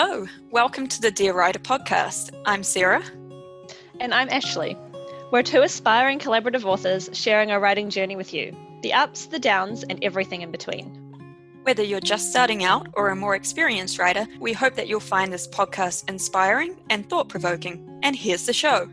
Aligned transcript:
Hello, 0.00 0.28
welcome 0.52 0.86
to 0.86 1.00
the 1.00 1.10
Dear 1.10 1.34
Writer 1.34 1.58
podcast. 1.58 2.30
I'm 2.46 2.62
Sarah. 2.62 3.02
And 3.98 4.14
I'm 4.14 4.28
Ashley. 4.28 4.76
We're 5.32 5.42
two 5.42 5.62
aspiring 5.62 6.20
collaborative 6.20 6.64
authors 6.64 7.10
sharing 7.12 7.50
our 7.50 7.58
writing 7.58 7.90
journey 7.90 8.14
with 8.14 8.32
you 8.32 8.56
the 8.82 8.92
ups, 8.92 9.26
the 9.26 9.40
downs, 9.40 9.82
and 9.82 9.98
everything 10.04 10.42
in 10.42 10.52
between. 10.52 10.86
Whether 11.64 11.82
you're 11.82 11.98
just 11.98 12.30
starting 12.30 12.62
out 12.62 12.86
or 12.92 13.08
a 13.08 13.16
more 13.16 13.34
experienced 13.34 13.98
writer, 13.98 14.28
we 14.38 14.52
hope 14.52 14.76
that 14.76 14.86
you'll 14.86 15.00
find 15.00 15.32
this 15.32 15.48
podcast 15.48 16.08
inspiring 16.08 16.76
and 16.88 17.10
thought 17.10 17.28
provoking. 17.28 17.98
And 18.04 18.14
here's 18.14 18.46
the 18.46 18.52
show. 18.52 18.88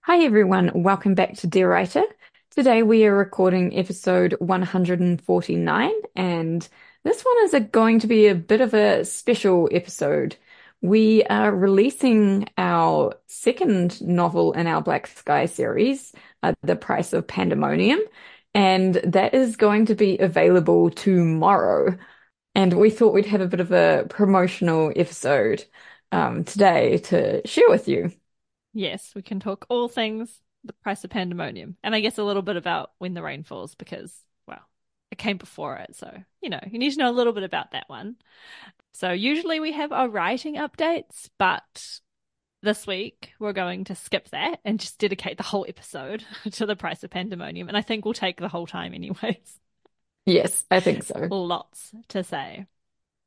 Hi, 0.00 0.24
everyone. 0.24 0.72
Welcome 0.74 1.14
back 1.14 1.34
to 1.34 1.46
Dear 1.46 1.70
Writer. 1.70 2.02
Today 2.50 2.82
we 2.82 3.06
are 3.06 3.14
recording 3.14 3.78
episode 3.78 4.34
149, 4.40 5.92
and 6.16 6.68
this 7.06 7.22
one 7.22 7.44
is 7.44 7.54
a, 7.54 7.60
going 7.60 8.00
to 8.00 8.08
be 8.08 8.26
a 8.26 8.34
bit 8.34 8.60
of 8.60 8.74
a 8.74 9.04
special 9.04 9.68
episode. 9.72 10.36
We 10.80 11.22
are 11.24 11.54
releasing 11.54 12.48
our 12.58 13.14
second 13.28 14.02
novel 14.02 14.52
in 14.52 14.66
our 14.66 14.82
Black 14.82 15.06
Skies 15.06 15.54
series, 15.54 16.12
uh, 16.42 16.54
The 16.62 16.74
Price 16.74 17.12
of 17.12 17.26
Pandemonium, 17.26 18.00
and 18.54 18.96
that 18.96 19.34
is 19.34 19.56
going 19.56 19.86
to 19.86 19.94
be 19.94 20.18
available 20.18 20.90
tomorrow. 20.90 21.96
And 22.56 22.72
we 22.72 22.90
thought 22.90 23.14
we'd 23.14 23.26
have 23.26 23.40
a 23.40 23.46
bit 23.46 23.60
of 23.60 23.70
a 23.70 24.06
promotional 24.08 24.92
episode 24.96 25.64
um, 26.10 26.42
today 26.42 26.98
to 26.98 27.46
share 27.46 27.68
with 27.68 27.86
you. 27.86 28.12
Yes, 28.72 29.12
we 29.14 29.22
can 29.22 29.38
talk 29.38 29.66
all 29.68 29.88
things 29.88 30.40
The 30.64 30.72
Price 30.72 31.04
of 31.04 31.10
Pandemonium, 31.10 31.76
and 31.84 31.94
I 31.94 32.00
guess 32.00 32.18
a 32.18 32.24
little 32.24 32.42
bit 32.42 32.56
about 32.56 32.90
When 32.98 33.14
the 33.14 33.22
Rain 33.22 33.44
Falls 33.44 33.76
because, 33.76 34.12
it 35.10 35.18
came 35.18 35.36
before 35.36 35.76
it. 35.76 35.96
So, 35.96 36.10
you 36.40 36.50
know, 36.50 36.60
you 36.70 36.78
need 36.78 36.92
to 36.92 36.98
know 36.98 37.10
a 37.10 37.12
little 37.12 37.32
bit 37.32 37.44
about 37.44 37.72
that 37.72 37.88
one. 37.88 38.16
So, 38.92 39.12
usually 39.12 39.60
we 39.60 39.72
have 39.72 39.92
our 39.92 40.08
writing 40.08 40.56
updates, 40.56 41.28
but 41.38 42.00
this 42.62 42.86
week 42.86 43.32
we're 43.38 43.52
going 43.52 43.84
to 43.84 43.94
skip 43.94 44.28
that 44.30 44.60
and 44.64 44.80
just 44.80 44.98
dedicate 44.98 45.36
the 45.36 45.42
whole 45.42 45.66
episode 45.68 46.24
to 46.52 46.66
the 46.66 46.76
price 46.76 47.04
of 47.04 47.10
pandemonium. 47.10 47.68
And 47.68 47.76
I 47.76 47.82
think 47.82 48.04
we'll 48.04 48.14
take 48.14 48.40
the 48.40 48.48
whole 48.48 48.66
time, 48.66 48.94
anyways. 48.94 49.60
Yes, 50.26 50.64
I 50.70 50.80
think 50.80 51.04
so. 51.04 51.28
Lots 51.30 51.92
to 52.08 52.24
say. 52.24 52.66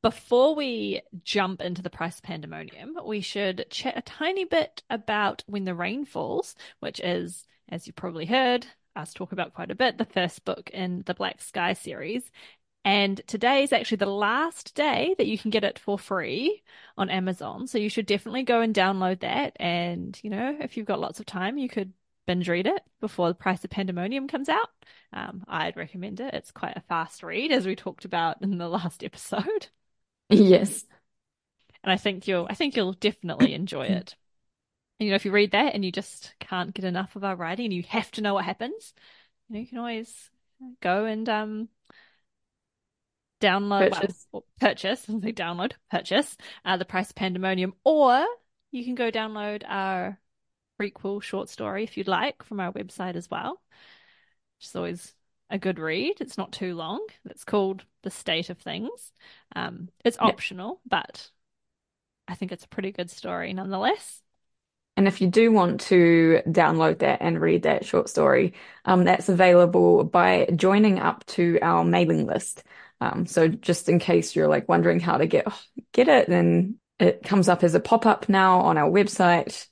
Before 0.02 0.54
we 0.54 1.02
jump 1.24 1.60
into 1.60 1.82
the 1.82 1.90
price 1.90 2.16
of 2.16 2.22
pandemonium, 2.22 2.98
we 3.04 3.20
should 3.20 3.66
chat 3.70 3.96
a 3.96 4.02
tiny 4.02 4.44
bit 4.44 4.82
about 4.88 5.42
When 5.46 5.64
the 5.64 5.74
Rain 5.74 6.04
Falls, 6.04 6.54
which 6.80 7.00
is, 7.00 7.46
as 7.68 7.86
you 7.86 7.92
probably 7.92 8.26
heard, 8.26 8.66
us 9.00 9.12
talk 9.14 9.32
about 9.32 9.54
quite 9.54 9.70
a 9.70 9.74
bit, 9.74 9.98
the 9.98 10.04
first 10.04 10.44
book 10.44 10.70
in 10.70 11.02
the 11.06 11.14
Black 11.14 11.40
Skies 11.42 11.78
series. 11.78 12.30
And 12.84 13.20
today 13.26 13.62
is 13.62 13.72
actually 13.72 13.98
the 13.98 14.06
last 14.06 14.74
day 14.74 15.14
that 15.18 15.26
you 15.26 15.36
can 15.36 15.50
get 15.50 15.64
it 15.64 15.78
for 15.78 15.98
free 15.98 16.62
on 16.96 17.10
Amazon. 17.10 17.66
So 17.66 17.76
you 17.78 17.90
should 17.90 18.06
definitely 18.06 18.42
go 18.42 18.62
and 18.62 18.74
download 18.74 19.20
that. 19.20 19.54
And, 19.60 20.18
you 20.22 20.30
know, 20.30 20.56
if 20.60 20.76
you've 20.76 20.86
got 20.86 21.00
lots 21.00 21.20
of 21.20 21.26
time, 21.26 21.58
you 21.58 21.68
could 21.68 21.92
binge 22.26 22.48
read 22.48 22.66
it 22.66 22.82
before 23.00 23.28
the 23.28 23.34
price 23.34 23.64
of 23.64 23.70
pandemonium 23.70 24.28
comes 24.28 24.48
out. 24.48 24.68
Um, 25.12 25.44
I'd 25.48 25.76
recommend 25.76 26.20
it. 26.20 26.32
It's 26.32 26.52
quite 26.52 26.76
a 26.76 26.82
fast 26.82 27.22
read, 27.22 27.52
as 27.52 27.66
we 27.66 27.76
talked 27.76 28.04
about 28.04 28.40
in 28.40 28.56
the 28.56 28.68
last 28.68 29.04
episode. 29.04 29.68
Yes. 30.30 30.86
And 31.82 31.92
I 31.92 31.96
think 31.96 32.28
you'll 32.28 32.46
I 32.48 32.54
think 32.54 32.76
you'll 32.76 32.92
definitely 32.92 33.54
enjoy 33.54 33.86
it. 33.86 34.14
And, 35.00 35.06
you 35.06 35.10
know, 35.12 35.16
if 35.16 35.24
you 35.24 35.32
read 35.32 35.52
that 35.52 35.74
and 35.74 35.82
you 35.84 35.90
just 35.90 36.34
can't 36.40 36.74
get 36.74 36.84
enough 36.84 37.16
of 37.16 37.24
our 37.24 37.34
writing 37.34 37.64
and 37.64 37.74
you 37.74 37.82
have 37.88 38.10
to 38.12 38.20
know 38.20 38.34
what 38.34 38.44
happens, 38.44 38.92
you 39.48 39.54
know, 39.54 39.60
you 39.60 39.66
can 39.66 39.78
always 39.78 40.30
go 40.82 41.06
and 41.06 41.28
um 41.28 41.68
download 43.40 43.92
Purchase. 43.92 44.26
well, 44.30 44.44
purchase, 44.60 45.06
I 45.08 45.20
say 45.20 45.32
download, 45.32 45.72
purchase 45.90 46.36
uh, 46.64 46.76
the 46.76 46.84
price 46.84 47.10
of 47.10 47.16
pandemonium, 47.16 47.74
or 47.84 48.24
you 48.70 48.84
can 48.84 48.94
go 48.94 49.10
download 49.10 49.62
our 49.66 50.18
prequel 50.78 51.22
short 51.22 51.48
story 51.48 51.84
if 51.84 51.96
you'd 51.96 52.08
like 52.08 52.42
from 52.44 52.60
our 52.60 52.72
website 52.72 53.16
as 53.16 53.30
well. 53.30 53.60
Which 54.58 54.66
is 54.66 54.76
always 54.76 55.14
a 55.48 55.58
good 55.58 55.78
read. 55.78 56.20
It's 56.20 56.36
not 56.36 56.52
too 56.52 56.74
long. 56.74 57.06
It's 57.24 57.44
called 57.44 57.84
The 58.02 58.10
State 58.10 58.50
of 58.50 58.58
Things. 58.58 59.12
Um, 59.56 59.88
it's 60.04 60.18
Yeah. 60.18 60.26
optional, 60.26 60.80
but 60.86 61.30
I 62.28 62.34
think 62.34 62.52
it's 62.52 62.64
a 62.64 62.68
pretty 62.68 62.92
good 62.92 63.10
story 63.10 63.52
nonetheless. 63.54 64.22
And 64.96 65.08
if 65.08 65.20
you 65.20 65.28
do 65.28 65.50
want 65.50 65.80
to 65.82 66.42
download 66.46 66.98
that 66.98 67.22
and 67.22 67.40
read 67.40 67.62
that 67.62 67.86
short 67.86 68.08
story, 68.08 68.54
um, 68.84 69.04
that's 69.04 69.28
available 69.28 70.04
by 70.04 70.48
joining 70.56 70.98
up 70.98 71.24
to 71.26 71.58
our 71.62 71.84
mailing 71.84 72.26
list. 72.26 72.62
Um, 73.00 73.24
so 73.26 73.48
just 73.48 73.88
in 73.88 73.98
case 73.98 74.36
you're 74.36 74.48
like 74.48 74.68
wondering 74.68 75.00
how 75.00 75.16
to 75.16 75.26
get 75.26 75.46
get 75.92 76.08
it, 76.08 76.28
then 76.28 76.76
it 76.98 77.22
comes 77.22 77.48
up 77.48 77.64
as 77.64 77.74
a 77.74 77.80
pop-up 77.80 78.28
now 78.28 78.60
on 78.60 78.76
our 78.76 78.90
website. 78.90 79.66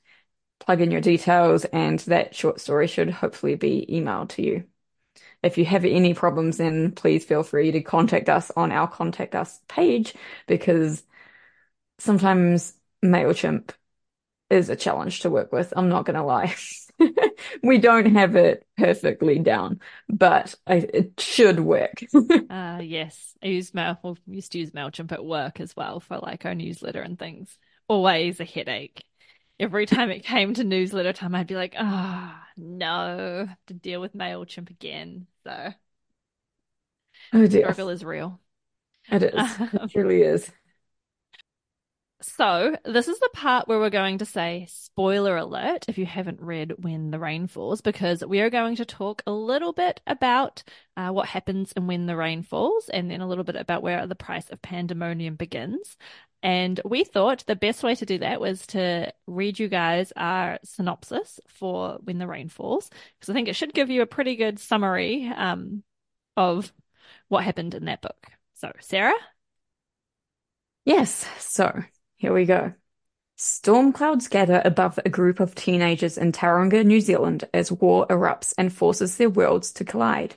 Plug 0.60 0.80
in 0.80 0.90
your 0.90 1.00
details, 1.00 1.64
and 1.66 1.98
that 2.00 2.34
short 2.34 2.60
story 2.60 2.86
should 2.86 3.10
hopefully 3.10 3.54
be 3.54 3.86
emailed 3.90 4.30
to 4.30 4.42
you. 4.42 4.64
If 5.42 5.56
you 5.56 5.64
have 5.66 5.84
any 5.84 6.14
problems, 6.14 6.56
then 6.56 6.92
please 6.92 7.24
feel 7.24 7.42
free 7.42 7.70
to 7.72 7.80
contact 7.80 8.28
us 8.28 8.50
on 8.56 8.72
our 8.72 8.88
contact 8.88 9.34
us 9.34 9.60
page 9.68 10.14
because 10.46 11.02
sometimes 11.98 12.74
MailChimp 13.04 13.70
is 14.50 14.68
a 14.68 14.76
challenge 14.76 15.20
to 15.20 15.30
work 15.30 15.52
with. 15.52 15.72
I'm 15.76 15.88
not 15.88 16.04
going 16.06 16.16
to 16.16 16.22
lie. 16.22 16.54
We 17.62 17.78
don't 17.78 18.14
have 18.16 18.34
it 18.34 18.66
perfectly 18.76 19.38
down, 19.38 19.80
but 20.08 20.54
I, 20.66 20.76
it 20.92 21.20
should 21.20 21.60
work. 21.60 22.02
Uh, 22.50 22.80
yes, 22.82 23.36
I 23.42 23.48
use 23.48 23.74
Mail. 23.74 23.98
Well, 24.02 24.16
used 24.26 24.52
to 24.52 24.58
use 24.58 24.70
Mailchimp 24.70 25.12
at 25.12 25.24
work 25.24 25.60
as 25.60 25.76
well 25.76 26.00
for 26.00 26.18
like 26.18 26.46
our 26.46 26.54
newsletter 26.54 27.02
and 27.02 27.18
things. 27.18 27.58
Always 27.88 28.40
a 28.40 28.44
headache. 28.44 29.04
Every 29.60 29.86
time 29.86 30.10
it 30.10 30.24
came 30.24 30.54
to 30.54 30.64
newsletter 30.64 31.12
time, 31.12 31.34
I'd 31.34 31.46
be 31.48 31.56
like, 31.56 31.74
"Ah, 31.78 32.46
no, 32.56 33.46
have 33.48 33.66
to 33.66 33.74
deal 33.74 34.00
with 34.00 34.14
Mailchimp 34.14 34.70
again." 34.70 35.26
So 35.44 35.74
Oh 37.32 37.46
dear, 37.46 37.76
struggle 37.76 37.88
is 37.88 38.04
real. 38.04 38.40
it 39.10 39.22
is. 39.22 39.60
It 39.72 39.82
truly 39.88 40.22
is. 40.22 40.50
So, 42.20 42.76
this 42.84 43.06
is 43.06 43.20
the 43.20 43.30
part 43.32 43.68
where 43.68 43.78
we're 43.78 43.90
going 43.90 44.18
to 44.18 44.24
say 44.24 44.66
spoiler 44.68 45.36
alert 45.36 45.84
if 45.86 45.98
you 45.98 46.06
haven't 46.06 46.40
read 46.40 46.82
When 46.82 47.12
the 47.12 47.18
Rain 47.20 47.46
Falls, 47.46 47.80
because 47.80 48.24
we 48.24 48.40
are 48.40 48.50
going 48.50 48.74
to 48.76 48.84
talk 48.84 49.22
a 49.24 49.30
little 49.30 49.72
bit 49.72 50.00
about 50.04 50.64
uh, 50.96 51.10
what 51.10 51.28
happens 51.28 51.72
and 51.76 51.86
When 51.86 52.06
the 52.06 52.16
Rain 52.16 52.42
Falls 52.42 52.88
and 52.88 53.08
then 53.08 53.20
a 53.20 53.28
little 53.28 53.44
bit 53.44 53.54
about 53.54 53.84
where 53.84 54.04
the 54.08 54.16
price 54.16 54.50
of 54.50 54.60
pandemonium 54.60 55.36
begins. 55.36 55.96
And 56.42 56.80
we 56.84 57.04
thought 57.04 57.44
the 57.46 57.54
best 57.54 57.84
way 57.84 57.94
to 57.94 58.06
do 58.06 58.18
that 58.18 58.40
was 58.40 58.66
to 58.68 59.12
read 59.28 59.60
you 59.60 59.68
guys 59.68 60.12
our 60.16 60.58
synopsis 60.64 61.38
for 61.46 61.98
When 62.02 62.18
the 62.18 62.26
Rain 62.26 62.48
Falls, 62.48 62.90
because 63.20 63.30
I 63.30 63.32
think 63.32 63.46
it 63.46 63.54
should 63.54 63.74
give 63.74 63.90
you 63.90 64.02
a 64.02 64.06
pretty 64.06 64.34
good 64.34 64.58
summary 64.58 65.28
um, 65.36 65.84
of 66.36 66.72
what 67.28 67.44
happened 67.44 67.74
in 67.74 67.84
that 67.84 68.02
book. 68.02 68.26
So, 68.54 68.72
Sarah? 68.80 69.14
Yes, 70.84 71.24
so 71.38 71.84
here 72.18 72.34
we 72.34 72.44
go. 72.44 72.74
Storm 73.36 73.92
clouds 73.92 74.26
gather 74.26 74.60
above 74.64 74.98
a 75.04 75.08
group 75.08 75.38
of 75.38 75.54
teenagers 75.54 76.18
in 76.18 76.32
Tauranga, 76.32 76.84
New 76.84 77.00
Zealand, 77.00 77.44
as 77.54 77.70
war 77.70 78.04
erupts 78.08 78.52
and 78.58 78.72
forces 78.72 79.16
their 79.16 79.30
worlds 79.30 79.72
to 79.74 79.84
collide. 79.84 80.34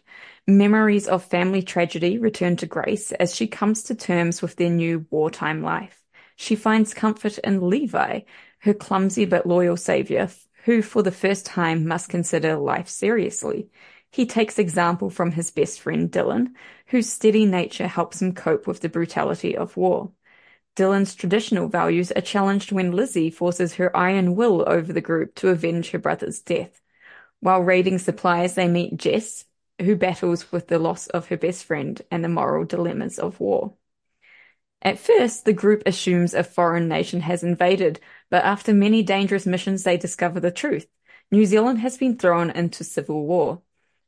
Memories 0.48 1.08
of 1.08 1.24
family 1.24 1.64
tragedy 1.64 2.20
return 2.20 2.56
to 2.58 2.68
Grace 2.68 3.12
as 3.14 3.36
she 3.36 3.48
comes 3.48 3.82
to 3.84 3.96
terms 3.96 4.44
with 4.44 4.56
their 4.56 4.70
new 4.70 5.08
wartime 5.10 5.64
life. 5.64 6.00
She 6.36 6.56
finds 6.56 6.94
comfort 6.94 7.40
in 7.40 7.68
Levi, 7.68 8.22
her 8.60 8.74
clumsy 8.76 9.26
but 9.26 9.48
loyal 9.48 9.78
savior, 9.78 10.30
who 10.66 10.84
for 10.84 11.02
the 11.02 11.12
first 11.12 11.48
time 11.48 11.88
must 11.88 12.10
consider 12.10 12.56
life 12.58 12.88
seriously. 12.88 13.72
He 14.12 14.28
takes 14.28 14.60
example 14.60 15.10
from 15.10 15.32
his 15.32 15.50
best 15.50 15.82
friend 15.82 16.12
Dylan, 16.12 16.54
whose 16.88 17.10
steady 17.10 17.48
nature 17.48 17.88
helps 17.88 18.22
him 18.22 18.36
cope 18.36 18.68
with 18.68 18.82
the 18.82 18.90
brutality 18.90 19.58
of 19.58 19.76
war. 19.76 20.12
Dylan's 20.76 21.16
traditional 21.16 21.68
values 21.68 22.12
are 22.12 22.22
challenged 22.22 22.72
when 22.72 22.92
Lizzie 22.92 23.30
forces 23.30 23.76
her 23.76 23.96
iron 23.96 24.36
will 24.36 24.64
over 24.68 24.94
the 24.94 25.02
group 25.02 25.36
to 25.36 25.50
avenge 25.50 25.92
her 25.92 26.00
brother's 26.00 26.42
death. 26.42 26.82
While 27.40 27.62
raiding 27.62 28.00
supplies, 28.00 28.56
they 28.56 28.68
meet 28.68 28.98
Jess, 28.98 29.46
who 29.80 29.96
battles 29.96 30.52
with 30.52 30.68
the 30.68 30.80
loss 30.80 31.08
of 31.08 31.28
her 31.28 31.38
best 31.38 31.66
friend 31.66 32.02
and 32.10 32.24
the 32.24 32.30
moral 32.30 32.66
dilemmas 32.66 33.20
of 33.20 33.40
war. 33.40 33.76
At 34.82 35.00
first, 35.00 35.46
the 35.46 35.54
group 35.54 35.84
assumes 35.86 36.34
a 36.34 36.44
foreign 36.44 36.88
nation 36.88 37.22
has 37.22 37.44
invaded, 37.44 38.00
but 38.30 38.44
after 38.44 38.74
many 38.74 39.04
dangerous 39.04 39.46
missions, 39.46 39.84
they 39.84 39.98
discover 39.98 40.40
the 40.40 40.52
truth. 40.52 40.88
New 41.32 41.46
Zealand 41.46 41.80
has 41.80 41.98
been 41.98 42.18
thrown 42.18 42.50
into 42.50 42.84
civil 42.84 43.26
war. 43.26 43.62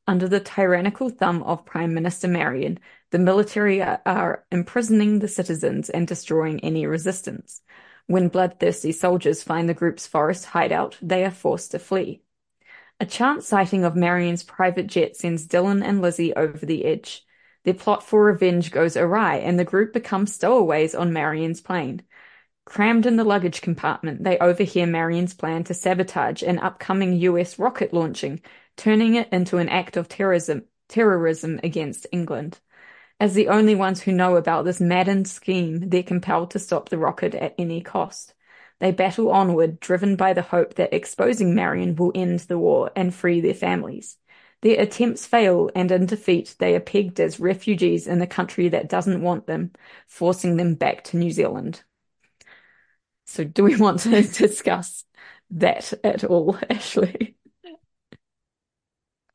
Under 0.05 0.27
the 0.27 0.41
tyrannical 0.41 1.09
thumb 1.09 1.43
of 1.43 1.65
Prime 1.65 1.93
Minister 1.93 2.27
Marion, 2.27 2.79
the 3.11 3.19
military 3.19 3.81
are, 3.81 4.45
imprisoning 4.51 5.19
the 5.19 5.29
citizens 5.29 5.89
and 5.89 6.05
destroying 6.05 6.59
any 6.59 6.85
resistance. 6.85 7.61
When 8.07 8.27
bloodthirsty 8.27 8.91
soldiers 8.91 9.43
find 9.43 9.69
the 9.69 9.73
group's 9.73 10.05
forest 10.05 10.47
hideout, 10.47 10.97
they 11.01 11.23
are 11.23 11.31
forced 11.31 11.71
to 11.71 11.79
flee. 11.79 12.21
A 12.99 13.05
chance 13.05 13.47
sighting 13.47 13.85
of 13.85 13.95
Marion's 13.95 14.43
private 14.43 14.87
jet 14.87 15.15
sends 15.15 15.47
Dylan 15.47 15.81
and 15.83 16.01
Lizzie 16.01 16.33
over 16.35 16.65
the 16.65 16.83
edge. 16.83 17.25
Their 17.63 17.73
plot 17.73 18.03
for 18.03 18.25
revenge 18.25 18.71
goes 18.71 18.97
awry, 18.97 19.37
and 19.37 19.57
the 19.57 19.63
group 19.63 19.93
becomes 19.93 20.35
stowaways 20.35 20.93
on 20.93 21.13
Marion's 21.13 21.61
plane. 21.61 22.01
Crammed 22.65 23.05
in 23.05 23.15
the 23.15 23.23
luggage 23.23 23.61
compartment, 23.61 24.23
they 24.23 24.37
overhear 24.37 24.85
Marion's 24.85 25.33
plan 25.33 25.63
to 25.65 25.73
sabotage 25.73 26.43
an 26.43 26.59
upcoming 26.59 27.13
US 27.13 27.57
rocket 27.57 27.93
launching, 27.93 28.41
turning 28.77 29.15
it 29.15 29.29
into 29.31 29.57
an 29.57 29.69
act 29.69 29.97
of 29.97 30.07
terrorism, 30.07 30.63
terrorism 30.89 31.59
against 31.63 32.07
England. 32.11 32.59
As 33.19 33.33
the 33.33 33.47
only 33.47 33.75
ones 33.75 34.01
who 34.01 34.11
know 34.11 34.35
about 34.35 34.65
this 34.65 34.81
maddened 34.81 35.27
scheme, 35.27 35.89
they're 35.89 36.03
compelled 36.03 36.51
to 36.51 36.59
stop 36.59 36.89
the 36.89 36.97
rocket 36.97 37.35
at 37.35 37.55
any 37.57 37.81
cost. 37.81 38.33
They 38.79 38.91
battle 38.91 39.31
onward, 39.31 39.79
driven 39.79 40.15
by 40.15 40.33
the 40.33 40.41
hope 40.41 40.75
that 40.75 40.93
exposing 40.93 41.55
Marion 41.55 41.95
will 41.95 42.11
end 42.15 42.39
the 42.41 42.57
war 42.57 42.91
and 42.95 43.13
free 43.13 43.39
their 43.39 43.53
families. 43.53 44.17
Their 44.61 44.81
attempts 44.81 45.25
fail, 45.25 45.69
and 45.75 45.91
in 45.91 46.05
defeat, 46.05 46.55
they 46.59 46.75
are 46.75 46.79
pegged 46.79 47.19
as 47.19 47.39
refugees 47.39 48.07
in 48.07 48.21
a 48.21 48.27
country 48.27 48.69
that 48.69 48.89
doesn't 48.89 49.21
want 49.21 49.45
them, 49.47 49.71
forcing 50.07 50.57
them 50.57 50.75
back 50.75 51.03
to 51.05 51.17
New 51.17 51.31
Zealand. 51.31 51.83
So, 53.25 53.43
do 53.43 53.63
we 53.63 53.75
want 53.75 54.01
to 54.01 54.21
discuss 54.21 55.05
that 55.51 55.93
at 56.03 56.23
all, 56.23 56.57
Ashley? 56.69 57.35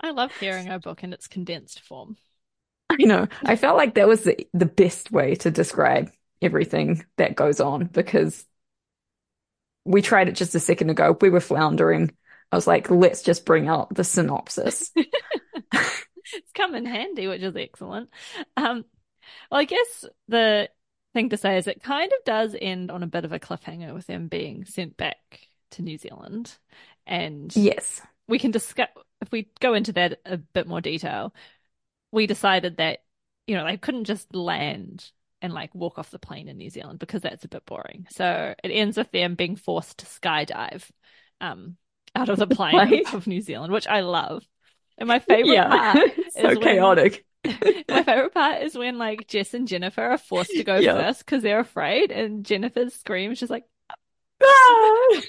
I 0.01 0.11
love 0.11 0.33
hearing 0.37 0.69
our 0.69 0.79
book 0.79 1.03
in 1.03 1.13
its 1.13 1.27
condensed 1.27 1.81
form. 1.81 2.17
I 2.91 2.97
know. 3.01 3.29
I 3.43 3.57
felt 3.57 3.77
like 3.77 3.95
that 3.95 4.09
was 4.09 4.25
the, 4.25 4.47
the 4.55 4.67
best 4.67 5.11
way 5.11 5.35
to 5.37 5.51
describe 5.51 6.11
everything 6.41 7.05
that 7.17 7.37
goes 7.37 7.61
on 7.61 7.87
because 7.87 8.47
we 9.85 10.03
tried 10.03 10.29
it 10.29 10.37
just 10.37 10.55
a 10.55 10.61
second 10.61 10.91
ago. 10.91 11.17
We 11.21 11.31
were 11.31 11.41
floundering. 11.41 12.13
I 12.51 12.57
was 12.57 12.67
like, 12.67 12.91
let's 12.91 13.23
just 13.23 13.45
bring 13.45 13.69
out 13.69 13.95
the 13.95 14.05
synopsis. 14.05 14.91
it's 14.97 16.53
come 16.55 16.75
in 16.75 16.87
handy, 16.87 17.27
which 17.27 17.43
is 17.43 17.57
excellent. 17.57 18.11
Um, 18.57 18.85
well, 19.51 19.61
I 19.61 19.65
guess 19.65 20.05
the 20.29 20.71
thing 21.13 21.31
to 21.31 21.37
say 21.37 21.59
is 21.59 21.67
it 21.67 21.83
kind 21.83 22.11
of 22.11 22.25
does 22.25 22.57
end 22.59 22.91
on 22.91 23.03
a 23.03 23.09
bit 23.09 23.25
of 23.25 23.33
a 23.33 23.39
cliffhanger 23.39 23.93
with 23.93 24.07
them 24.07 24.29
being 24.29 24.65
sent 24.65 24.97
back 24.97 25.49
to 25.73 25.83
New 25.83 25.99
Zealand. 25.99 26.57
And 27.07 27.55
yes, 27.57 28.01
we 28.27 28.39
can 28.39 28.51
discuss 28.51 28.89
if 29.21 29.31
we 29.33 29.49
go 29.61 29.75
into 29.75 29.93
that 29.93 30.21
a 30.25 30.37
bit 30.37 30.67
more 30.67 30.81
detail. 30.81 31.35
We 32.11 32.27
decided 32.27 32.79
that 32.79 33.01
you 33.47 33.57
know 33.57 33.67
they 33.67 33.77
couldn't 33.77 34.05
just 34.05 34.35
land 34.35 35.11
and 35.43 35.53
like 35.53 35.75
walk 35.75 35.99
off 35.99 36.11
the 36.11 36.19
plane 36.19 36.49
in 36.49 36.57
New 36.57 36.71
Zealand 36.71 36.99
because 36.99 37.23
that's 37.23 37.45
a 37.45 37.49
bit 37.49 37.65
boring. 37.67 38.07
So 38.11 38.55
it 38.63 38.69
ends 38.69 38.97
with 38.97 39.11
them 39.11 39.35
being 39.35 39.57
forced 39.57 39.99
to 39.99 40.07
skydive 40.07 40.85
um, 41.41 41.77
out 42.15 42.29
of 42.29 42.39
the 42.39 42.47
plane 42.55 43.05
of 43.13 43.27
New 43.27 43.41
Zealand, 43.41 43.73
which 43.73 43.87
I 43.87 44.01
love. 44.01 44.45
And 44.97 45.07
my 45.07 45.21
favorite 45.21 45.55
yeah. 45.55 45.69
part 45.69 46.11
so 46.31 46.57
chaotic. 46.57 47.25
my 47.45 48.03
favorite 48.03 48.35
part 48.35 48.63
is 48.63 48.77
when 48.77 48.99
like 48.99 49.29
Jess 49.29 49.55
and 49.55 49.69
Jennifer 49.69 50.03
are 50.03 50.19
forced 50.19 50.51
to 50.51 50.65
go 50.65 50.83
first 50.83 51.21
because 51.21 51.43
they're 51.43 51.61
afraid, 51.61 52.11
and 52.11 52.45
Jennifer's 52.45 52.95
screams 52.95 53.41
just 53.41 53.51
like. 53.51 53.65
Ah! 54.43 55.21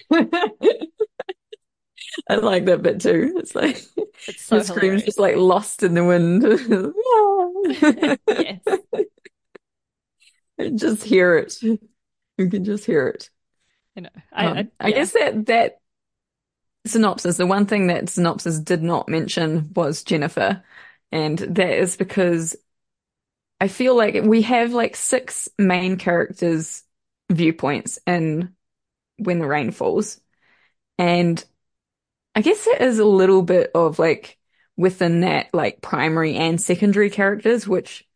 I 2.30 2.36
like 2.36 2.66
that 2.66 2.82
bit 2.82 3.02
too. 3.02 3.36
It's 3.38 3.56
like 3.56 3.82
it's 4.28 4.44
so 4.44 4.62
screams 4.62 5.04
just 5.04 5.20
like 5.20 5.36
lost 5.36 5.84
in 5.84 5.94
the 5.94 6.04
wind. 6.04 6.44
yes 8.28 8.80
just 10.76 11.04
hear 11.04 11.36
it. 11.38 11.62
You 11.62 11.80
can 12.38 12.64
just 12.64 12.86
hear 12.86 13.08
it. 13.08 13.30
You 13.96 14.04
know, 14.04 14.10
I, 14.32 14.46
um, 14.46 14.58
I, 14.58 14.60
yeah. 14.60 14.66
I 14.80 14.92
guess 14.92 15.12
that 15.14 15.46
that 15.48 15.80
synopsis, 16.86 17.38
the 17.38 17.48
one 17.48 17.66
thing 17.66 17.88
that 17.88 18.10
synopsis 18.10 18.60
did 18.60 18.84
not 18.84 19.10
mention 19.10 19.72
was 19.76 20.04
Jennifer, 20.04 20.64
and 21.12 21.38
that 21.38 21.80
is 21.80 21.98
because 21.98 22.56
I 23.60 23.68
feel 23.68 23.96
like 23.96 24.24
we 24.24 24.44
have 24.44 24.74
like 24.74 24.96
six 24.96 25.50
main 25.58 25.98
characters' 25.98 26.84
viewpoints 27.30 28.00
in 28.06 28.54
When 29.18 29.40
the 29.40 29.48
Rain 29.48 29.72
Falls, 29.72 30.22
and 30.98 31.44
I 32.40 32.42
guess 32.42 32.68
it 32.68 32.80
is 32.80 33.00
a 33.00 33.06
little 33.06 33.42
bit 33.42 33.70
of 33.76 34.00
like 34.00 34.38
within 34.78 35.20
that 35.22 35.54
like 35.54 35.82
primary 35.82 36.36
and 36.36 36.62
secondary 36.62 37.10
characters, 37.10 37.68
which 37.68 38.08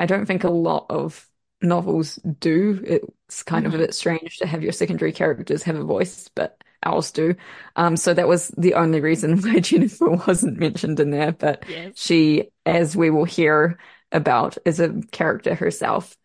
I 0.00 0.06
don't 0.06 0.26
think 0.26 0.42
a 0.42 0.50
lot 0.50 0.86
of 0.90 1.28
novels 1.60 2.16
do. 2.16 2.82
It's 2.84 3.44
kind 3.44 3.64
mm-hmm. 3.64 3.66
of 3.68 3.74
a 3.74 3.76
mm-hmm. 3.76 3.86
bit 3.86 3.94
strange 3.94 4.38
to 4.38 4.48
have 4.48 4.64
your 4.64 4.72
secondary 4.72 5.12
characters 5.12 5.62
have 5.62 5.76
a 5.76 5.84
voice, 5.84 6.28
but 6.34 6.60
ours 6.82 7.12
do. 7.12 7.36
Um, 7.76 7.96
so 7.96 8.12
that 8.12 8.26
was 8.26 8.48
the 8.58 8.74
only 8.74 8.98
reason 8.98 9.40
why 9.42 9.60
Jennifer 9.60 10.10
wasn't 10.10 10.58
mentioned 10.58 10.98
in 10.98 11.10
there. 11.10 11.30
But 11.30 11.62
yes. 11.68 11.92
she, 11.94 12.50
as 12.66 12.96
we 12.96 13.10
will 13.10 13.26
hear 13.26 13.78
about, 14.10 14.58
is 14.64 14.80
a 14.80 15.02
character 15.12 15.54
herself. 15.54 16.16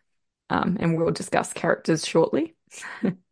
Um, 0.50 0.76
and 0.80 0.98
we'll 0.98 1.12
discuss 1.12 1.52
characters 1.52 2.04
shortly. 2.04 2.56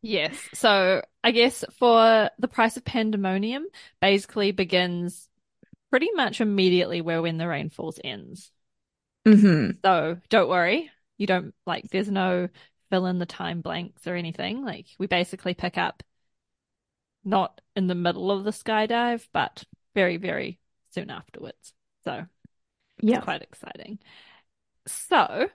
Yes. 0.03 0.37
So 0.55 1.03
I 1.23 1.31
guess 1.31 1.65
for 1.79 2.31
the 2.39 2.49
price 2.49 2.77
of 2.77 2.85
pandemonium 2.85 3.67
basically 4.01 4.53
begins 4.53 5.29
pretty 5.91 6.11
much 6.15 6.41
immediately 6.41 7.01
where 7.01 7.23
when 7.23 7.39
the 7.39 7.49
rain 7.49 7.71
falls 7.71 7.99
ends. 8.03 8.51
Mm-hmm. 9.27 9.79
So 9.85 10.19
don't 10.29 10.49
worry, 10.49 10.91
you 11.19 11.27
don't 11.27 11.55
like, 11.67 11.89
there's 11.91 12.11
no 12.11 12.49
fill 12.91 13.07
in 13.07 13.19
the 13.19 13.27
time 13.27 13.61
blanks 13.61 14.07
or 14.07 14.15
anything. 14.15 14.65
Like, 14.65 14.87
we 14.99 15.07
basically 15.07 15.55
pick 15.55 15.77
up 15.79 16.03
not 17.25 17.61
in 17.75 17.89
the 17.89 17.95
middle 17.95 18.31
of 18.31 18.45
the 18.45 18.53
skydive, 18.53 19.27
but 19.33 19.65
very, 19.95 20.17
very 20.17 20.61
soon 20.91 21.11
afterwards. 21.11 21.73
So, 22.05 22.27
yeah, 23.01 23.21
quite 23.21 23.43
exciting. 23.43 23.99
So, 24.87 25.49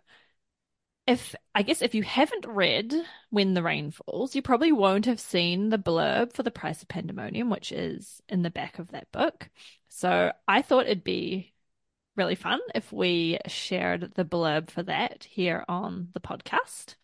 if 1.07 1.35
I 1.55 1.63
guess 1.63 1.81
if 1.81 1.95
you 1.95 2.03
haven't 2.03 2.45
read 2.45 2.93
When 3.29 3.53
the 3.53 3.63
Rain 3.63 3.91
Falls, 3.91 4.35
you 4.35 4.41
probably 4.41 4.71
won't 4.71 5.05
have 5.05 5.19
seen 5.19 5.69
the 5.69 5.77
blurb 5.77 6.33
for 6.33 6.43
The 6.43 6.51
Price 6.51 6.81
of 6.81 6.87
Pandemonium, 6.87 7.49
which 7.49 7.71
is 7.71 8.21
in 8.29 8.43
the 8.43 8.49
back 8.49 8.79
of 8.79 8.91
that 8.91 9.11
book. 9.11 9.49
So 9.89 10.31
I 10.47 10.61
thought 10.61 10.85
it'd 10.85 11.03
be 11.03 11.53
really 12.15 12.35
fun 12.35 12.59
if 12.75 12.91
we 12.91 13.39
shared 13.47 14.13
the 14.15 14.25
blurb 14.25 14.69
for 14.69 14.83
that 14.83 15.23
here 15.23 15.65
on 15.67 16.09
the 16.13 16.19
podcast. 16.19 16.95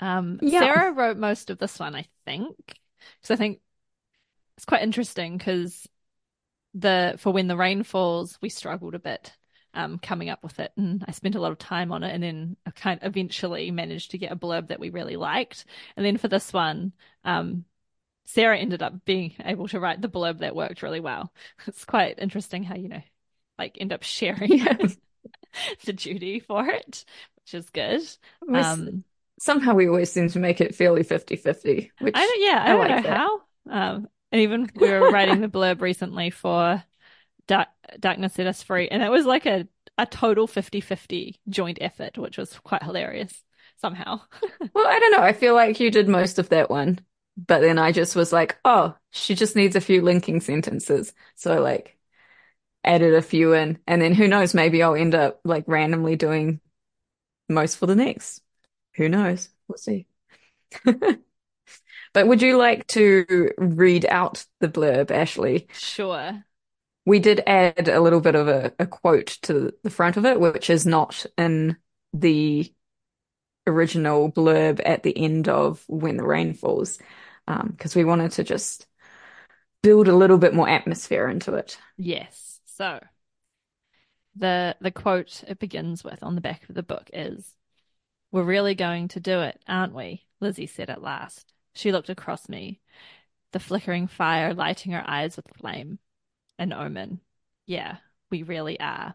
Um, 0.00 0.38
yeah. 0.42 0.60
Sarah 0.60 0.92
wrote 0.92 1.16
most 1.16 1.48
of 1.50 1.58
this 1.58 1.78
one, 1.78 1.94
I 1.94 2.06
think, 2.24 2.56
because 3.20 3.30
I 3.30 3.36
think 3.36 3.60
it's 4.56 4.66
quite 4.66 4.82
interesting 4.82 5.38
because 5.38 5.88
the 6.74 7.14
for 7.18 7.32
when 7.32 7.46
the 7.46 7.56
rain 7.56 7.82
falls, 7.82 8.38
we 8.42 8.48
struggled 8.48 8.94
a 8.94 8.98
bit 8.98 9.32
um, 9.76 9.98
coming 9.98 10.30
up 10.30 10.42
with 10.42 10.60
it, 10.60 10.72
and 10.76 11.04
I 11.06 11.12
spent 11.12 11.36
a 11.36 11.40
lot 11.40 11.52
of 11.52 11.58
time 11.58 11.92
on 11.92 12.02
it, 12.02 12.14
and 12.14 12.22
then 12.22 12.56
I 12.66 12.70
kind 12.72 13.00
of 13.02 13.08
eventually 13.08 13.70
managed 13.70 14.12
to 14.12 14.18
get 14.18 14.32
a 14.32 14.36
blurb 14.36 14.68
that 14.68 14.80
we 14.80 14.90
really 14.90 15.16
liked, 15.16 15.66
and 15.96 16.06
then 16.06 16.18
for 16.18 16.28
this 16.28 16.52
one, 16.52 16.92
um, 17.24 17.64
Sarah 18.26 18.58
ended 18.58 18.82
up 18.82 19.04
being 19.04 19.34
able 19.44 19.68
to 19.68 19.80
write 19.80 20.02
the 20.02 20.08
blurb 20.08 20.40
that 20.40 20.56
worked 20.56 20.82
really 20.82 21.00
well. 21.00 21.32
It's 21.66 21.84
quite 21.84 22.18
interesting 22.18 22.64
how 22.64 22.76
you 22.76 22.88
know 22.88 23.02
like 23.58 23.78
end 23.80 23.92
up 23.92 24.02
sharing 24.02 24.50
the 25.84 25.92
duty 25.92 26.40
for 26.40 26.66
it, 26.68 27.04
which 27.36 27.54
is 27.54 27.70
good. 27.70 28.02
Um, 28.52 29.04
somehow 29.38 29.74
we 29.74 29.88
always 29.88 30.10
seem 30.12 30.28
to 30.30 30.38
make 30.38 30.60
it 30.60 30.74
fairly 30.74 31.02
50-50, 31.02 31.90
which 31.98 32.14
I 32.14 32.26
don't, 32.26 32.42
yeah, 32.42 32.62
I, 32.64 32.72
I 32.72 32.74
don't 32.74 32.78
like 32.78 32.88
know 32.88 33.02
that. 33.02 33.16
how. 33.16 33.40
Um, 33.68 34.08
and 34.32 34.40
even 34.40 34.70
we 34.74 34.90
were 34.90 35.06
writing 35.10 35.40
the 35.40 35.48
blurb 35.48 35.80
recently 35.80 36.30
for 36.30 36.82
Dark, 37.46 37.68
Darkness 37.98 38.34
Set 38.34 38.46
Us 38.46 38.62
Free, 38.62 38.88
and 38.88 39.02
it 39.02 39.10
was 39.10 39.26
like 39.26 39.46
a, 39.46 39.66
a 39.98 40.06
total 40.06 40.46
50-50 40.46 41.38
joint 41.48 41.78
effort, 41.80 42.18
which 42.18 42.38
was 42.38 42.58
quite 42.60 42.82
hilarious 42.82 43.42
somehow. 43.80 44.20
well, 44.74 44.86
I 44.86 44.98
don't 44.98 45.12
know. 45.12 45.22
I 45.22 45.32
feel 45.32 45.54
like 45.54 45.80
you 45.80 45.90
did 45.90 46.08
most 46.08 46.38
of 46.38 46.48
that 46.50 46.70
one, 46.70 47.00
but 47.36 47.60
then 47.60 47.78
I 47.78 47.92
just 47.92 48.16
was 48.16 48.32
like, 48.32 48.58
oh, 48.64 48.96
she 49.10 49.34
just 49.34 49.56
needs 49.56 49.76
a 49.76 49.80
few 49.80 50.02
linking 50.02 50.40
sentences. 50.40 51.12
So 51.34 51.60
like 51.60 51.98
added 52.84 53.14
a 53.14 53.22
few 53.22 53.52
in, 53.52 53.78
and 53.86 54.00
then 54.00 54.14
who 54.14 54.28
knows, 54.28 54.54
maybe 54.54 54.82
I'll 54.82 54.94
end 54.94 55.14
up 55.14 55.40
like 55.44 55.64
randomly 55.66 56.16
doing 56.16 56.60
most 57.48 57.76
for 57.76 57.86
the 57.86 57.96
next. 57.96 58.42
Who 58.96 59.08
knows? 59.08 59.48
We'll 59.68 59.78
see. 59.78 60.06
but 60.84 62.26
would 62.26 62.42
you 62.42 62.56
like 62.56 62.86
to 62.88 63.50
read 63.58 64.06
out 64.06 64.44
the 64.60 64.68
blurb, 64.68 65.10
Ashley? 65.10 65.68
Sure. 65.72 66.44
We 67.06 67.20
did 67.20 67.42
add 67.46 67.88
a 67.88 68.00
little 68.00 68.20
bit 68.20 68.34
of 68.34 68.48
a, 68.48 68.72
a 68.78 68.86
quote 68.86 69.38
to 69.42 69.72
the 69.82 69.90
front 69.90 70.16
of 70.16 70.26
it, 70.26 70.38
which 70.38 70.68
is 70.68 70.84
not 70.84 71.24
in 71.38 71.76
the 72.12 72.70
original 73.66 74.30
blurb 74.30 74.80
at 74.84 75.02
the 75.02 75.16
end 75.16 75.48
of 75.48 75.82
When 75.86 76.16
the 76.16 76.26
Rain 76.26 76.52
Falls, 76.52 76.98
because 77.46 77.96
um, 77.96 78.00
we 78.00 78.04
wanted 78.04 78.32
to 78.32 78.44
just 78.44 78.86
build 79.82 80.08
a 80.08 80.16
little 80.16 80.38
bit 80.38 80.52
more 80.52 80.68
atmosphere 80.68 81.28
into 81.28 81.54
it. 81.54 81.78
Yes. 81.96 82.60
So 82.64 83.00
the 84.34 84.76
the 84.80 84.90
quote 84.90 85.44
it 85.46 85.58
begins 85.58 86.04
with 86.04 86.22
on 86.22 86.34
the 86.34 86.40
back 86.40 86.68
of 86.68 86.74
the 86.74 86.82
book 86.82 87.08
is 87.12 87.54
We're 88.32 88.42
really 88.42 88.74
going 88.74 89.08
to 89.08 89.20
do 89.20 89.40
it, 89.40 89.60
aren't 89.66 89.94
we? 89.94 90.26
Lizzie 90.40 90.66
said 90.66 90.90
at 90.90 91.02
last. 91.02 91.52
She 91.74 91.92
looked 91.92 92.08
across 92.08 92.48
me, 92.48 92.80
the 93.52 93.60
flickering 93.60 94.08
fire 94.08 94.54
lighting 94.54 94.92
her 94.92 95.04
eyes 95.06 95.36
with 95.36 95.46
flame. 95.56 95.98
An 96.58 96.72
omen. 96.74 97.20
Yeah, 97.66 97.96
we 98.30 98.42
really 98.42 98.78
are. 98.78 99.14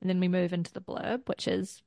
And 0.00 0.10
then 0.10 0.20
we 0.20 0.28
move 0.28 0.52
into 0.52 0.72
the 0.72 0.80
blurb, 0.80 1.28
which 1.28 1.46
is 1.48 1.82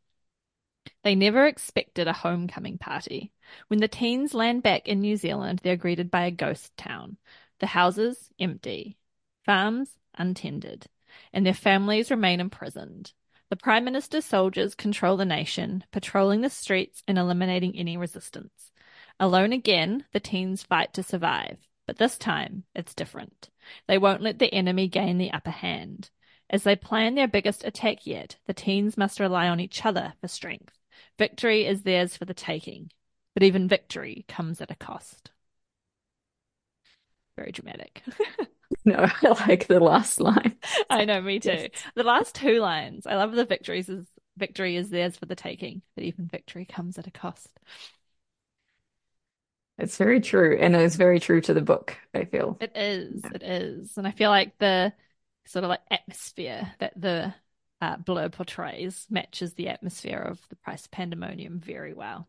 They 1.03 1.13
never 1.15 1.46
expected 1.46 2.08
a 2.08 2.13
homecoming 2.13 2.77
party. 2.79 3.31
When 3.67 3.79
the 3.79 3.88
teens 3.88 4.34
land 4.34 4.63
back 4.63 4.88
in 4.88 5.00
New 5.01 5.15
Zealand, 5.15 5.60
they're 5.63 5.75
greeted 5.75 6.10
by 6.10 6.25
a 6.25 6.31
ghost 6.31 6.75
town. 6.77 7.17
The 7.60 7.67
houses 7.67 8.29
empty, 8.39 8.98
farms 9.46 9.98
untended, 10.15 10.88
and 11.34 11.46
their 11.46 11.53
families 11.53 12.10
remain 12.12 12.39
imprisoned. 12.39 13.13
The 13.50 13.55
Prime 13.58 13.84
Minister's 13.86 14.25
soldiers 14.25 14.74
control 14.75 15.17
the 15.17 15.25
nation, 15.25 15.84
patrolling 15.91 16.41
the 16.41 16.50
streets 16.50 17.03
and 17.08 17.17
eliminating 17.17 17.75
any 17.75 17.98
resistance. 17.98 18.72
Alone 19.20 19.53
again, 19.53 20.05
the 20.13 20.20
teens 20.20 20.63
fight 20.63 20.93
to 20.93 21.03
survive, 21.03 21.58
but 21.91 21.98
this 21.98 22.17
time 22.17 22.63
it's 22.74 22.93
different. 22.93 23.50
They 23.86 23.98
won't 23.98 24.21
let 24.21 24.39
the 24.39 24.53
enemy 24.53 24.88
gain 24.88 25.17
the 25.17 25.33
upper 25.33 25.51
hand. 25.51 26.10
As 26.50 26.63
they 26.63 26.77
plan 26.77 27.15
their 27.15 27.27
biggest 27.27 27.65
attack 27.65 28.07
yet, 28.07 28.38
the 28.48 28.53
teens 28.53 28.95
must 28.95 29.19
rely 29.19 29.50
on 29.50 29.60
each 29.60 29.86
other 29.86 30.13
for 30.21 30.29
strength. 30.29 30.79
Victory 31.17 31.65
is 31.65 31.83
theirs 31.83 32.15
for 32.15 32.24
the 32.24 32.33
taking, 32.33 32.91
but 33.33 33.43
even 33.43 33.67
victory 33.67 34.24
comes 34.29 34.62
at 34.62 34.71
a 34.71 34.75
cost. 34.75 35.31
Very 37.38 37.51
dramatic. 37.51 38.03
No, 38.86 38.95
I 39.21 39.27
like 39.48 39.67
the 39.67 39.81
last 39.81 40.21
line. 40.21 40.55
I 40.89 41.03
know, 41.03 41.21
me 41.21 41.39
too. 41.41 41.50
Yes. 41.50 41.69
The 41.93 42.03
last 42.03 42.33
two 42.33 42.60
lines. 42.60 43.05
I 43.05 43.15
love 43.15 43.33
the 43.33 43.43
victories 43.45 43.89
is 43.89 44.07
victory 44.38 44.77
is 44.77 44.89
theirs 44.89 45.17
for 45.17 45.25
the 45.25 45.36
taking, 45.36 45.81
but 45.93 46.05
even 46.05 46.25
victory 46.25 46.65
comes 46.65 46.98
at 46.98 47.05
a 47.05 47.12
cost. 47.12 47.60
It's 49.81 49.97
very 49.97 50.21
true, 50.21 50.57
and 50.61 50.75
it's 50.75 50.95
very 50.95 51.19
true 51.19 51.41
to 51.41 51.55
the 51.55 51.61
book, 51.61 51.97
I 52.13 52.25
feel. 52.25 52.55
It 52.61 52.71
is, 52.75 53.23
it 53.25 53.41
is. 53.41 53.97
And 53.97 54.07
I 54.07 54.11
feel 54.11 54.29
like 54.29 54.55
the 54.59 54.93
sort 55.45 55.63
of 55.63 55.69
like 55.69 55.81
atmosphere 55.89 56.71
that 56.77 56.93
the 56.95 57.33
uh, 57.81 57.97
blurb 57.97 58.33
portrays 58.33 59.07
matches 59.09 59.55
the 59.55 59.69
atmosphere 59.69 60.19
of 60.19 60.39
the 60.50 60.55
Price 60.55 60.85
of 60.85 60.91
Pandemonium 60.91 61.59
very 61.59 61.95
well. 61.95 62.27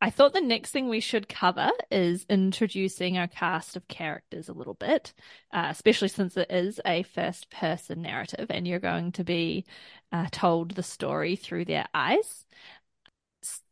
I 0.00 0.10
thought 0.10 0.32
the 0.32 0.40
next 0.40 0.70
thing 0.70 0.88
we 0.88 1.00
should 1.00 1.28
cover 1.28 1.70
is 1.90 2.24
introducing 2.28 3.18
our 3.18 3.26
cast 3.26 3.74
of 3.74 3.88
characters 3.88 4.48
a 4.48 4.52
little 4.52 4.74
bit, 4.74 5.12
uh, 5.50 5.66
especially 5.70 6.08
since 6.08 6.36
it 6.36 6.50
is 6.50 6.78
a 6.84 7.02
first 7.02 7.50
person 7.50 8.02
narrative 8.02 8.46
and 8.50 8.68
you're 8.68 8.78
going 8.78 9.10
to 9.12 9.24
be 9.24 9.64
uh, 10.12 10.26
told 10.30 10.72
the 10.72 10.84
story 10.84 11.34
through 11.34 11.64
their 11.64 11.86
eyes. 11.94 12.46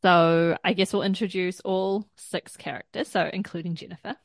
So 0.02 0.56
I 0.62 0.72
guess 0.72 0.92
we'll 0.92 1.02
introduce 1.02 1.60
all 1.60 2.08
six 2.16 2.56
characters, 2.56 3.08
so 3.08 3.28
including 3.32 3.74
Jennifer, 3.74 4.16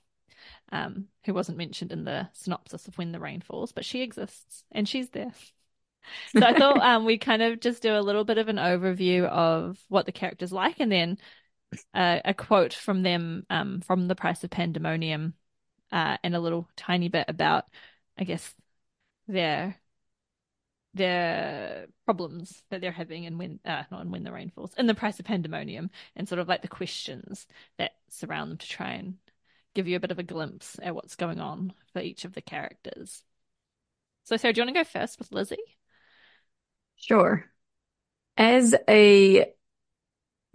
um, 0.71 1.07
who 1.25 1.33
wasn't 1.33 1.57
mentioned 1.57 1.91
in 1.91 2.03
the 2.03 2.29
synopsis 2.33 2.87
of 2.87 2.97
When 2.97 3.11
the 3.11 3.19
Rain 3.19 3.41
Falls, 3.41 3.71
but 3.71 3.85
she 3.85 4.01
exists 4.01 4.63
and 4.71 4.87
she's 4.87 5.09
there. 5.09 5.31
So 6.35 6.41
I 6.41 6.57
thought 6.57 6.79
um, 6.79 7.05
we 7.05 7.19
kind 7.19 7.43
of 7.43 7.59
just 7.59 7.83
do 7.83 7.95
a 7.95 8.01
little 8.01 8.23
bit 8.23 8.39
of 8.39 8.47
an 8.47 8.55
overview 8.55 9.25
of 9.25 9.77
what 9.87 10.07
the 10.07 10.11
character's 10.11 10.51
like 10.51 10.79
and 10.79 10.91
then 10.91 11.19
a, 11.93 12.21
a 12.25 12.33
quote 12.33 12.73
from 12.73 13.03
them 13.03 13.45
um, 13.49 13.81
from 13.81 14.07
The 14.07 14.15
Price 14.15 14.43
of 14.43 14.49
Pandemonium 14.49 15.35
uh, 15.91 16.17
and 16.23 16.35
a 16.35 16.39
little 16.39 16.67
tiny 16.75 17.09
bit 17.09 17.25
about, 17.27 17.65
I 18.17 18.23
guess, 18.23 18.53
their 19.27 19.80
their 20.93 21.87
problems 22.05 22.63
that 22.69 22.81
they're 22.81 22.91
having 22.91 23.25
and 23.25 23.39
when 23.39 23.59
uh, 23.65 23.83
not 23.91 24.01
in 24.01 24.11
when 24.11 24.23
the 24.23 24.31
rain 24.31 24.51
falls 24.53 24.73
and 24.77 24.89
the 24.89 24.93
price 24.93 25.19
of 25.19 25.25
pandemonium 25.25 25.89
and 26.15 26.27
sort 26.27 26.39
of 26.39 26.47
like 26.49 26.61
the 26.61 26.67
questions 26.67 27.47
that 27.77 27.91
surround 28.09 28.51
them 28.51 28.57
to 28.57 28.67
try 28.67 28.91
and 28.91 29.15
give 29.73 29.87
you 29.87 29.95
a 29.95 30.01
bit 30.01 30.11
of 30.11 30.19
a 30.19 30.23
glimpse 30.23 30.77
at 30.83 30.93
what's 30.93 31.15
going 31.15 31.39
on 31.39 31.73
for 31.93 32.01
each 32.01 32.25
of 32.25 32.33
the 32.33 32.41
characters. 32.41 33.23
So 34.25 34.35
sarah 34.35 34.53
do 34.53 34.59
you 34.59 34.65
want 34.65 34.75
to 34.75 34.83
go 34.83 34.89
first 34.89 35.17
with 35.17 35.31
lizzie? 35.31 35.57
Sure. 36.97 37.45
As 38.37 38.75
a 38.89 39.53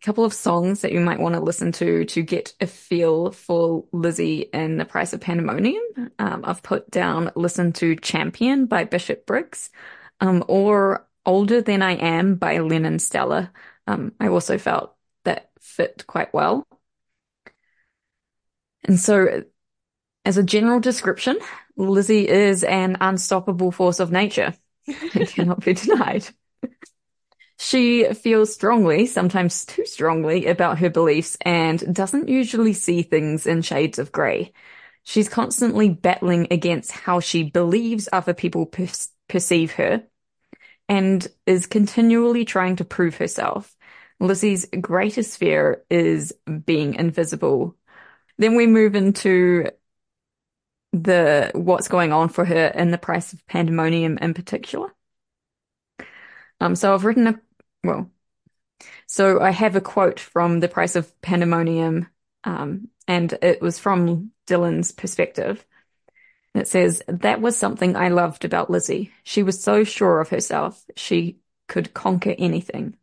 couple 0.05 0.25
of 0.25 0.35
songs 0.35 0.83
that 0.83 0.93
you 0.93 1.01
might 1.01 1.19
want 1.19 1.35
to 1.35 1.41
listen 1.41 1.73
to 1.73 2.05
to 2.05 2.23
get 2.23 2.53
a 2.61 2.67
feel 2.67 3.31
for 3.31 3.85
Lizzie 3.93 4.43
in 4.53 4.77
The 4.77 4.85
Price 4.85 5.13
of 5.13 5.21
Pandemonium, 5.21 5.83
um, 6.19 6.45
I've 6.45 6.63
put 6.63 6.91
down 6.91 7.33
Listen 7.35 7.73
to 7.75 7.97
Champion 7.97 8.67
by 8.67 8.85
Bishop 8.85 9.27
Briggs, 9.27 9.71
um, 10.21 10.45
or 10.49 11.07
Older 11.25 11.61
Than 11.61 11.83
I 11.83 11.93
Am 11.93 12.37
by 12.37 12.59
Lennon 12.59 12.99
Stella. 12.99 13.53
Um, 13.87 14.13
I 14.21 14.29
also 14.29 14.59
felt 14.59 14.95
that 15.25 15.51
fit 15.61 16.05
quite 16.07 16.33
well. 16.33 16.67
And 18.85 18.99
so, 18.99 19.45
as 20.25 20.37
a 20.37 20.43
general 20.43 20.81
description, 20.81 21.39
Lizzie 21.77 22.29
is 22.29 22.63
an 22.65 22.97
unstoppable 23.01 23.73
force 23.73 24.01
of 24.01 24.13
nature. 24.13 24.55
It 24.87 25.29
cannot 25.35 25.65
be 25.65 25.75
denied. 25.75 26.27
She 27.59 28.13
feels 28.13 28.53
strongly, 28.53 29.07
sometimes 29.07 29.65
too 29.65 29.87
strongly, 29.87 30.47
about 30.47 30.79
her 30.79 30.91
beliefs 30.91 31.37
and 31.41 31.95
doesn't 31.95 32.29
usually 32.29 32.75
see 32.75 33.03
things 33.03 33.47
in 33.47 33.63
shades 33.63 33.99
of 33.99 34.13
grey. 34.13 34.53
She's 35.05 35.29
constantly 35.29 35.89
battling 35.89 36.49
against 36.51 36.91
how 36.93 37.21
she 37.21 37.45
believes 37.45 38.09
other 38.13 38.35
people 38.35 38.67
per 38.67 38.87
perceive 39.29 39.73
her 39.73 40.05
and 40.89 41.27
is 41.47 41.67
continually 41.67 42.45
trying 42.45 42.77
to 42.77 42.85
prove 42.85 43.17
herself. 43.17 43.77
Lizzie's 44.21 44.67
greatest 44.81 45.39
fear 45.39 45.85
is 45.91 46.33
being 46.65 46.95
invisible. 46.95 47.77
Then 48.39 48.55
we 48.55 48.67
move 48.67 48.95
into 48.95 49.71
the 50.93 51.51
what's 51.55 51.89
going 51.89 52.13
on 52.13 52.29
for 52.29 52.45
her 52.45 52.69
in 52.69 52.91
the 52.91 52.99
price 52.99 53.33
of 53.33 53.47
pandemonium 53.47 54.19
in 54.19 54.33
particular. 54.33 54.95
Um, 56.61 56.75
so 56.75 56.95
I've 56.95 57.05
written 57.05 57.27
a 57.27 57.41
well, 57.85 58.11
so 59.07 59.41
I 59.41 59.51
have 59.51 59.77
a 59.77 59.81
quote 59.81 60.19
from 60.21 60.61
The 60.61 60.69
Price 60.69 60.97
of 60.97 61.21
Pandemonium, 61.21 62.09
um, 62.45 62.89
and 63.07 63.33
it 63.43 63.61
was 63.61 63.79
from 63.79 64.33
Dylan's 64.47 64.93
perspective. 64.93 65.65
It 66.57 66.69
says, 66.69 67.03
That 67.09 67.41
was 67.41 67.57
something 67.57 67.97
I 67.97 68.09
loved 68.09 68.45
about 68.45 68.71
Lizzie. 68.71 69.13
She 69.25 69.43
was 69.43 69.63
so 69.63 69.85
sure 69.85 70.21
of 70.21 70.31
herself. 70.31 70.85
She 70.97 71.39
could 71.69 71.95
conquer 71.95 72.35
anything. 72.39 72.97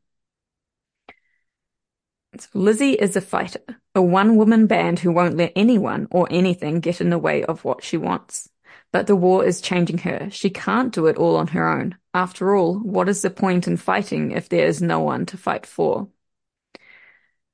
So 2.40 2.50
Lizzie 2.54 2.94
is 2.94 3.16
a 3.16 3.22
fighter, 3.22 3.62
a 3.94 4.02
one 4.02 4.38
woman 4.38 4.66
band 4.66 5.00
who 5.00 5.12
won't 5.12 5.38
let 5.38 5.54
anyone 5.56 6.08
or 6.10 6.28
anything 6.32 6.80
get 6.80 7.00
in 7.00 7.10
the 7.10 7.20
way 7.20 7.44
of 7.44 7.64
what 7.64 7.84
she 7.84 7.98
wants. 7.98 8.50
But 8.92 9.08
the 9.08 9.16
war 9.16 9.46
is 9.46 9.62
changing 9.62 10.00
her. 10.00 10.30
She 10.32 10.50
can't 10.50 10.94
do 10.94 11.08
it 11.08 11.18
all 11.18 11.36
on 11.36 11.48
her 11.48 11.68
own. 11.68 11.98
After 12.14 12.56
all, 12.56 12.80
what 12.80 13.10
is 13.10 13.22
the 13.22 13.30
point 13.30 13.68
in 13.68 13.78
fighting 13.78 14.32
if 14.32 14.50
there 14.50 14.66
is 14.66 14.82
no 14.82 15.00
one 15.00 15.26
to 15.28 15.38
fight 15.38 15.66
for? 15.66 16.10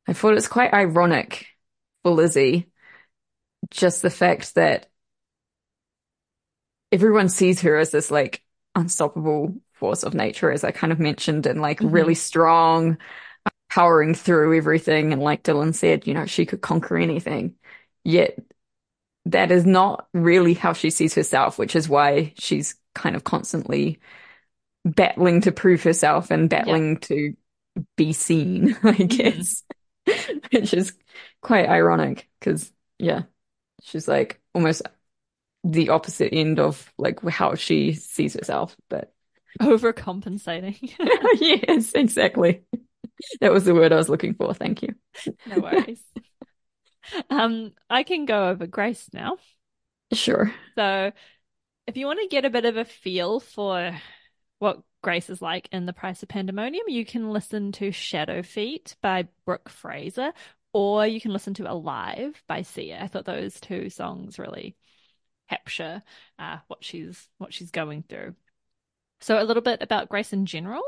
I 0.08 0.13
thought 0.13 0.36
it's 0.36 0.48
quite 0.48 0.74
ironic 0.74 1.48
for 2.03 2.12
Lizzie, 2.12 2.72
just 3.70 4.01
the 4.01 4.10
fact 4.10 4.56
that 4.56 4.88
everyone 6.91 7.29
sees 7.29 7.62
her 7.62 7.77
as 7.77 7.91
this 7.91 8.12
like 8.12 8.43
unstoppable 8.75 9.55
force 9.74 10.03
of 10.03 10.13
nature, 10.13 10.51
as 10.51 10.63
I 10.63 10.72
kind 10.72 10.91
of 10.93 11.00
mentioned, 11.00 11.46
and 11.46 11.62
like 11.62 11.81
Mhm. 11.81 11.91
really 11.93 12.15
strong, 12.15 12.98
powering 13.69 14.15
through 14.15 14.58
everything. 14.58 15.13
And 15.13 15.22
like 15.24 15.43
Dylan 15.43 15.75
said, 15.75 16.08
you 16.08 16.13
know, 16.13 16.25
she 16.25 16.46
could 16.46 16.62
conquer 16.62 16.98
anything. 16.98 17.55
Yet 18.03 18.39
that 19.25 19.51
is 19.51 19.65
not 19.65 20.08
really 20.13 20.53
how 20.53 20.74
she 20.74 20.89
sees 20.89 21.15
herself, 21.15 21.60
which 21.60 21.75
is 21.75 21.89
why 21.89 22.34
she's 22.38 22.75
kind 22.96 23.15
of 23.15 23.24
constantly 23.24 24.00
battling 24.86 25.41
to 25.41 25.51
prove 25.51 25.84
herself 25.84 26.31
and 26.31 26.50
battling 26.50 26.98
to 26.98 27.36
be 27.98 28.13
seen, 28.13 28.77
I 28.84 28.93
guess, 28.93 29.63
which 30.51 30.74
is 30.74 30.93
quite 31.41 31.69
ironic 31.69 32.29
because, 32.39 32.72
yeah, 33.00 33.24
she's 33.84 34.08
like 34.08 34.41
almost 34.55 34.84
the 35.63 35.89
opposite 35.89 36.34
end 36.34 36.60
of 36.60 36.92
like 36.98 37.22
how 37.28 37.56
she 37.56 37.94
sees 37.94 38.34
herself. 38.34 38.75
But 38.89 39.12
overcompensating 39.62 40.78
yes, 41.39 41.94
exactly. 41.94 42.63
That 43.42 43.51
was 43.51 43.66
the 43.66 43.75
word 43.75 43.92
I 43.92 43.98
was 43.98 44.10
looking 44.10 44.34
for. 44.34 44.54
Thank 44.54 44.82
you. 44.82 44.96
no 45.46 45.60
worries 45.60 46.01
um 47.32 47.72
i 47.89 48.04
can 48.04 48.25
go 48.25 48.50
over 48.50 48.68
grace 48.68 49.10
now 49.13 49.36
Sure. 50.13 50.54
So, 50.75 51.12
if 51.88 51.98
you 51.98 52.06
want 52.06 52.20
to 52.22 52.28
get 52.28 52.46
a 52.46 52.50
bit 52.50 52.66
of 52.66 52.78
a 52.78 52.86
feel 52.86 53.39
for 53.39 53.96
what 54.60 54.82
Grace 55.01 55.30
is 55.30 55.42
like 55.42 55.70
in 55.72 55.86
The 55.86 55.94
Price 55.94 56.24
of 56.24 56.30
Pandemonium, 56.30 56.86
you 56.88 57.06
can 57.06 57.32
listen 57.32 57.72
to 57.74 57.92
Shadow 57.92 58.42
Feet 58.42 58.96
by 59.01 59.28
Brooke 59.46 59.70
Fraser, 59.70 60.34
or 60.74 61.06
you 61.06 61.22
can 61.22 61.32
listen 61.32 61.54
to 61.56 61.72
Alive 61.72 62.42
by 62.48 62.63
Sia. 62.63 63.01
I 63.01 63.08
thought 63.08 63.25
those 63.25 63.60
two 63.60 63.89
songs 63.89 64.39
really 64.39 64.75
capture 65.50 66.03
uh, 66.38 66.58
what 66.68 66.84
she's 66.84 67.27
what 67.38 67.53
she's 67.53 67.72
going 67.72 68.03
through. 68.03 68.36
So, 69.22 69.41
a 69.41 69.44
little 69.44 69.63
bit 69.63 69.82
about 69.82 70.10
Grace 70.10 70.34
in 70.34 70.46
general. 70.46 70.84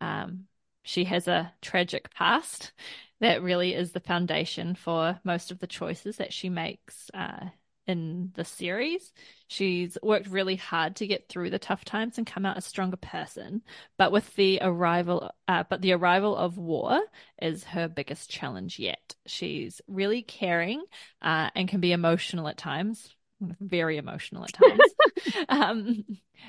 Um, 0.00 0.46
she 0.82 1.04
has 1.04 1.28
a 1.28 1.52
tragic 1.62 2.12
past 2.14 2.72
that 3.20 3.42
really 3.42 3.74
is 3.74 3.92
the 3.92 4.00
foundation 4.00 4.74
for 4.74 5.20
most 5.24 5.50
of 5.50 5.58
the 5.58 5.66
choices 5.66 6.16
that 6.16 6.32
she 6.32 6.48
makes 6.48 7.10
uh, 7.12 7.48
in 7.86 8.30
the 8.34 8.44
series. 8.44 9.12
She's 9.48 9.98
worked 10.02 10.28
really 10.28 10.56
hard 10.56 10.96
to 10.96 11.06
get 11.06 11.28
through 11.28 11.50
the 11.50 11.58
tough 11.58 11.84
times 11.84 12.18
and 12.18 12.26
come 12.26 12.46
out 12.46 12.56
a 12.56 12.62
stronger 12.62 12.96
person. 12.96 13.62
But 13.98 14.12
with 14.12 14.34
the 14.36 14.58
arrival, 14.62 15.30
uh, 15.48 15.64
but 15.68 15.82
the 15.82 15.92
arrival 15.92 16.36
of 16.36 16.56
war 16.56 17.00
is 17.42 17.64
her 17.64 17.88
biggest 17.88 18.30
challenge 18.30 18.78
yet. 18.78 19.14
She's 19.26 19.80
really 19.86 20.22
caring 20.22 20.84
uh, 21.20 21.50
and 21.54 21.68
can 21.68 21.80
be 21.80 21.92
emotional 21.92 22.48
at 22.48 22.56
times, 22.56 23.14
very 23.60 23.96
emotional 23.96 24.44
at 24.44 24.52
times, 24.52 24.94
um, 25.48 26.04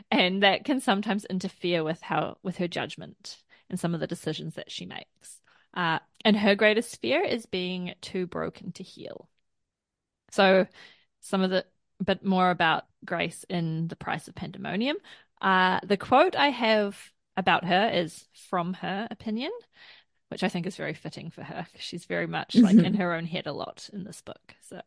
and 0.09 0.43
that 0.43 0.65
can 0.65 0.79
sometimes 0.79 1.25
interfere 1.25 1.83
with 1.83 2.01
how 2.01 2.37
with 2.43 2.57
her 2.57 2.67
judgment 2.67 3.37
and 3.69 3.79
some 3.79 3.93
of 3.93 3.99
the 3.99 4.07
decisions 4.07 4.55
that 4.55 4.71
she 4.71 4.85
makes. 4.85 5.39
Uh, 5.73 5.99
and 6.25 6.35
her 6.35 6.55
greatest 6.55 6.99
fear 7.01 7.23
is 7.23 7.45
being 7.45 7.93
too 8.01 8.27
broken 8.27 8.71
to 8.73 8.83
heal. 8.83 9.29
So 10.31 10.67
some 11.21 11.41
of 11.41 11.49
the 11.49 11.65
but 12.01 12.25
more 12.25 12.49
about 12.49 12.85
Grace 13.05 13.45
in 13.47 13.87
The 13.87 13.95
Price 13.95 14.27
of 14.27 14.35
Pandemonium. 14.35 14.97
Uh, 15.39 15.79
the 15.83 15.97
quote 15.97 16.35
I 16.35 16.49
have 16.49 16.97
about 17.37 17.63
her 17.63 17.89
is 17.93 18.27
from 18.49 18.73
her 18.73 19.07
opinion, 19.09 19.51
which 20.29 20.43
I 20.43 20.49
think 20.49 20.65
is 20.65 20.75
very 20.75 20.93
fitting 20.93 21.29
for 21.29 21.43
her 21.43 21.65
because 21.71 21.85
she's 21.85 22.05
very 22.05 22.27
much 22.27 22.55
like 22.55 22.75
in 22.75 22.95
her 22.95 23.13
own 23.13 23.25
head 23.25 23.47
a 23.47 23.53
lot 23.53 23.89
in 23.93 24.03
this 24.03 24.21
book. 24.21 24.55
So 24.67 24.81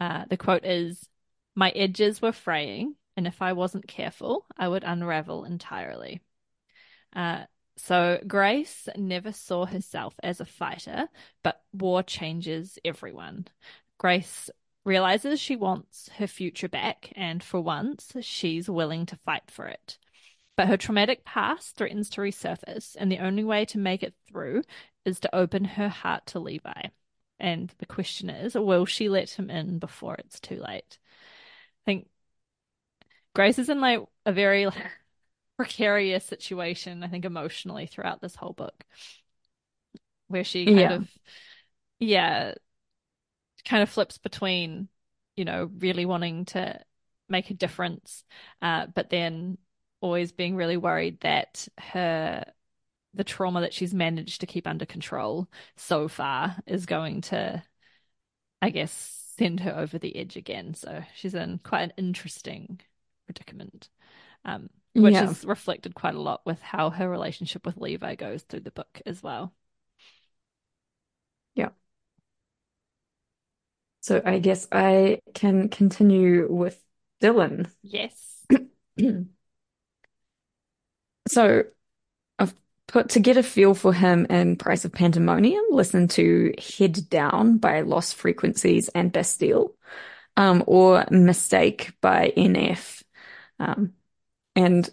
uh, 0.00 0.24
the 0.30 0.36
quote 0.36 0.64
is 0.64 1.08
My 1.54 1.70
edges 1.70 2.22
were 2.22 2.32
fraying, 2.32 2.94
and 3.16 3.26
if 3.26 3.42
I 3.42 3.52
wasn't 3.52 3.88
careful, 3.88 4.46
I 4.56 4.68
would 4.68 4.84
unravel 4.84 5.44
entirely. 5.44 6.22
Uh, 7.14 7.44
so 7.76 8.20
Grace 8.26 8.88
never 8.96 9.32
saw 9.32 9.66
herself 9.66 10.14
as 10.22 10.40
a 10.40 10.44
fighter, 10.44 11.08
but 11.42 11.62
war 11.72 12.02
changes 12.02 12.78
everyone. 12.84 13.46
Grace 13.98 14.50
realizes 14.84 15.40
she 15.40 15.56
wants 15.56 16.08
her 16.18 16.26
future 16.26 16.68
back, 16.68 17.12
and 17.16 17.42
for 17.42 17.60
once, 17.60 18.12
she's 18.20 18.68
willing 18.70 19.06
to 19.06 19.16
fight 19.16 19.50
for 19.50 19.66
it. 19.66 19.98
But 20.56 20.68
her 20.68 20.76
traumatic 20.76 21.24
past 21.24 21.76
threatens 21.76 22.10
to 22.10 22.20
resurface, 22.20 22.96
and 22.98 23.10
the 23.10 23.18
only 23.18 23.44
way 23.44 23.64
to 23.66 23.78
make 23.78 24.02
it 24.02 24.14
through 24.28 24.62
is 25.04 25.20
to 25.20 25.34
open 25.34 25.64
her 25.64 25.88
heart 25.88 26.26
to 26.26 26.38
Levi. 26.38 26.88
And 27.38 27.72
the 27.78 27.86
question 27.86 28.28
is, 28.28 28.54
will 28.54 28.84
she 28.84 29.08
let 29.08 29.30
him 29.30 29.48
in 29.48 29.78
before 29.78 30.16
it's 30.16 30.38
too 30.38 30.60
late? 30.60 30.98
I 31.86 31.90
think 31.90 32.08
Grace 33.34 33.58
is 33.58 33.68
in 33.68 33.80
like 33.80 34.00
a 34.26 34.32
very 34.32 34.66
like, 34.66 34.90
precarious 35.56 36.24
situation, 36.24 37.02
I 37.02 37.08
think, 37.08 37.24
emotionally 37.24 37.86
throughout 37.86 38.20
this 38.20 38.36
whole 38.36 38.52
book, 38.52 38.84
where 40.28 40.44
she 40.44 40.66
kind 40.66 40.90
Yeah. 40.90 40.92
of, 40.92 41.08
yeah, 42.00 42.54
kind 43.64 43.82
of 43.82 43.88
flips 43.90 44.18
between, 44.18 44.88
you 45.36 45.44
know, 45.44 45.70
really 45.78 46.06
wanting 46.06 46.44
to 46.46 46.80
make 47.28 47.50
a 47.50 47.54
difference, 47.54 48.24
uh, 48.62 48.86
but 48.94 49.10
then 49.10 49.58
always 50.00 50.32
being 50.32 50.56
really 50.56 50.76
worried 50.76 51.20
that 51.20 51.68
her 51.78 52.44
the 53.14 53.24
trauma 53.24 53.62
that 53.62 53.74
she's 53.74 53.94
managed 53.94 54.40
to 54.40 54.46
keep 54.46 54.66
under 54.66 54.86
control 54.86 55.48
so 55.76 56.08
far 56.08 56.56
is 56.66 56.86
going 56.86 57.20
to, 57.22 57.62
I 58.62 58.70
guess, 58.70 59.19
send 59.40 59.60
her 59.60 59.74
over 59.76 59.98
the 59.98 60.14
edge 60.16 60.36
again. 60.36 60.74
So 60.74 61.02
she's 61.14 61.34
in 61.34 61.60
quite 61.64 61.82
an 61.82 61.92
interesting 61.96 62.80
predicament, 63.26 63.88
um, 64.44 64.68
which 64.94 65.14
Yeah. 65.14 65.30
is 65.30 65.44
reflected 65.46 65.94
quite 65.94 66.14
a 66.14 66.20
lot 66.20 66.44
with 66.44 66.60
how 66.60 66.90
her 66.90 67.08
relationship 67.08 67.64
with 67.64 67.78
Levi 67.78 68.16
goes 68.16 68.42
through 68.42 68.60
the 68.60 68.70
book 68.70 69.00
as 69.06 69.22
well. 69.22 69.54
Yeah. 71.54 71.70
So 74.00 74.22
I 74.24 74.38
guess 74.38 74.68
I 74.72 75.20
can 75.34 75.68
continue 75.68 76.52
with 76.52 76.82
Dylan. 77.22 77.70
Yes. 77.82 78.46
So 81.28 81.64
Put 82.90 83.10
to 83.10 83.20
get 83.20 83.36
a 83.36 83.44
feel 83.44 83.74
for 83.74 83.92
him 83.92 84.26
in 84.28 84.56
Price 84.56 84.84
of 84.84 84.90
Pandemonium, 84.90 85.62
listen 85.70 86.08
to 86.08 86.52
Head 86.58 87.08
Down 87.08 87.58
by 87.58 87.82
Lost 87.82 88.16
Frequencies 88.16 88.88
and 88.88 89.12
Bastille, 89.12 89.76
um, 90.36 90.64
or 90.66 91.04
Mistake 91.08 91.92
by 92.00 92.32
NF. 92.36 93.04
Um, 93.60 93.92
and 94.56 94.90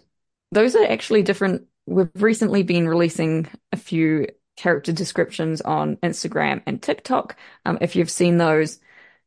those 0.52 0.76
are 0.76 0.84
actually 0.84 1.22
different. 1.22 1.66
We've 1.86 2.08
recently 2.14 2.62
been 2.62 2.86
releasing 2.86 3.48
a 3.72 3.76
few 3.76 4.28
character 4.56 4.92
descriptions 4.92 5.60
on 5.60 5.96
Instagram 5.96 6.62
and 6.66 6.80
TikTok. 6.80 7.36
Um, 7.66 7.78
if 7.80 7.96
you've 7.96 8.10
seen 8.10 8.38
those, 8.38 8.78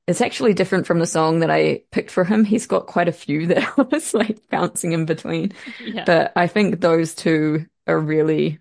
it's 0.08 0.22
actually 0.22 0.54
different 0.54 0.88
from 0.88 1.00
the 1.00 1.06
song 1.06 1.40
that 1.40 1.52
I 1.52 1.84
picked 1.92 2.12
for 2.12 2.24
him. 2.24 2.46
He's 2.46 2.68
got 2.68 2.88
quite 2.88 3.10
a 3.10 3.14
few 3.14 3.48
that 3.48 3.74
I 3.78 3.82
was 3.82 4.14
like 4.14 4.48
bouncing 4.50 4.94
in 4.94 5.06
between. 5.06 5.52
Yeah. 5.84 6.06
But 6.06 6.32
I 6.38 6.48
think 6.48 6.80
those 6.80 7.14
two 7.14 7.66
are 7.88 8.00
really 8.00 8.60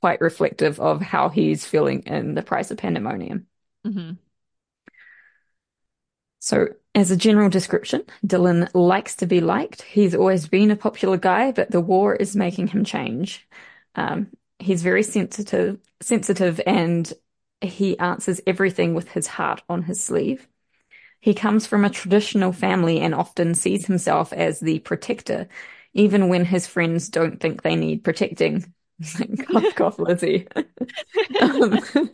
quite 0.00 0.20
reflective 0.20 0.80
of 0.80 1.00
how 1.00 1.28
he's 1.28 1.64
feeling 1.64 2.00
in 2.02 2.34
The 2.34 2.42
Price 2.42 2.70
of 2.70 2.78
Pandemonium. 2.78 3.46
hmm 3.84 4.12
So, 6.40 6.68
as 6.94 7.10
a 7.10 7.16
general 7.16 7.48
description, 7.48 8.02
Dylan 8.26 8.68
likes 8.74 9.16
to 9.16 9.26
be 9.26 9.40
liked. 9.40 9.82
He's 9.82 10.14
always 10.14 10.46
been 10.46 10.70
a 10.70 10.76
popular 10.76 11.16
guy, 11.16 11.52
but 11.52 11.70
the 11.70 11.80
war 11.80 12.14
is 12.14 12.36
making 12.36 12.68
him 12.68 12.84
change. 12.84 13.48
Um, 13.94 14.30
he's 14.58 14.82
very 14.82 15.02
sensitive, 15.02 15.78
sensitive, 16.02 16.60
and 16.66 17.10
he 17.62 17.98
answers 17.98 18.40
everything 18.46 18.94
with 18.94 19.08
his 19.12 19.26
heart 19.26 19.62
on 19.68 19.84
his 19.84 20.02
sleeve. 20.04 20.46
He 21.20 21.34
comes 21.34 21.66
from 21.66 21.84
a 21.84 21.90
traditional 21.90 22.52
family 22.52 23.00
and 23.00 23.14
often 23.14 23.54
sees 23.54 23.86
himself 23.86 24.32
as 24.32 24.60
the 24.60 24.80
protector, 24.80 25.48
even 25.94 26.28
when 26.28 26.44
his 26.44 26.66
friends 26.66 27.08
don't 27.08 27.40
think 27.40 27.62
they 27.62 27.76
need 27.76 28.04
protecting. 28.04 28.72
cough, 29.50 29.74
cough, 29.74 29.98
Lizzie. 29.98 30.46
Um, 31.40 31.80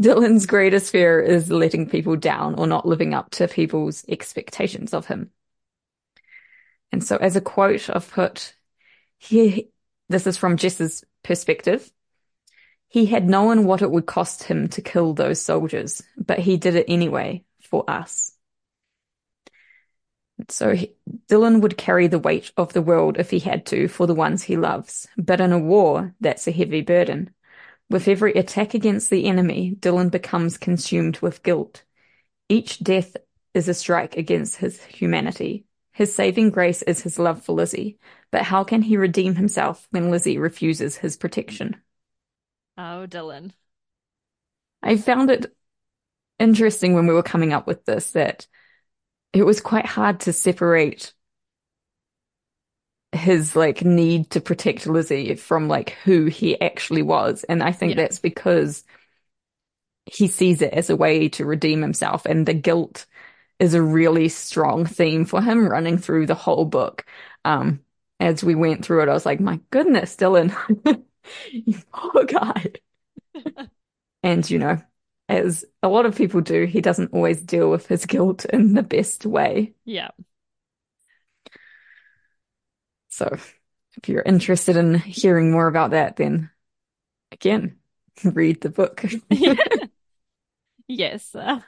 Dylan's 0.00 0.46
greatest 0.46 0.92
fear 0.92 1.20
is 1.20 1.50
letting 1.50 1.88
people 1.88 2.16
down 2.16 2.54
or 2.56 2.66
not 2.66 2.86
living 2.86 3.14
up 3.14 3.30
to 3.32 3.48
people's 3.48 4.04
expectations 4.08 4.92
of 4.92 5.06
him. 5.06 5.30
And 6.92 7.02
so, 7.02 7.16
as 7.16 7.36
a 7.36 7.40
quote, 7.40 7.88
I've 7.90 8.10
put 8.10 8.54
here, 9.18 9.62
this 10.08 10.26
is 10.26 10.36
from 10.36 10.56
Jess's 10.56 11.04
perspective. 11.22 11.90
He 12.88 13.06
had 13.06 13.28
known 13.28 13.64
what 13.64 13.82
it 13.82 13.90
would 13.90 14.06
cost 14.06 14.44
him 14.44 14.68
to 14.68 14.82
kill 14.82 15.12
those 15.12 15.40
soldiers, 15.40 16.02
but 16.16 16.38
he 16.38 16.56
did 16.56 16.76
it 16.76 16.86
anyway 16.88 17.44
for 17.62 17.88
us. 17.88 18.35
So 20.48 20.74
he, 20.74 20.94
Dylan 21.28 21.60
would 21.62 21.78
carry 21.78 22.06
the 22.08 22.18
weight 22.18 22.52
of 22.56 22.72
the 22.72 22.82
world 22.82 23.18
if 23.18 23.30
he 23.30 23.38
had 23.38 23.66
to 23.66 23.88
for 23.88 24.06
the 24.06 24.14
ones 24.14 24.42
he 24.42 24.56
loves, 24.56 25.06
but 25.16 25.40
in 25.40 25.52
a 25.52 25.58
war, 25.58 26.14
that's 26.20 26.46
a 26.46 26.52
heavy 26.52 26.82
burden. 26.82 27.30
With 27.90 28.08
every 28.08 28.32
attack 28.34 28.74
against 28.74 29.10
the 29.10 29.26
enemy, 29.26 29.76
Dylan 29.78 30.10
becomes 30.10 30.58
consumed 30.58 31.18
with 31.20 31.42
guilt. 31.42 31.84
Each 32.48 32.78
death 32.80 33.16
is 33.54 33.68
a 33.68 33.74
strike 33.74 34.16
against 34.16 34.56
his 34.56 34.82
humanity. 34.84 35.64
His 35.92 36.14
saving 36.14 36.50
grace 36.50 36.82
is 36.82 37.00
his 37.02 37.18
love 37.18 37.42
for 37.42 37.54
Lizzie, 37.54 37.98
but 38.30 38.42
how 38.42 38.64
can 38.64 38.82
he 38.82 38.96
redeem 38.98 39.36
himself 39.36 39.88
when 39.90 40.10
Lizzie 40.10 40.38
refuses 40.38 40.96
his 40.96 41.16
protection? 41.16 41.76
Oh, 42.78 43.06
Dylan. 43.08 43.52
I 44.82 44.96
found 44.96 45.30
it 45.30 45.54
interesting 46.38 46.94
when 46.94 47.06
we 47.06 47.14
were 47.14 47.22
coming 47.22 47.52
up 47.52 47.66
with 47.66 47.84
this 47.84 48.12
that 48.12 48.46
it 49.36 49.44
was 49.46 49.60
quite 49.60 49.86
hard 49.86 50.20
to 50.20 50.32
separate 50.32 51.14
his 53.12 53.56
like 53.56 53.82
need 53.84 54.30
to 54.30 54.40
protect 54.40 54.86
Lizzie 54.86 55.34
from 55.36 55.68
like 55.68 55.90
who 56.04 56.26
he 56.26 56.60
actually 56.60 57.02
was. 57.02 57.44
And 57.44 57.62
I 57.62 57.72
think 57.72 57.90
Yeah. 57.90 57.96
that's 57.96 58.18
because 58.18 58.84
he 60.06 60.28
sees 60.28 60.62
it 60.62 60.72
as 60.72 60.90
a 60.90 60.96
way 60.96 61.28
to 61.30 61.44
redeem 61.44 61.82
himself 61.82 62.26
and 62.26 62.46
the 62.46 62.54
guilt 62.54 63.06
is 63.60 63.74
a 63.74 63.82
really 63.82 64.28
strong 64.30 64.86
theme 64.86 65.26
for 65.26 65.42
him 65.42 65.68
running 65.68 65.98
through 65.98 66.26
the 66.26 66.36
whole 66.36 66.64
book. 66.66 67.06
Um, 67.44 67.80
as 68.20 68.44
we 68.44 68.54
went 68.56 68.84
through 68.84 69.02
it, 69.02 69.10
I 69.10 69.14
was 69.14 69.26
like, 69.26 69.40
my 69.40 69.60
goodness, 69.70 70.16
Dylan, 70.16 70.54
you 71.52 71.78
poor 71.92 72.24
guy. 72.24 72.72
And, 74.22 74.48
you 74.50 74.58
know, 74.58 74.82
as 75.28 75.64
a 75.82 75.88
lot 75.88 76.06
of 76.06 76.16
people 76.16 76.40
do, 76.40 76.64
he 76.66 76.80
doesn't 76.80 77.12
always 77.12 77.42
deal 77.42 77.70
with 77.70 77.86
his 77.86 78.06
guilt 78.06 78.44
in 78.46 78.74
the 78.74 78.82
best 78.82 79.26
way. 79.26 79.74
Yeah. 79.84 80.10
So 83.08 83.36
if 83.96 84.08
you're 84.08 84.22
interested 84.22 84.76
in 84.76 84.94
hearing 84.94 85.50
more 85.50 85.66
about 85.68 85.90
that, 85.90 86.16
then 86.16 86.50
again, 87.32 87.78
read 88.24 88.60
the 88.62 88.70
book. 88.70 89.04
Yes. 90.88 91.34
uh, 91.34 91.60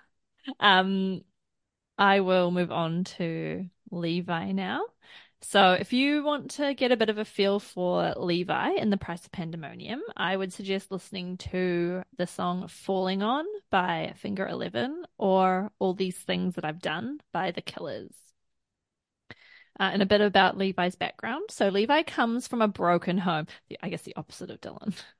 Um, 0.60 1.22
I 1.98 2.20
will 2.20 2.50
move 2.50 2.72
on 2.72 3.04
to 3.04 3.68
Levi 3.90 4.52
now. 4.52 4.82
So, 5.40 5.72
if 5.72 5.92
you 5.92 6.24
want 6.24 6.50
to 6.52 6.74
get 6.74 6.90
a 6.90 6.96
bit 6.96 7.10
of 7.10 7.18
a 7.18 7.24
feel 7.24 7.60
for 7.60 8.12
Levi 8.16 8.72
in 8.72 8.90
the 8.90 8.96
Price 8.96 9.24
of 9.24 9.32
Pandemonium, 9.32 10.02
I 10.16 10.36
would 10.36 10.52
suggest 10.52 10.90
listening 10.90 11.36
to 11.38 12.02
the 12.16 12.26
song 12.26 12.66
Falling 12.66 13.22
On 13.22 13.44
by 13.70 14.14
Finger 14.16 14.46
Eleven 14.48 15.04
or 15.16 15.70
All 15.78 15.94
These 15.94 16.18
Things 16.18 16.56
That 16.56 16.64
I've 16.64 16.82
Done 16.82 17.20
by 17.32 17.52
The 17.52 17.62
Killers. 17.62 18.12
Uh, 19.80 19.90
and 19.92 20.02
a 20.02 20.06
bit 20.06 20.20
about 20.20 20.58
Levi's 20.58 20.96
background. 20.96 21.44
So, 21.50 21.68
Levi 21.68 22.02
comes 22.02 22.48
from 22.48 22.60
a 22.60 22.68
broken 22.68 23.18
home, 23.18 23.46
I 23.80 23.90
guess 23.90 24.02
the 24.02 24.16
opposite 24.16 24.50
of 24.50 24.60
Dylan. 24.60 24.94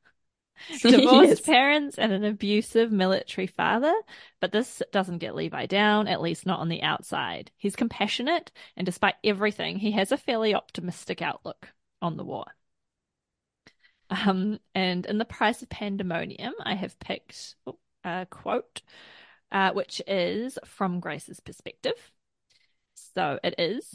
Divorced 0.82 1.28
yes. 1.28 1.40
parents 1.40 1.98
and 1.98 2.12
an 2.12 2.24
abusive 2.24 2.90
military 2.92 3.46
father, 3.46 3.94
but 4.40 4.52
this 4.52 4.82
doesn't 4.92 5.18
get 5.18 5.34
Levi 5.34 5.66
down, 5.66 6.08
at 6.08 6.20
least 6.20 6.46
not 6.46 6.60
on 6.60 6.68
the 6.68 6.82
outside. 6.82 7.50
He's 7.56 7.76
compassionate, 7.76 8.50
and 8.76 8.84
despite 8.84 9.14
everything, 9.24 9.78
he 9.78 9.92
has 9.92 10.12
a 10.12 10.16
fairly 10.16 10.54
optimistic 10.54 11.22
outlook 11.22 11.68
on 12.02 12.16
the 12.16 12.24
war. 12.24 12.46
Um, 14.10 14.58
and 14.74 15.04
in 15.06 15.18
the 15.18 15.24
price 15.24 15.62
of 15.62 15.68
pandemonium, 15.68 16.54
I 16.64 16.74
have 16.74 16.98
picked 16.98 17.56
a 18.04 18.26
quote, 18.30 18.82
uh, 19.52 19.72
which 19.72 20.00
is 20.06 20.58
from 20.64 21.00
Grace's 21.00 21.40
perspective. 21.40 22.10
So 23.14 23.38
it 23.42 23.54
is 23.58 23.94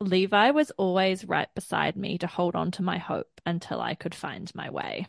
Levi 0.00 0.50
was 0.50 0.70
always 0.72 1.24
right 1.24 1.52
beside 1.54 1.96
me 1.96 2.18
to 2.18 2.26
hold 2.26 2.54
on 2.54 2.70
to 2.72 2.82
my 2.82 2.98
hope 2.98 3.40
until 3.46 3.80
I 3.80 3.94
could 3.94 4.14
find 4.14 4.52
my 4.54 4.70
way. 4.70 5.06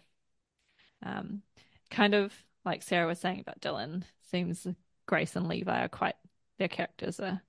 Um, 1.06 1.44
kind 1.89 2.13
of 2.15 2.34
like 2.65 2.82
Sarah 2.84 3.08
was 3.08 3.20
saying 3.20 3.39
about 3.39 3.62
Dylan, 3.62 4.04
seems 4.24 4.68
Grace 5.06 5.36
and 5.36 5.48
Levi 5.48 5.86
are 5.86 5.89
quite 5.89 6.15
their 6.58 6.68
characters 6.68 7.20
are 7.20 7.41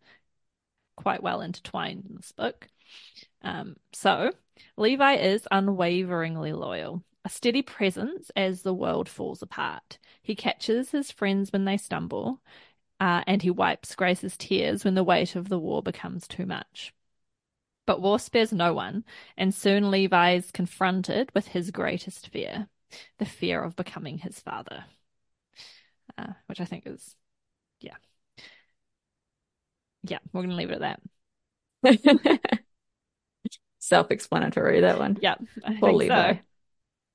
quite 0.96 1.22
well 1.22 1.40
intertwined 1.40 2.04
in 2.08 2.16
this 2.16 2.32
book. 2.32 2.68
Um, 3.42 3.76
so 3.92 4.32
Levi 4.76 5.14
is 5.14 5.48
unwaveringly 5.50 6.52
loyal, 6.52 7.02
a 7.24 7.28
steady 7.28 7.62
presence 7.62 8.30
as 8.36 8.62
the 8.62 8.74
world 8.74 9.08
falls 9.08 9.42
apart. 9.42 9.98
He 10.22 10.34
catches 10.34 10.90
his 10.90 11.10
friends 11.10 11.52
when 11.52 11.64
they 11.64 11.76
stumble, 11.76 12.40
uh, 13.00 13.22
and 13.26 13.42
he 13.42 13.50
wipes 13.50 13.94
Grace's 13.94 14.36
tears 14.36 14.84
when 14.84 14.94
the 14.94 15.04
weight 15.04 15.36
of 15.36 15.48
the 15.48 15.58
war 15.58 15.82
becomes 15.82 16.26
too 16.26 16.46
much. 16.46 16.92
But 17.86 18.02
war 18.02 18.18
spares 18.18 18.52
no 18.52 18.74
one, 18.74 19.04
and 19.36 19.54
soon 19.54 19.90
Levi 19.90 20.32
is 20.32 20.50
confronted 20.50 21.30
with 21.34 21.48
his 21.48 21.70
greatest 21.70 22.28
fear 22.28 22.68
the 23.18 23.24
fear 23.24 23.62
of 23.62 23.76
becoming 23.76 24.18
his 24.18 24.38
father, 24.40 24.84
uh, 26.16 26.32
which 26.46 26.60
I 26.60 26.64
think 26.64 26.84
is, 26.86 27.16
yeah. 27.80 27.96
Yeah, 30.02 30.18
we're 30.32 30.42
going 30.42 30.50
to 30.50 30.56
leave 30.56 30.70
it 30.70 30.82
at 30.82 31.00
that. 31.82 32.40
Self-explanatory, 33.78 34.80
that 34.80 34.98
one. 34.98 35.18
Yeah, 35.20 35.34
I 35.64 35.74
think 35.74 36.02
so. 36.02 36.38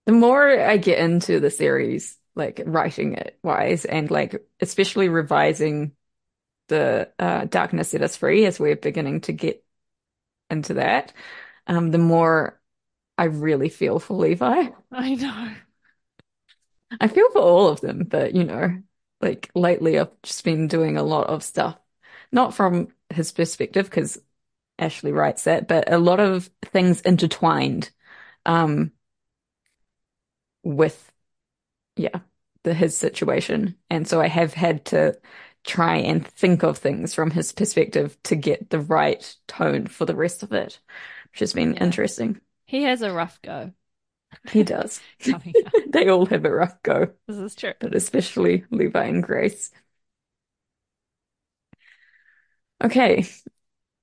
The 0.06 0.12
more 0.12 0.50
I 0.50 0.78
get 0.78 1.00
into 1.00 1.40
the 1.40 1.50
series, 1.50 2.18
like 2.36 2.62
writing 2.66 3.14
it 3.14 3.38
wise 3.44 3.86
and 3.86 4.10
like 4.10 4.46
especially 4.62 5.10
revising 5.10 5.92
the 6.70 7.10
uh, 7.20 7.46
Darkness 7.46 7.90
Set 7.90 8.02
Us 8.02 8.16
Free 8.16 8.46
as 8.46 8.60
we're 8.60 8.78
beginning 8.78 9.22
to 9.22 9.34
get 9.34 9.64
into 10.50 10.76
that, 10.76 11.14
um, 11.68 11.92
the 11.92 11.98
more 11.98 12.61
I 13.22 13.26
really 13.26 13.70
feel 13.70 14.00
for 14.00 14.16
Levi. 14.16 14.70
I 14.92 15.14
know. 15.14 15.54
I 17.00 17.08
feel 17.08 17.30
for 17.32 17.40
all 17.40 17.68
of 17.70 17.82
them, 17.82 18.04
but 18.06 18.36
you 18.36 18.44
know, 18.44 18.82
like 19.22 19.50
lately 19.56 20.00
I've 20.00 20.12
just 20.24 20.44
been 20.44 20.68
doing 20.68 20.98
a 20.98 21.04
lot 21.04 21.28
of 21.28 21.44
stuff, 21.44 21.78
not 22.32 22.54
from 22.54 22.90
his 23.10 23.32
perspective, 23.32 23.86
because 23.90 24.22
Ashley 24.80 25.12
writes 25.12 25.46
that, 25.46 25.68
but 25.68 25.92
a 25.92 25.98
lot 26.00 26.20
of 26.20 26.50
things 26.66 27.02
intertwined, 27.02 27.92
um, 28.46 28.92
with, 30.64 31.12
yeah, 31.98 32.20
the, 32.64 32.74
his 32.74 32.98
situation. 32.98 33.78
And 33.90 34.08
so 34.08 34.22
I 34.22 34.28
have 34.28 34.54
had 34.54 34.86
to 34.88 35.20
try 35.66 35.98
and 35.98 36.28
think 36.28 36.64
of 36.64 36.78
things 36.78 37.14
from 37.16 37.32
his 37.32 37.52
perspective 37.54 38.18
to 38.26 38.36
get 38.36 38.70
the 38.72 38.80
right 38.82 39.36
tone 39.48 39.88
for 39.88 40.06
the 40.06 40.16
rest 40.16 40.44
of 40.44 40.54
it, 40.54 40.80
which 41.32 41.40
has 41.42 41.54
been 41.54 41.76
yeah. 41.76 41.84
interesting. 41.86 42.42
He 42.72 42.84
has 42.84 43.02
a 43.02 43.12
rough 43.12 43.42
go. 43.42 43.74
He 44.50 44.64
does. 44.64 45.02
they 45.90 46.08
all 46.08 46.26
have 46.28 46.46
a 46.46 46.50
rough 46.50 46.82
go. 46.84 47.10
This 47.28 47.36
is 47.36 47.54
true. 47.54 47.74
But 47.82 47.94
especially 47.94 48.64
Levi 48.72 49.04
and 49.04 49.22
Grace. 49.22 49.72
Okay. 52.82 53.26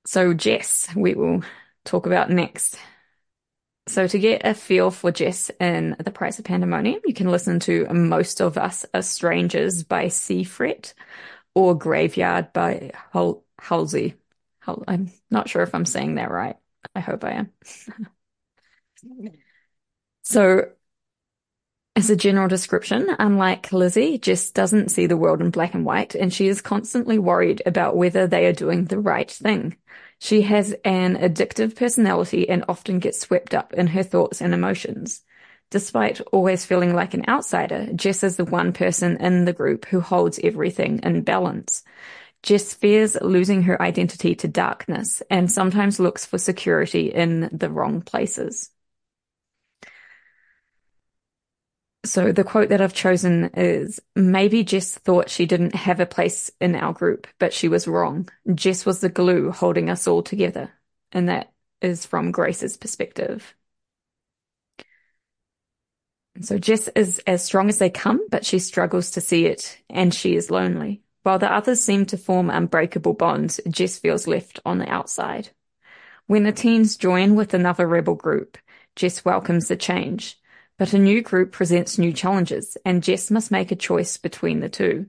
So 0.04 0.34
Jess, 0.34 0.94
we 0.94 1.14
will 1.14 1.44
talk 1.86 2.04
about 2.04 2.28
next. 2.28 2.78
So 3.86 4.06
to 4.06 4.18
get 4.18 4.44
a 4.44 4.52
feel 4.52 4.90
for 4.90 5.10
Jess 5.10 5.50
in 5.58 5.96
The 5.98 6.10
Price 6.10 6.38
of 6.38 6.44
Pandemonium, 6.44 7.00
you 7.06 7.14
can 7.14 7.30
listen 7.30 7.60
to 7.60 7.86
Most 7.86 8.42
of 8.42 8.58
Us 8.58 8.84
Are 8.92 9.00
Strangers 9.00 9.82
by 9.82 10.08
Seafret 10.08 10.92
or 11.54 11.74
Graveyard 11.74 12.52
by 12.52 12.90
Hal- 13.14 13.44
Halsey. 13.58 14.16
Hal- 14.60 14.84
I'm 14.86 15.10
not 15.30 15.48
sure 15.48 15.62
if 15.62 15.74
I'm 15.74 15.86
saying 15.86 16.16
that 16.16 16.30
right. 16.30 16.56
I 16.94 17.00
hope 17.00 17.24
I 17.24 17.30
am. 17.30 17.50
So, 20.22 20.72
as 21.96 22.10
a 22.10 22.16
general 22.16 22.46
description, 22.46 23.08
unlike 23.18 23.72
Lizzie, 23.72 24.18
Jess 24.18 24.52
doesn't 24.52 24.90
see 24.90 25.06
the 25.06 25.16
world 25.16 25.40
in 25.40 25.50
black 25.50 25.74
and 25.74 25.84
white, 25.84 26.14
and 26.14 26.32
she 26.32 26.46
is 26.46 26.60
constantly 26.60 27.18
worried 27.18 27.60
about 27.66 27.96
whether 27.96 28.26
they 28.26 28.46
are 28.46 28.52
doing 28.52 28.84
the 28.84 29.00
right 29.00 29.28
thing. 29.28 29.76
She 30.20 30.42
has 30.42 30.76
an 30.84 31.16
addictive 31.16 31.74
personality 31.74 32.48
and 32.48 32.64
often 32.68 33.00
gets 33.00 33.18
swept 33.18 33.52
up 33.52 33.72
in 33.74 33.88
her 33.88 34.04
thoughts 34.04 34.40
and 34.40 34.54
emotions. 34.54 35.22
Despite 35.70 36.20
always 36.32 36.64
feeling 36.64 36.94
like 36.94 37.14
an 37.14 37.28
outsider, 37.28 37.92
Jess 37.94 38.22
is 38.22 38.36
the 38.36 38.44
one 38.44 38.72
person 38.72 39.16
in 39.16 39.44
the 39.44 39.52
group 39.52 39.86
who 39.86 40.00
holds 40.00 40.38
everything 40.42 41.00
in 41.02 41.22
balance. 41.22 41.82
Jess 42.44 42.74
fears 42.74 43.16
losing 43.20 43.64
her 43.64 43.80
identity 43.82 44.36
to 44.36 44.46
darkness 44.46 45.20
and 45.30 45.50
sometimes 45.50 45.98
looks 45.98 46.24
for 46.24 46.38
security 46.38 47.12
in 47.12 47.48
the 47.52 47.70
wrong 47.70 48.02
places. 48.02 48.70
So 52.08 52.32
the 52.32 52.42
quote 52.42 52.70
that 52.70 52.80
I've 52.80 52.94
chosen 52.94 53.50
is 53.52 54.00
maybe 54.16 54.64
Jess 54.64 54.94
thought 54.94 55.28
she 55.28 55.44
didn't 55.44 55.74
have 55.74 56.00
a 56.00 56.06
place 56.06 56.50
in 56.58 56.74
our 56.74 56.94
group, 56.94 57.26
but 57.38 57.52
she 57.52 57.68
was 57.68 57.86
wrong. 57.86 58.30
Jess 58.54 58.86
was 58.86 59.00
the 59.00 59.10
glue 59.10 59.50
holding 59.50 59.90
us 59.90 60.08
all 60.08 60.22
together. 60.22 60.72
And 61.12 61.28
that 61.28 61.52
is 61.82 62.06
from 62.06 62.30
Grace's 62.30 62.78
perspective. 62.78 63.54
So 66.40 66.56
Jess 66.56 66.88
is 66.96 67.18
as 67.26 67.44
strong 67.44 67.68
as 67.68 67.76
they 67.76 67.90
come, 67.90 68.26
but 68.30 68.46
she 68.46 68.58
struggles 68.58 69.10
to 69.10 69.20
see 69.20 69.44
it 69.44 69.78
and 69.90 70.14
she 70.14 70.34
is 70.34 70.50
lonely. 70.50 71.02
While 71.24 71.38
the 71.38 71.52
others 71.52 71.82
seem 71.82 72.06
to 72.06 72.16
form 72.16 72.48
unbreakable 72.48 73.14
bonds, 73.14 73.60
Jess 73.68 73.98
feels 73.98 74.26
left 74.26 74.60
on 74.64 74.78
the 74.78 74.88
outside. 74.88 75.50
When 76.26 76.44
the 76.44 76.52
teens 76.52 76.96
join 76.96 77.34
with 77.34 77.52
another 77.52 77.86
rebel 77.86 78.14
group, 78.14 78.56
Jess 78.96 79.26
welcomes 79.26 79.68
the 79.68 79.76
change. 79.76 80.38
But 80.78 80.92
a 80.92 80.98
new 80.98 81.22
group 81.22 81.50
presents 81.50 81.98
new 81.98 82.12
challenges, 82.12 82.76
and 82.84 83.02
Jess 83.02 83.30
must 83.30 83.50
make 83.50 83.72
a 83.72 83.76
choice 83.76 84.16
between 84.16 84.60
the 84.60 84.68
two. 84.68 85.06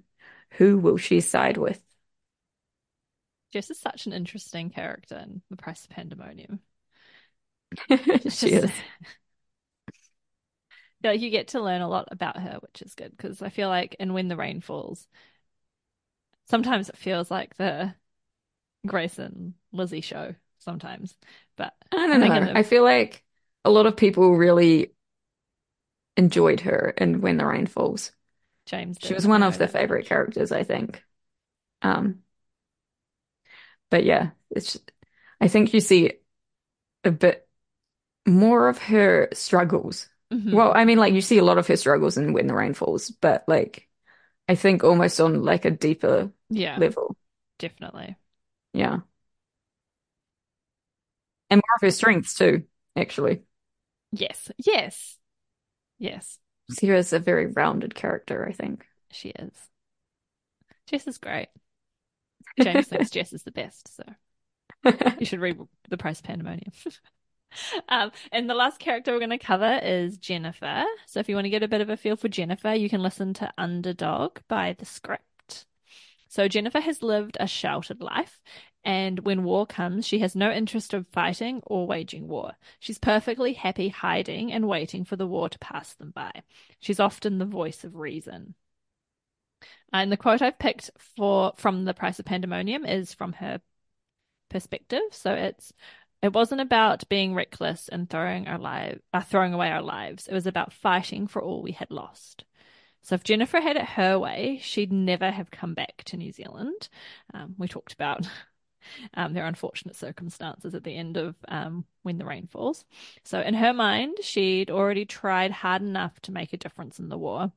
Who 0.54 0.80
will 0.80 0.98
she 0.98 1.22
side 1.22 1.58
with? 1.58 1.80
Jess 3.54 3.70
is 3.70 3.80
such 3.80 4.08
an 4.08 4.14
interesting 4.14 4.72
character 4.72 5.18
in 5.18 5.42
the 5.50 5.58
Price 5.58 5.84
of 5.84 5.92
Pandemonium. 5.92 6.60
she 8.30 8.54
is. 8.54 8.72
Yeah, 11.02 11.12
you 11.14 11.30
get 11.30 11.50
to 11.50 11.62
learn 11.62 11.80
a 11.80 11.88
lot 11.88 12.10
about 12.12 12.36
her, 12.38 12.58
which 12.60 12.82
is 12.82 12.94
good 12.94 13.16
because 13.16 13.42
I 13.42 13.48
feel 13.48 13.70
like 13.70 13.96
in 14.02 14.12
When 14.12 14.28
the 14.28 14.36
Rain 14.36 14.60
Falls, 14.60 15.08
sometimes 16.50 16.90
it 16.90 16.98
feels 16.98 17.32
like 17.32 17.56
the 17.56 17.94
Grace 18.86 19.18
and 19.18 19.54
Lizzie 19.72 20.02
show. 20.02 20.36
Sometimes, 20.58 21.16
but 21.56 21.74
I 21.94 22.08
don't 22.08 22.22
I 22.22 22.40
know. 22.40 22.46
The... 22.48 22.58
I 22.58 22.64
feel 22.64 22.84
like 22.84 23.24
a 23.64 23.70
lot 23.70 23.86
of 23.86 23.96
people 23.96 24.36
really 24.36 24.92
enjoyed 26.20 26.60
her 26.62 26.94
in 26.98 27.22
When 27.22 27.38
the 27.38 27.46
Rain 27.46 27.66
Falls. 27.66 28.12
James. 28.66 28.98
She 29.02 29.14
was 29.14 29.26
one 29.26 29.42
of 29.42 29.58
the 29.58 29.68
favorite 29.68 30.06
characters, 30.06 30.52
I 30.52 30.64
think. 30.64 31.02
Um, 31.82 32.20
but 33.90 34.04
yeah, 34.04 34.32
it's. 34.52 34.78
I 35.42 35.48
think 35.48 35.74
you 35.74 35.80
see 35.80 36.12
a 37.04 37.12
bit 37.12 37.48
more 38.28 38.68
of 38.68 38.78
her 38.78 39.30
struggles. 39.34 40.10
Mm-hmm. 40.32 40.54
Well, 40.54 40.74
I 40.76 40.86
mean, 40.86 41.00
like 41.00 41.14
you 41.14 41.22
see 41.22 41.38
a 41.40 41.44
lot 41.44 41.58
of 41.58 41.68
her 41.68 41.78
struggles 41.78 42.18
in 42.18 42.34
When 42.34 42.48
the 42.48 42.54
Rain 42.54 42.74
Falls, 42.74 43.10
but 43.10 43.46
like, 43.48 43.88
I 44.48 44.56
think 44.56 44.84
almost 44.84 45.20
on 45.22 45.42
like 45.44 45.66
a 45.66 45.72
deeper 45.72 46.32
yeah 46.50 46.78
level. 46.78 47.16
Definitely. 47.58 48.18
Yeah. 48.74 49.00
And 51.50 51.58
more 51.58 51.76
of 51.78 51.82
her 51.82 51.92
strengths 51.92 52.36
too, 52.36 52.66
actually. 52.96 53.42
Yes. 54.12 54.52
Yes. 54.58 55.19
Yes. 56.00 56.40
Sierra's 56.72 57.14
a 57.14 57.20
very 57.20 57.48
rounded 57.48 57.94
character, 57.96 58.48
I 58.48 58.54
think. 58.54 58.86
She 59.12 59.30
is. 59.30 59.52
Jess 60.88 61.08
is 61.08 61.18
great. 61.18 61.50
James 62.60 62.88
thinks 62.88 63.10
Jess 63.12 63.34
is 63.34 63.44
the 63.44 63.52
best, 63.52 63.96
so. 63.96 64.04
You 65.20 65.26
should 65.26 65.40
read 65.40 65.60
The 65.90 65.98
Price 65.98 66.20
of 66.20 66.26
Pandemonium. 66.26 66.72
Um, 67.88 68.12
and 68.32 68.48
the 68.48 68.54
last 68.54 68.78
character 68.80 69.12
we're 69.12 69.18
going 69.18 69.32
to 69.32 69.40
cover 69.40 69.80
is 69.82 70.20
Jennifer. 70.20 70.84
So 71.08 71.20
if 71.20 71.28
you 71.28 71.34
want 71.34 71.46
to 71.46 71.50
get 71.50 71.64
a 71.64 71.68
bit 71.68 71.82
of 71.82 71.90
a 71.90 71.98
feel 71.98 72.16
for 72.16 72.28
Jennifer, 72.28 72.76
you 72.76 72.90
can 72.90 73.02
listen 73.02 73.34
to 73.34 73.52
Underdog 73.58 74.38
by 74.48 74.76
The 74.78 74.86
Script. 74.86 75.24
So 76.30 76.48
Jennifer 76.48 76.80
has 76.80 77.04
lived 77.04 77.38
a 77.40 77.48
sheltered 77.48 78.02
life, 78.02 78.40
and 78.86 79.20
when 79.20 79.44
war 79.44 79.66
comes, 79.66 80.06
she 80.08 80.20
has 80.20 80.36
no 80.36 80.52
interest 80.52 80.94
of 80.94 81.08
fighting 81.08 81.62
or 81.66 81.88
waging 81.88 82.28
war. 82.28 82.54
She's 82.80 83.00
perfectly 83.00 83.54
happy 83.54 83.90
hiding 83.90 84.52
and 84.54 84.68
waiting 84.68 85.04
for 85.06 85.16
the 85.16 85.28
war 85.28 85.50
to 85.50 85.60
pass 85.60 85.96
them 85.96 86.12
by. 86.12 86.32
She's 86.80 87.00
often 87.00 87.40
the 87.40 87.46
voice 87.46 87.84
of 87.84 87.96
reason. 87.96 88.56
And 89.92 90.12
the 90.12 90.18
quote 90.18 90.42
I've 90.42 90.60
picked 90.60 90.92
for 91.18 91.54
from 91.58 91.86
The 91.86 91.94
Price 91.94 92.20
of 92.20 92.26
Pandemonium 92.26 92.86
is 92.86 93.14
from 93.14 93.34
her 93.34 93.60
perspective. 94.50 95.02
So 95.12 95.34
it's 95.34 95.74
it 96.22 96.34
wasn't 96.34 96.62
about 96.62 97.08
being 97.10 97.34
reckless 97.34 97.90
and 97.90 98.10
throwing 98.10 98.48
our 98.48 98.60
life, 98.60 99.00
uh, 99.14 99.22
throwing 99.22 99.54
away 99.54 99.72
our 99.72 99.82
lives. 99.82 100.28
It 100.28 100.34
was 100.34 100.48
about 100.48 100.74
fighting 100.74 101.28
for 101.28 101.42
all 101.42 101.62
we 101.62 101.72
had 101.72 101.92
lost. 101.92 102.44
So 103.02 103.16
if 103.16 103.24
Jennifer 103.24 103.60
had 103.60 103.76
it 103.76 103.86
her 103.86 104.20
way, 104.20 104.60
she'd 104.62 104.92
never 104.92 105.32
have 105.32 105.52
come 105.52 105.74
back 105.74 106.04
to 106.06 106.18
New 106.18 106.32
Zealand. 106.32 106.90
Um, 107.34 107.56
we 107.58 107.68
talked 107.68 107.94
about 107.94 108.28
um, 109.14 109.34
their 109.34 109.46
unfortunate 109.46 109.96
circumstances 109.96 110.76
at 110.76 110.84
the 110.84 110.96
end 110.96 111.18
of 111.18 111.36
um, 111.48 111.86
When 112.04 112.18
the 112.18 112.26
Rain 112.26 112.48
Falls. 112.48 112.86
So 113.24 113.42
in 113.42 113.54
her 113.54 113.74
mind, 113.74 114.18
she'd 114.22 114.70
already 114.70 115.06
tried 115.06 115.52
hard 115.52 115.82
enough 115.82 116.20
to 116.22 116.32
make 116.32 116.54
a 116.54 116.58
difference 116.58 117.00
in 117.00 117.10
the 117.10 117.18
war. 117.18 117.52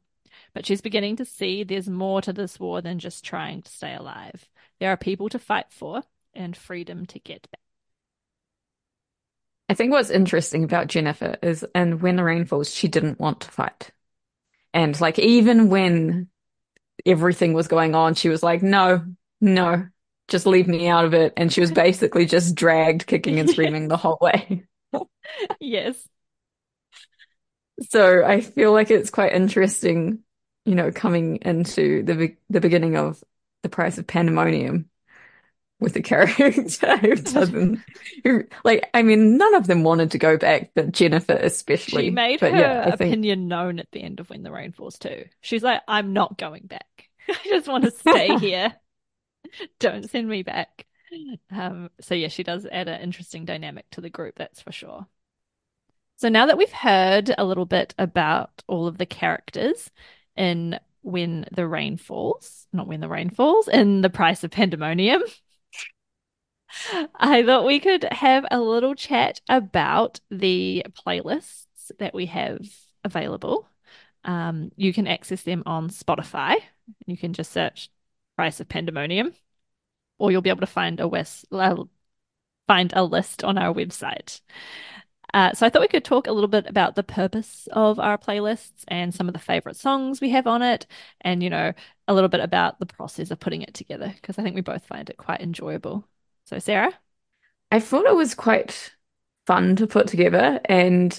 But 0.54 0.64
she's 0.64 0.80
beginning 0.80 1.16
to 1.16 1.24
see 1.24 1.62
there's 1.62 1.88
more 1.88 2.22
to 2.22 2.32
this 2.32 2.58
war 2.58 2.80
than 2.80 2.98
just 2.98 3.24
trying 3.24 3.62
to 3.62 3.70
stay 3.70 3.94
alive. 3.94 4.48
There 4.80 4.90
are 4.90 4.96
people 4.96 5.28
to 5.30 5.38
fight 5.38 5.66
for 5.70 6.02
and 6.34 6.56
freedom 6.56 7.06
to 7.06 7.18
get 7.18 7.50
back. 7.50 7.60
I 9.68 9.74
think 9.74 9.92
what's 9.92 10.10
interesting 10.10 10.64
about 10.64 10.88
Jennifer 10.88 11.36
is, 11.42 11.64
and 11.74 12.02
when 12.02 12.16
the 12.16 12.24
rain 12.24 12.44
falls, 12.44 12.74
she 12.74 12.88
didn't 12.88 13.20
want 13.20 13.40
to 13.40 13.50
fight. 13.50 13.90
And 14.74 14.98
like, 15.00 15.18
even 15.18 15.68
when 15.68 16.28
everything 17.06 17.52
was 17.52 17.68
going 17.68 17.94
on, 17.94 18.14
she 18.14 18.28
was 18.28 18.42
like, 18.42 18.62
no, 18.62 19.04
no, 19.40 19.86
just 20.28 20.46
leave 20.46 20.68
me 20.68 20.88
out 20.88 21.04
of 21.04 21.14
it. 21.14 21.32
And 21.36 21.52
she 21.52 21.60
was 21.60 21.72
basically 21.72 22.26
just 22.26 22.54
dragged 22.54 23.06
kicking 23.06 23.38
and 23.38 23.50
screaming 23.50 23.88
the 23.88 23.96
whole 23.96 24.18
way. 24.20 24.64
yes. 25.60 26.08
So 27.88 28.24
I 28.24 28.40
feel 28.40 28.72
like 28.72 28.90
it's 28.90 29.10
quite 29.10 29.32
interesting, 29.32 30.20
you 30.64 30.74
know, 30.74 30.90
coming 30.92 31.36
into 31.42 32.02
the 32.04 32.36
the 32.50 32.60
beginning 32.60 32.96
of 32.96 33.22
the 33.62 33.68
price 33.68 33.98
of 33.98 34.06
pandemonium 34.06 34.88
with 35.82 35.94
the 35.94 36.02
character 36.02 36.50
who 36.96 37.14
doesn't, 37.16 37.80
who, 38.24 38.44
like, 38.64 38.88
I 38.94 39.02
mean, 39.02 39.36
none 39.36 39.54
of 39.54 39.66
them 39.66 39.82
wanted 39.82 40.12
to 40.12 40.18
go 40.18 40.36
back, 40.36 40.70
but 40.74 40.92
Jennifer 40.92 41.34
especially. 41.34 42.04
She 42.04 42.10
made 42.10 42.40
but 42.40 42.52
her 42.52 42.58
yeah, 42.58 42.84
I 42.86 42.96
think 42.96 43.12
opinion 43.12 43.48
known 43.48 43.78
at 43.78 43.90
the 43.92 44.02
end 44.02 44.20
of 44.20 44.30
When 44.30 44.42
the 44.42 44.52
Rain 44.52 44.72
Falls 44.72 44.98
too. 44.98 45.24
She's 45.40 45.62
like, 45.62 45.82
I'm 45.86 46.12
not 46.12 46.38
going 46.38 46.66
back. 46.66 47.08
I 47.28 47.38
just 47.44 47.68
want 47.68 47.84
to 47.84 47.90
stay 47.90 48.36
here. 48.38 48.74
Don't 49.78 50.08
send 50.08 50.28
me 50.28 50.42
back. 50.42 50.86
Um, 51.50 51.90
so 52.00 52.14
yeah, 52.14 52.28
she 52.28 52.42
does 52.42 52.66
add 52.70 52.88
an 52.88 53.00
interesting 53.00 53.44
dynamic 53.44 53.84
to 53.90 54.00
the 54.00 54.10
group, 54.10 54.36
that's 54.36 54.62
for 54.62 54.72
sure. 54.72 55.06
So 56.16 56.28
now 56.28 56.46
that 56.46 56.56
we've 56.56 56.72
heard 56.72 57.34
a 57.36 57.44
little 57.44 57.66
bit 57.66 57.94
about 57.98 58.62
all 58.68 58.86
of 58.86 58.96
the 58.96 59.06
characters 59.06 59.90
in 60.36 60.78
When 61.02 61.46
the 61.52 61.66
Rain 61.66 61.96
Falls, 61.96 62.66
not 62.72 62.86
When 62.86 63.00
the 63.00 63.08
Rain 63.08 63.30
Falls, 63.30 63.68
in 63.68 64.02
The 64.02 64.10
Price 64.10 64.44
of 64.44 64.52
Pandemonium, 64.52 65.22
I 67.16 67.42
thought 67.44 67.66
we 67.66 67.80
could 67.80 68.04
have 68.12 68.44
a 68.50 68.60
little 68.60 68.94
chat 68.94 69.40
about 69.48 70.20
the 70.30 70.84
playlists 70.92 71.66
that 71.98 72.14
we 72.14 72.26
have 72.26 72.60
available. 73.04 73.68
Um, 74.24 74.70
you 74.76 74.92
can 74.92 75.06
access 75.06 75.42
them 75.42 75.62
on 75.66 75.88
Spotify. 75.90 76.56
You 77.06 77.16
can 77.16 77.32
just 77.32 77.52
search 77.52 77.90
Price 78.36 78.60
of 78.60 78.68
Pandemonium, 78.68 79.34
or 80.18 80.30
you'll 80.30 80.42
be 80.42 80.50
able 80.50 80.60
to 80.60 80.66
find 80.66 81.00
a 81.00 81.08
west, 81.08 81.46
find 81.50 82.92
a 82.94 83.04
list 83.04 83.44
on 83.44 83.58
our 83.58 83.74
website. 83.74 84.40
Uh, 85.34 85.52
so 85.52 85.64
I 85.66 85.70
thought 85.70 85.82
we 85.82 85.88
could 85.88 86.04
talk 86.04 86.26
a 86.26 86.32
little 86.32 86.48
bit 86.48 86.66
about 86.66 86.94
the 86.94 87.02
purpose 87.02 87.66
of 87.72 87.98
our 87.98 88.18
playlists 88.18 88.84
and 88.88 89.14
some 89.14 89.28
of 89.28 89.32
the 89.34 89.40
favorite 89.40 89.76
songs 89.76 90.20
we 90.20 90.30
have 90.30 90.46
on 90.46 90.62
it, 90.62 90.86
and 91.22 91.42
you 91.42 91.50
know 91.50 91.72
a 92.08 92.14
little 92.14 92.28
bit 92.28 92.40
about 92.40 92.78
the 92.78 92.86
process 92.86 93.30
of 93.30 93.40
putting 93.40 93.62
it 93.62 93.74
together 93.74 94.12
because 94.14 94.38
I 94.38 94.42
think 94.42 94.54
we 94.54 94.60
both 94.62 94.84
find 94.86 95.08
it 95.08 95.16
quite 95.16 95.40
enjoyable. 95.40 96.06
So, 96.52 96.58
Sarah? 96.58 96.92
I 97.70 97.80
thought 97.80 98.04
it 98.04 98.14
was 98.14 98.34
quite 98.34 98.92
fun 99.46 99.74
to 99.76 99.86
put 99.86 100.06
together. 100.06 100.60
And 100.66 101.18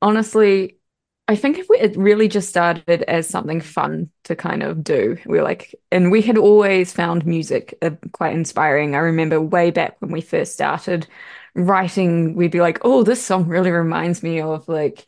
honestly, 0.00 0.78
I 1.26 1.34
think 1.34 1.58
it 1.58 1.96
really 1.96 2.28
just 2.28 2.48
started 2.48 3.02
as 3.02 3.28
something 3.28 3.60
fun 3.60 4.10
to 4.24 4.36
kind 4.36 4.62
of 4.62 4.84
do. 4.84 5.18
We 5.26 5.38
were 5.38 5.44
like, 5.44 5.74
and 5.90 6.12
we 6.12 6.22
had 6.22 6.38
always 6.38 6.92
found 6.92 7.26
music 7.26 7.76
uh, 7.82 7.90
quite 8.12 8.36
inspiring. 8.36 8.94
I 8.94 8.98
remember 8.98 9.40
way 9.40 9.72
back 9.72 9.96
when 10.00 10.12
we 10.12 10.20
first 10.20 10.52
started 10.52 11.08
writing, 11.56 12.36
we'd 12.36 12.52
be 12.52 12.60
like, 12.60 12.78
oh, 12.82 13.02
this 13.02 13.24
song 13.26 13.48
really 13.48 13.72
reminds 13.72 14.22
me 14.22 14.40
of 14.40 14.68
like, 14.68 15.04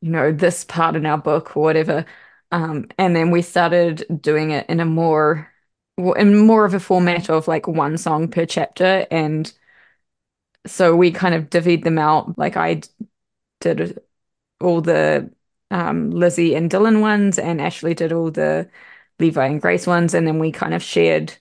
you 0.00 0.10
know, 0.10 0.32
this 0.32 0.64
part 0.64 0.96
in 0.96 1.06
our 1.06 1.18
book 1.18 1.56
or 1.56 1.64
whatever. 1.64 2.06
Um, 2.50 2.86
and 2.98 3.14
then 3.14 3.30
we 3.30 3.42
started 3.42 4.06
doing 4.22 4.52
it 4.52 4.70
in 4.70 4.80
a 4.80 4.86
more 4.86 5.53
in 5.96 6.38
more 6.38 6.64
of 6.64 6.74
a 6.74 6.80
format 6.80 7.30
of 7.30 7.48
like 7.48 7.68
one 7.68 7.96
song 7.98 8.28
per 8.28 8.46
chapter. 8.46 9.06
And 9.10 9.52
so 10.66 10.96
we 10.96 11.10
kind 11.10 11.34
of 11.34 11.50
divvied 11.50 11.84
them 11.84 11.98
out. 11.98 12.38
Like 12.38 12.56
I 12.56 12.82
did 13.60 13.98
all 14.60 14.80
the 14.80 15.30
um, 15.70 16.10
Lizzie 16.10 16.54
and 16.54 16.70
Dylan 16.70 17.00
ones, 17.00 17.38
and 17.38 17.60
Ashley 17.60 17.94
did 17.94 18.12
all 18.12 18.30
the 18.30 18.68
Levi 19.18 19.46
and 19.46 19.60
Grace 19.60 19.86
ones. 19.86 20.14
And 20.14 20.26
then 20.26 20.38
we 20.38 20.52
kind 20.52 20.74
of 20.74 20.82
shared 20.82 21.36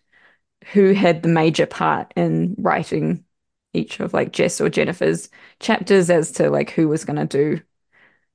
who 0.72 0.94
had 0.94 1.24
the 1.24 1.30
major 1.30 1.66
part 1.66 2.14
in 2.16 2.56
writing 2.58 3.26
each 3.74 4.00
of 4.00 4.14
like 4.14 4.32
Jess 4.32 4.62
or 4.62 4.70
Jennifer's 4.70 5.30
chapters 5.60 6.10
as 6.10 6.32
to 6.34 6.50
like 6.50 6.70
who 6.72 6.88
was 6.88 7.06
going 7.06 7.18
to 7.18 7.26
do 7.26 7.62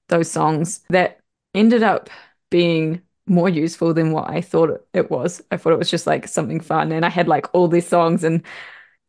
those 0.08 0.30
songs. 0.30 0.80
That 0.90 1.20
ended 1.54 1.82
up 1.82 2.10
being 2.50 3.02
more 3.28 3.48
useful 3.48 3.94
than 3.94 4.12
what 4.12 4.30
I 4.30 4.40
thought 4.40 4.86
it 4.94 5.10
was. 5.10 5.42
I 5.50 5.56
thought 5.56 5.72
it 5.72 5.78
was 5.78 5.90
just 5.90 6.06
like 6.06 6.28
something 6.28 6.60
fun. 6.60 6.92
And 6.92 7.04
I 7.04 7.10
had 7.10 7.28
like 7.28 7.46
all 7.54 7.68
these 7.68 7.88
songs 7.88 8.24
and 8.24 8.42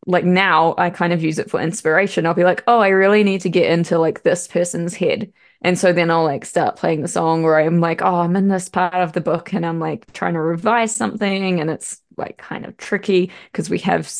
like 0.06 0.24
now 0.24 0.74
I 0.78 0.90
kind 0.90 1.12
of 1.12 1.22
use 1.22 1.38
it 1.38 1.50
for 1.50 1.60
inspiration. 1.60 2.26
I'll 2.26 2.34
be 2.34 2.44
like, 2.44 2.64
oh, 2.66 2.80
I 2.80 2.88
really 2.88 3.22
need 3.24 3.42
to 3.42 3.50
get 3.50 3.70
into 3.70 3.98
like 3.98 4.22
this 4.22 4.48
person's 4.48 4.94
head. 4.94 5.32
And 5.62 5.78
so 5.78 5.92
then 5.92 6.10
I'll 6.10 6.24
like 6.24 6.44
start 6.46 6.76
playing 6.76 7.02
the 7.02 7.08
song 7.08 7.42
where 7.42 7.60
I'm 7.60 7.80
like, 7.80 8.00
oh, 8.02 8.16
I'm 8.16 8.36
in 8.36 8.48
this 8.48 8.68
part 8.68 8.94
of 8.94 9.12
the 9.12 9.20
book 9.20 9.52
and 9.52 9.64
I'm 9.66 9.78
like 9.78 10.10
trying 10.12 10.34
to 10.34 10.40
revise 10.40 10.94
something. 10.94 11.60
And 11.60 11.70
it's 11.70 12.00
like 12.16 12.38
kind 12.38 12.64
of 12.64 12.76
tricky 12.78 13.30
because 13.52 13.68
we 13.68 13.78
have 13.80 14.10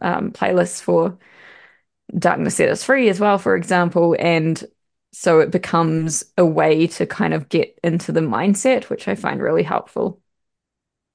um, 0.00 0.32
playlists 0.32 0.82
for 0.82 1.18
Darkness 2.16 2.56
Set 2.56 2.68
Us 2.68 2.84
Free 2.84 3.08
as 3.08 3.20
well, 3.20 3.38
for 3.38 3.56
example. 3.56 4.16
And 4.18 4.62
so 5.12 5.40
it 5.40 5.50
becomes 5.50 6.24
a 6.38 6.46
way 6.46 6.86
to 6.86 7.06
kind 7.06 7.34
of 7.34 7.48
get 7.48 7.78
into 7.82 8.12
the 8.12 8.20
mindset, 8.20 8.84
which 8.90 9.08
I 9.08 9.14
find 9.14 9.40
really 9.42 9.62
helpful. 9.64 10.20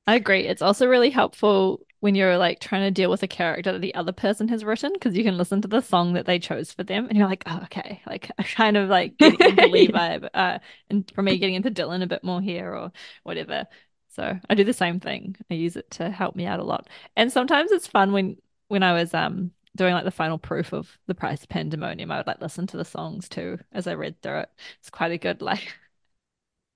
I 0.08 0.16
agree. 0.16 0.48
It's 0.48 0.62
also 0.62 0.88
really 0.88 1.10
helpful 1.10 1.82
when 2.00 2.14
you're 2.14 2.38
like 2.38 2.60
trying 2.60 2.84
to 2.84 2.92
deal 2.92 3.10
with 3.10 3.24
a 3.24 3.28
character 3.28 3.72
that 3.72 3.82
the 3.82 3.96
other 3.96 4.12
person 4.12 4.48
has 4.50 4.64
written 4.64 4.94
because 4.94 5.18
you 5.18 5.24
can 5.24 5.38
listen 5.38 5.62
to 5.62 5.68
the 5.68 5.82
song 5.82 6.14
that 6.14 6.28
they 6.28 6.38
chose 6.38 6.72
for 6.72 6.84
them 6.84 7.08
and 7.08 7.18
you're 7.18 7.28
like, 7.28 7.44
oh, 7.48 7.62
okay, 7.64 8.02
like 8.06 8.30
I 8.38 8.44
kind 8.44 8.78
of 8.78 8.90
like 8.90 9.18
getting 9.18 9.42
into 9.44 9.66
Levi, 9.66 10.20
uh, 10.34 10.60
and 10.90 11.12
for 11.16 11.24
me 11.24 11.40
getting 11.40 11.56
into 11.56 11.72
Dylan 11.72 12.04
a 12.04 12.08
bit 12.08 12.24
more 12.24 12.42
here 12.42 12.74
or 12.76 12.92
whatever. 13.24 13.66
So 14.10 14.40
I 14.50 14.56
do 14.56 14.64
the 14.64 14.74
same 14.74 15.00
thing. 15.00 15.36
I 15.50 15.56
use 15.56 15.76
it 15.76 15.90
to 15.92 16.10
help 16.10 16.36
me 16.36 16.46
out 16.46 16.60
a 16.60 16.64
lot. 16.64 16.88
And 17.16 17.32
sometimes 17.32 17.72
it's 17.72 17.88
fun 17.88 18.12
when 18.14 18.38
when 18.68 18.84
I 18.84 18.94
was 18.94 19.14
um 19.14 19.52
doing 19.76 19.94
like 19.94 20.06
the 20.06 20.12
final 20.12 20.38
proof 20.38 20.74
of 20.74 20.98
the 21.08 21.16
price 21.16 21.44
of 21.44 21.50
pandemonium, 21.50 22.12
I 22.12 22.18
would 22.18 22.28
like 22.28 22.42
listen 22.42 22.68
to 22.68 22.78
the 22.78 22.86
songs 22.86 23.30
too 23.30 23.60
as 23.72 23.88
I 23.88 23.94
read 23.94 24.22
through 24.22 24.40
it. 24.40 24.50
It's 24.80 24.90
quite 24.90 25.12
a 25.12 25.18
good 25.18 25.42
like 25.42 25.74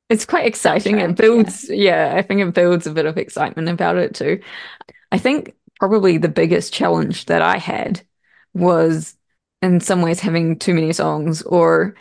it's 0.10 0.26
quite 0.26 0.46
exciting. 0.48 0.98
Soundtrack, 0.98 1.10
it 1.10 1.16
builds 1.16 1.70
yeah. 1.70 2.14
yeah, 2.14 2.16
I 2.18 2.22
think 2.22 2.42
it 2.42 2.54
builds 2.54 2.88
a 2.88 2.94
bit 2.94 3.06
of 3.06 3.18
excitement 3.18 3.70
about 3.70 3.98
it 3.98 4.16
too. 4.16 4.42
I 5.12 5.18
think 5.18 5.56
probably 5.80 6.18
the 6.18 6.30
biggest 6.30 6.74
challenge 6.74 7.26
that 7.26 7.42
I 7.42 7.58
had 7.58 8.02
was 8.54 9.16
in 9.62 9.80
some 9.80 10.02
ways 10.02 10.20
having 10.20 10.58
too 10.58 10.74
many 10.74 10.94
songs 10.94 11.42
or 11.44 11.96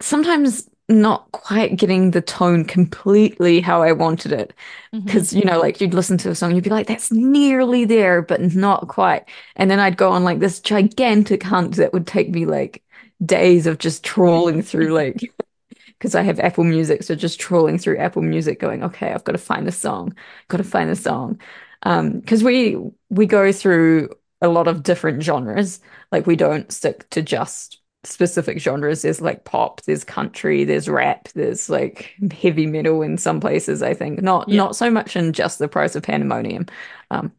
sometimes 0.00 0.68
not 0.90 1.30
quite 1.32 1.76
getting 1.76 2.10
the 2.10 2.20
tone 2.20 2.64
completely 2.64 3.60
how 3.60 3.82
I 3.82 3.92
wanted 3.92 4.32
it. 4.32 4.52
Because, 4.92 5.30
mm-hmm. 5.30 5.38
you 5.38 5.44
know, 5.44 5.58
like 5.58 5.80
you'd 5.80 5.94
listen 5.94 6.18
to 6.18 6.30
a 6.30 6.34
song, 6.34 6.54
you'd 6.54 6.64
be 6.64 6.70
like, 6.70 6.86
that's 6.86 7.12
nearly 7.12 7.84
there, 7.84 8.22
but 8.22 8.40
not 8.40 8.88
quite. 8.88 9.24
And 9.56 9.70
then 9.70 9.78
I'd 9.78 9.96
go 9.96 10.10
on 10.10 10.24
like 10.24 10.40
this 10.40 10.60
gigantic 10.60 11.42
hunt 11.42 11.76
that 11.76 11.92
would 11.92 12.06
take 12.06 12.30
me 12.30 12.44
like 12.44 12.82
days 13.24 13.66
of 13.66 13.78
just 13.78 14.04
trawling 14.04 14.62
through, 14.62 14.88
like, 14.94 15.20
because 15.86 16.14
I 16.14 16.22
have 16.22 16.40
Apple 16.40 16.64
Music. 16.64 17.02
So 17.02 17.14
just 17.14 17.38
trawling 17.38 17.78
through 17.78 17.98
Apple 17.98 18.22
Music, 18.22 18.58
going, 18.58 18.82
okay, 18.82 19.12
I've 19.12 19.24
got 19.24 19.32
to 19.32 19.38
find 19.38 19.68
a 19.68 19.72
song, 19.72 20.14
got 20.48 20.58
to 20.58 20.64
find 20.64 20.90
a 20.90 20.96
song. 20.96 21.40
Um, 21.82 22.20
because 22.20 22.44
we 22.44 22.76
we 23.08 23.24
go 23.24 23.52
through 23.52 24.10
a 24.42 24.48
lot 24.48 24.68
of 24.68 24.82
different 24.82 25.22
genres. 25.22 25.80
Like 26.12 26.26
we 26.26 26.36
don't 26.36 26.70
stick 26.72 27.08
to 27.10 27.22
just 27.22 27.80
specific 28.04 28.58
genres. 28.58 29.02
There's 29.02 29.20
like 29.20 29.44
pop, 29.44 29.82
there's 29.82 30.04
country, 30.04 30.64
there's 30.64 30.88
rap, 30.88 31.28
there's 31.34 31.68
like 31.70 32.14
heavy 32.32 32.66
metal 32.66 33.02
in 33.02 33.18
some 33.18 33.40
places, 33.40 33.82
I 33.82 33.94
think. 33.94 34.22
Not 34.22 34.48
Yeah. 34.48 34.56
not 34.56 34.76
so 34.76 34.90
much 34.90 35.16
in 35.16 35.32
just 35.32 35.58
the 35.58 35.68
price 35.68 35.94
of 35.96 36.02
pandemonium. 36.02 36.66
Um 37.10 37.32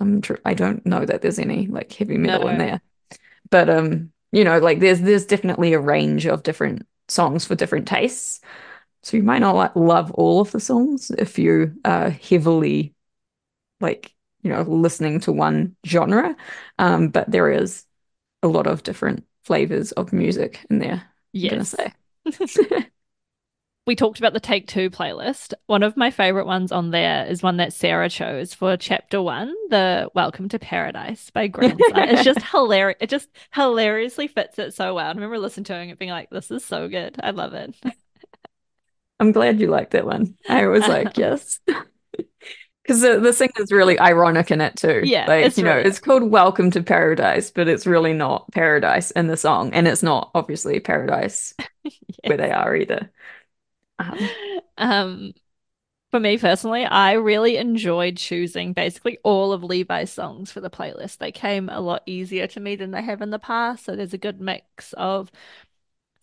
I'm 0.00 0.20
tr 0.22 0.34
I 0.44 0.54
don't 0.54 0.84
know 0.86 1.04
that 1.06 1.22
there's 1.22 1.38
any 1.38 1.66
like 1.68 1.92
heavy 1.92 2.18
metal 2.18 2.48
in 2.48 2.58
there. 2.58 2.80
But 3.50 3.70
um, 3.70 4.12
you 4.32 4.44
know, 4.44 4.58
like 4.58 4.80
there's 4.80 5.00
there's 5.00 5.26
definitely 5.26 5.72
a 5.74 5.80
range 5.80 6.26
of 6.26 6.42
different 6.42 6.86
songs 7.08 7.44
for 7.44 7.54
different 7.54 7.88
tastes. 7.88 8.40
So 9.02 9.16
you 9.16 9.22
might 9.22 9.40
not 9.40 9.56
like 9.56 9.76
love 9.76 10.12
all 10.12 10.40
of 10.40 10.52
the 10.52 10.60
songs 10.60 11.10
if 11.12 11.38
you 11.38 11.74
are 11.84 12.10
heavily 12.10 12.94
like, 13.80 14.14
you 14.42 14.50
know, 14.50 14.62
listening 14.62 15.20
to 15.20 15.32
one 15.32 15.76
genre. 15.86 16.36
Um, 16.78 17.08
but 17.08 17.30
there 17.30 17.50
is 17.50 17.84
a 18.42 18.48
lot 18.48 18.66
of 18.68 18.82
different 18.82 19.26
flavors 19.44 19.92
of 19.92 20.12
music 20.12 20.64
in 20.70 20.78
there, 20.78 21.02
Yes. 21.32 21.74
say. 21.76 21.92
We 23.84 23.96
talked 23.96 24.20
about 24.20 24.32
the 24.32 24.38
Take 24.38 24.68
Two 24.68 24.90
playlist. 24.90 25.54
One 25.66 25.82
of 25.82 25.96
my 25.96 26.12
favorite 26.12 26.46
ones 26.46 26.70
on 26.70 26.92
there 26.92 27.26
is 27.26 27.42
one 27.42 27.56
that 27.56 27.72
Sarah 27.72 28.08
chose 28.08 28.54
for 28.54 28.76
chapter 28.76 29.20
one, 29.20 29.52
the 29.70 30.08
Welcome 30.14 30.48
to 30.50 30.58
Paradise 30.60 31.30
by 31.30 31.48
Grandson. 31.48 31.80
It's 32.08 32.22
just 32.22 32.42
hilarious. 32.52 32.98
It 33.00 33.10
just 33.10 33.28
hilariously 33.52 34.28
fits 34.28 34.60
it 34.60 34.72
so 34.72 34.94
well. 34.94 35.06
I 35.06 35.08
remember 35.08 35.36
listening 35.36 35.64
to 35.64 35.82
it 35.82 35.98
being 35.98 36.12
like, 36.12 36.30
this 36.30 36.52
is 36.52 36.64
so 36.64 36.86
good. 36.88 37.16
I 37.24 37.32
love 37.32 37.54
it. 37.54 37.74
I'm 39.18 39.32
glad 39.32 39.60
you 39.60 39.66
liked 39.66 39.90
that 39.92 40.06
one. 40.06 40.36
I 40.48 40.66
was 40.66 40.86
like, 40.86 41.18
yes. 41.18 41.58
Because 42.82 43.00
the, 43.00 43.20
the 43.20 43.32
thing 43.32 43.50
is 43.58 43.70
really 43.70 43.98
ironic 44.00 44.50
in 44.50 44.60
it 44.60 44.74
too. 44.76 45.02
Yeah, 45.04 45.26
Like, 45.28 45.46
it's 45.46 45.56
you 45.56 45.64
know, 45.64 45.76
really- 45.76 45.88
it's 45.88 46.00
called 46.00 46.24
Welcome 46.24 46.70
to 46.72 46.82
Paradise, 46.82 47.50
but 47.50 47.68
it's 47.68 47.86
really 47.86 48.12
not 48.12 48.50
paradise 48.52 49.10
in 49.12 49.28
the 49.28 49.36
song. 49.36 49.72
And 49.72 49.86
it's 49.86 50.02
not 50.02 50.30
obviously 50.34 50.80
paradise 50.80 51.54
where 52.24 52.36
they 52.36 52.50
are 52.50 52.74
either. 52.74 53.10
Um, 53.98 54.18
Um, 54.78 55.32
for 56.10 56.20
me 56.20 56.38
personally, 56.38 56.84
I 56.84 57.12
really 57.12 57.56
enjoyed 57.56 58.16
choosing 58.18 58.72
basically 58.74 59.18
all 59.22 59.52
of 59.52 59.62
Levi's 59.64 60.12
songs 60.12 60.50
for 60.52 60.60
the 60.60 60.70
playlist. 60.70 61.18
They 61.18 61.32
came 61.32 61.68
a 61.68 61.80
lot 61.80 62.02
easier 62.06 62.46
to 62.48 62.60
me 62.60 62.76
than 62.76 62.90
they 62.90 63.02
have 63.02 63.22
in 63.22 63.30
the 63.30 63.38
past. 63.38 63.84
So 63.84 63.96
there's 63.96 64.12
a 64.14 64.18
good 64.18 64.40
mix 64.40 64.92
of 64.94 65.30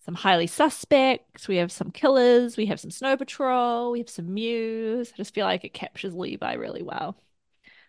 some 0.09 0.15
highly 0.15 0.47
suspects, 0.47 1.47
we 1.47 1.57
have 1.57 1.71
some 1.71 1.91
killers, 1.91 2.57
we 2.57 2.65
have 2.65 2.79
some 2.79 2.89
Snow 2.89 3.15
Patrol, 3.15 3.91
we 3.91 3.99
have 3.99 4.09
some 4.09 4.33
Muse. 4.33 5.11
I 5.13 5.17
just 5.17 5.35
feel 5.35 5.45
like 5.45 5.63
it 5.63 5.75
captures 5.75 6.15
Levi 6.15 6.53
really 6.53 6.81
well. 6.81 7.15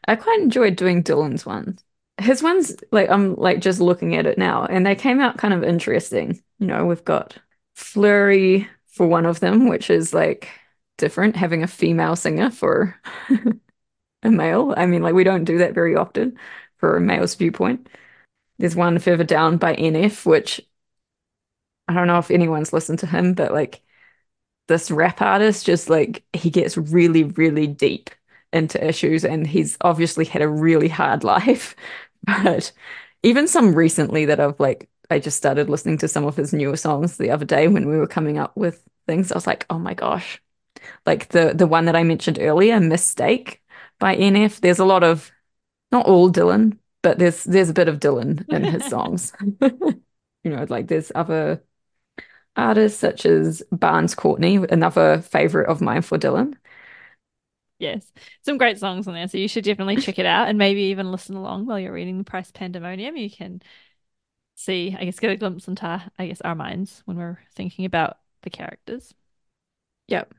I 0.06 0.16
quite 0.16 0.40
enjoyed 0.40 0.76
doing 0.76 1.02
Dylan's 1.02 1.46
ones. 1.46 1.82
His 2.18 2.42
ones, 2.42 2.76
like, 2.92 3.08
I'm 3.08 3.36
like 3.36 3.60
just 3.60 3.80
looking 3.80 4.16
at 4.16 4.26
it 4.26 4.36
now, 4.36 4.66
and 4.66 4.84
they 4.84 4.94
came 4.94 5.18
out 5.18 5.38
kind 5.38 5.54
of 5.54 5.64
interesting. 5.64 6.38
You 6.58 6.66
know, 6.66 6.84
we've 6.84 7.06
got 7.06 7.38
Fleurie 7.74 8.68
for 8.88 9.06
one 9.06 9.24
of 9.24 9.40
them, 9.40 9.70
which 9.70 9.88
is 9.88 10.12
like 10.12 10.50
different, 10.98 11.36
having 11.36 11.62
a 11.62 11.66
female 11.66 12.16
singer 12.16 12.50
for 12.50 13.00
a 14.22 14.30
male. 14.30 14.74
I 14.76 14.84
mean, 14.84 15.02
like, 15.02 15.14
we 15.14 15.24
don't 15.24 15.44
do 15.44 15.56
that 15.56 15.72
very 15.72 15.96
often 15.96 16.38
for 16.76 16.98
a 16.98 17.00
male's 17.00 17.34
viewpoint. 17.34 17.88
There's 18.58 18.76
one 18.76 18.98
further 18.98 19.24
down 19.24 19.56
by 19.56 19.74
NF, 19.74 20.26
which 20.26 20.60
I 21.90 21.94
don't 21.94 22.06
know 22.06 22.18
if 22.18 22.30
anyone's 22.30 22.72
listened 22.72 23.00
to 23.00 23.06
him, 23.06 23.34
but 23.34 23.52
like 23.52 23.82
this 24.68 24.90
rap 24.90 25.20
artist 25.22 25.66
just 25.66 25.90
like 25.90 26.24
he 26.32 26.50
gets 26.50 26.76
really, 26.76 27.24
really 27.24 27.66
deep 27.66 28.10
into 28.52 28.84
issues 28.86 29.24
and 29.24 29.46
he's 29.46 29.76
obviously 29.82 30.24
had 30.24 30.42
a 30.42 30.48
really 30.48 30.88
hard 30.88 31.24
life. 31.36 31.76
But 32.26 32.72
even 33.22 33.48
some 33.48 33.74
recently 33.74 34.26
that 34.26 34.40
I've 34.40 34.60
like 34.60 34.88
I 35.10 35.18
just 35.20 35.36
started 35.38 35.68
listening 35.70 35.98
to 35.98 36.08
some 36.08 36.24
of 36.26 36.36
his 36.36 36.52
newer 36.52 36.76
songs 36.76 37.16
the 37.18 37.30
other 37.30 37.44
day 37.44 37.68
when 37.68 37.88
we 37.88 37.96
were 37.98 38.06
coming 38.06 38.38
up 38.38 38.56
with 38.56 38.84
things. 39.06 39.32
I 39.32 39.36
was 39.36 39.46
like, 39.46 39.66
oh 39.70 39.78
my 39.78 39.94
gosh. 39.94 40.42
Like 41.06 41.28
the 41.28 41.52
the 41.54 41.66
one 41.66 41.86
that 41.86 41.96
I 41.96 42.02
mentioned 42.04 42.38
earlier, 42.40 42.80
Mistake 42.80 43.62
by 43.98 44.16
NF. 44.16 44.60
There's 44.60 44.78
a 44.78 44.84
lot 44.84 45.04
of 45.04 45.30
not 45.92 46.06
all 46.06 46.30
Dylan, 46.32 46.78
but 47.02 47.18
there's 47.18 47.44
there's 47.44 47.70
a 47.70 47.74
bit 47.74 47.88
of 47.88 48.00
Dylan 48.00 48.48
in 48.50 48.64
his 48.64 48.86
songs. 48.90 49.32
You 50.44 50.52
know, 50.52 50.66
like 50.68 50.88
there's 50.88 51.12
other 51.14 51.62
artists 52.56 52.98
such 52.98 53.26
as 53.26 53.62
Barnes 53.72 54.14
Courtney, 54.14 54.56
another 54.56 55.20
favorite 55.22 55.68
of 55.68 55.80
mine 55.80 56.02
for 56.02 56.18
Dylan. 56.18 56.54
Yes, 57.78 58.12
some 58.42 58.58
great 58.58 58.78
songs 58.78 59.08
on 59.08 59.14
there. 59.14 59.26
So 59.26 59.38
you 59.38 59.48
should 59.48 59.64
definitely 59.64 59.96
check 59.96 60.18
it 60.18 60.26
out 60.26 60.48
and 60.48 60.58
maybe 60.58 60.82
even 60.82 61.10
listen 61.10 61.34
along 61.34 61.66
while 61.66 61.78
you're 61.78 61.92
reading 61.92 62.18
the 62.18 62.24
Price 62.24 62.50
Pandemonium. 62.50 63.16
You 63.16 63.30
can 63.30 63.62
see, 64.54 64.94
I 64.98 65.06
guess, 65.06 65.18
get 65.18 65.30
a 65.30 65.36
glimpse 65.36 65.66
into, 65.66 66.02
I 66.18 66.26
guess, 66.26 66.42
our 66.42 66.54
minds 66.54 67.02
when 67.06 67.16
we're 67.16 67.38
thinking 67.54 67.86
about 67.86 68.18
the 68.42 68.50
characters. 68.50 69.14
Yep. 70.08 70.34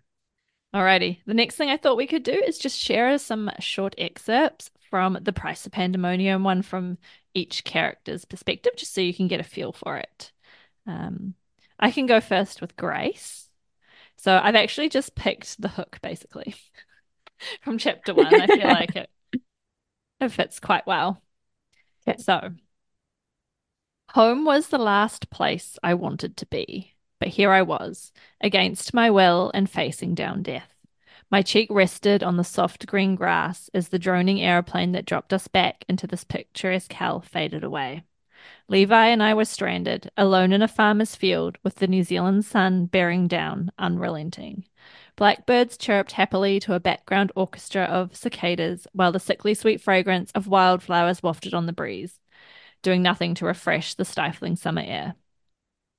Alrighty. 0.76 1.18
The 1.26 1.34
next 1.34 1.56
thing 1.56 1.70
I 1.70 1.78
thought 1.78 1.98
we 1.98 2.08
could 2.08 2.24
do 2.24 2.32
is 2.32 2.60
just 2.60 2.78
share 2.78 3.18
some 3.18 3.50
short 3.60 3.96
excerpts 3.98 4.70
from 4.90 5.18
The 5.22 5.34
Price 5.34 5.66
of 5.66 5.72
Pandemonium, 5.72 6.44
one 6.44 6.62
from 6.62 6.98
each 7.34 7.64
character's 7.64 8.24
perspective, 8.24 8.74
just 8.78 8.94
so 8.94 9.02
you 9.02 9.14
can 9.14 9.28
get 9.28 9.40
a 9.40 9.44
feel 9.44 9.72
for 9.72 9.98
it. 9.98 10.32
Um, 10.86 11.34
I 11.82 11.92
can 11.92 12.06
go 12.06 12.22
first 12.22 12.62
with 12.62 12.78
Grace. 12.78 13.50
So 14.16 14.40
I've 14.42 14.56
actually 14.56 14.90
just 14.90 15.16
picked 15.16 15.60
the 15.60 15.70
hook, 15.70 15.98
basically, 16.02 16.56
from 17.62 17.80
chapter 17.80 18.14
one. 18.14 18.34
I 18.34 18.46
feel 18.46 18.68
like 18.68 18.96
it, 18.96 19.10
it 20.20 20.30
fits 20.30 20.60
quite 20.60 20.86
well. 20.86 21.22
Okay. 22.08 22.22
So, 22.22 22.52
home 24.10 24.46
was 24.46 24.68
the 24.68 24.78
last 24.78 25.30
place 25.32 25.80
I 25.82 25.96
wanted 25.96 26.38
to 26.38 26.46
be, 26.46 26.94
but 27.20 27.30
here 27.30 27.52
I 27.52 27.64
was, 27.64 28.12
against 28.40 28.94
my 28.94 29.10
will 29.10 29.52
and 29.54 29.70
facing 29.70 30.14
down 30.14 30.44
death. 30.44 30.76
My 31.32 31.42
cheek 31.42 31.70
rested 31.72 32.22
on 32.24 32.38
the 32.38 32.44
soft 32.44 32.86
green 32.88 33.16
grass 33.16 33.70
as 33.74 33.88
the 33.88 34.00
droning 34.00 34.42
aeroplane 34.42 34.92
that 34.92 35.06
dropped 35.06 35.32
us 35.34 35.48
back 35.48 35.86
into 35.88 36.06
this 36.06 36.26
picturesque 36.26 36.94
hell 36.94 37.22
faded 37.22 37.64
away. 37.64 38.04
Levi 38.72 39.08
and 39.08 39.22
I 39.22 39.34
were 39.34 39.44
stranded, 39.44 40.10
alone 40.16 40.54
in 40.54 40.62
a 40.62 40.68
farmer's 40.68 41.14
field, 41.14 41.58
with 41.62 41.76
the 41.76 41.88
New 41.88 42.04
Zealand 42.04 42.46
sun 42.46 42.86
bearing 42.86 43.28
down, 43.28 43.70
unrelenting. 43.78 44.64
Blackbirds 45.18 45.78
chirped 45.78 46.14
happily 46.14 46.58
to 46.62 46.74
a 46.74 46.80
background 46.80 47.34
orchestra 47.36 47.84
of 47.84 48.16
cicadas, 48.16 48.88
while 48.94 49.12
the 49.12 49.20
sickly 49.20 49.54
sweet 49.56 49.82
fragrance 49.82 50.32
of 50.32 50.48
wildflowers 50.48 51.22
wafted 51.22 51.54
on 51.54 51.66
the 51.66 51.74
breeze, 51.74 52.18
doing 52.82 53.02
nothing 53.02 53.36
to 53.36 53.46
refresh 53.46 53.96
the 53.96 54.06
stifling 54.06 54.56
summer 54.56 54.84
air. 54.86 55.16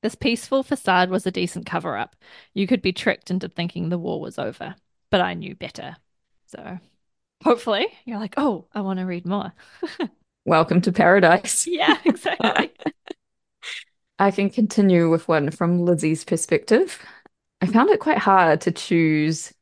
This 0.02 0.14
peaceful 0.14 0.62
facade 0.62 1.10
was 1.10 1.26
a 1.26 1.30
decent 1.30 1.66
cover 1.66 1.98
up. 1.98 2.16
You 2.54 2.66
could 2.66 2.80
be 2.80 2.94
tricked 2.94 3.30
into 3.30 3.50
thinking 3.50 3.90
the 3.90 3.98
war 3.98 4.18
was 4.18 4.38
over, 4.38 4.76
but 5.10 5.20
I 5.20 5.34
knew 5.34 5.54
better. 5.54 5.96
So 6.46 6.78
hopefully 7.44 7.86
you're 8.06 8.18
like, 8.18 8.36
oh, 8.38 8.66
I 8.72 8.80
want 8.80 8.98
to 8.98 9.04
read 9.04 9.26
more. 9.26 9.52
Welcome 10.44 10.80
to 10.82 10.92
paradise. 10.92 11.66
Yeah, 11.72 11.98
exactly. 12.04 12.72
I 14.18 14.30
can 14.30 14.50
continue 14.50 15.10
with 15.10 15.26
one 15.28 15.50
from 15.50 15.84
Lizzie's 15.84 16.24
perspective. 16.24 16.98
I 17.60 17.66
found 17.66 17.90
it 17.90 18.00
quite 18.00 18.18
hard 18.18 18.60
to 18.62 18.70
choose 18.72 19.52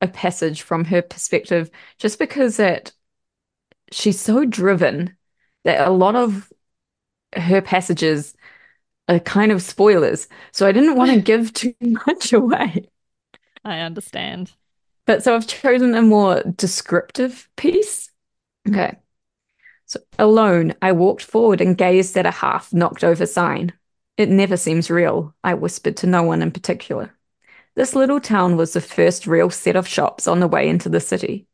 a 0.00 0.08
passage 0.08 0.62
from 0.62 0.84
her 0.86 1.02
perspective 1.02 1.70
just 1.98 2.18
because 2.18 2.56
that 2.58 2.92
she's 3.92 4.20
so 4.20 4.44
driven 4.44 5.16
that 5.64 5.86
a 5.86 5.90
lot 5.90 6.16
of 6.16 6.52
her 7.36 7.62
passages 7.62 8.34
are 9.08 9.20
kind 9.20 9.52
of 9.52 9.62
spoilers. 9.62 10.28
So 10.52 10.66
I 10.66 10.72
didn't 10.72 10.96
want 10.96 11.12
to 11.12 11.20
give 11.20 11.52
too 11.54 11.74
much 11.80 12.32
away. 12.32 12.88
I 13.64 13.80
understand. 13.80 14.52
But 15.06 15.22
so 15.22 15.34
I've 15.34 15.46
chosen 15.46 15.94
a 15.94 16.02
more 16.02 16.42
descriptive 16.56 17.48
piece. 17.56 18.10
Mm-hmm. 18.66 18.80
Okay. 18.80 18.98
So 19.90 19.98
alone, 20.20 20.74
I 20.80 20.92
walked 20.92 21.24
forward 21.24 21.60
and 21.60 21.76
gazed 21.76 22.16
at 22.16 22.24
a 22.24 22.30
half 22.30 22.72
knocked 22.72 23.02
over 23.02 23.26
sign. 23.26 23.72
It 24.16 24.28
never 24.28 24.56
seems 24.56 24.88
real, 24.88 25.34
I 25.42 25.54
whispered 25.54 25.96
to 25.96 26.06
no 26.06 26.22
one 26.22 26.42
in 26.42 26.52
particular. 26.52 27.12
This 27.74 27.96
little 27.96 28.20
town 28.20 28.56
was 28.56 28.72
the 28.72 28.80
first 28.80 29.26
real 29.26 29.50
set 29.50 29.74
of 29.74 29.88
shops 29.88 30.28
on 30.28 30.38
the 30.38 30.46
way 30.46 30.68
into 30.68 30.88
the 30.88 31.00
city. 31.00 31.48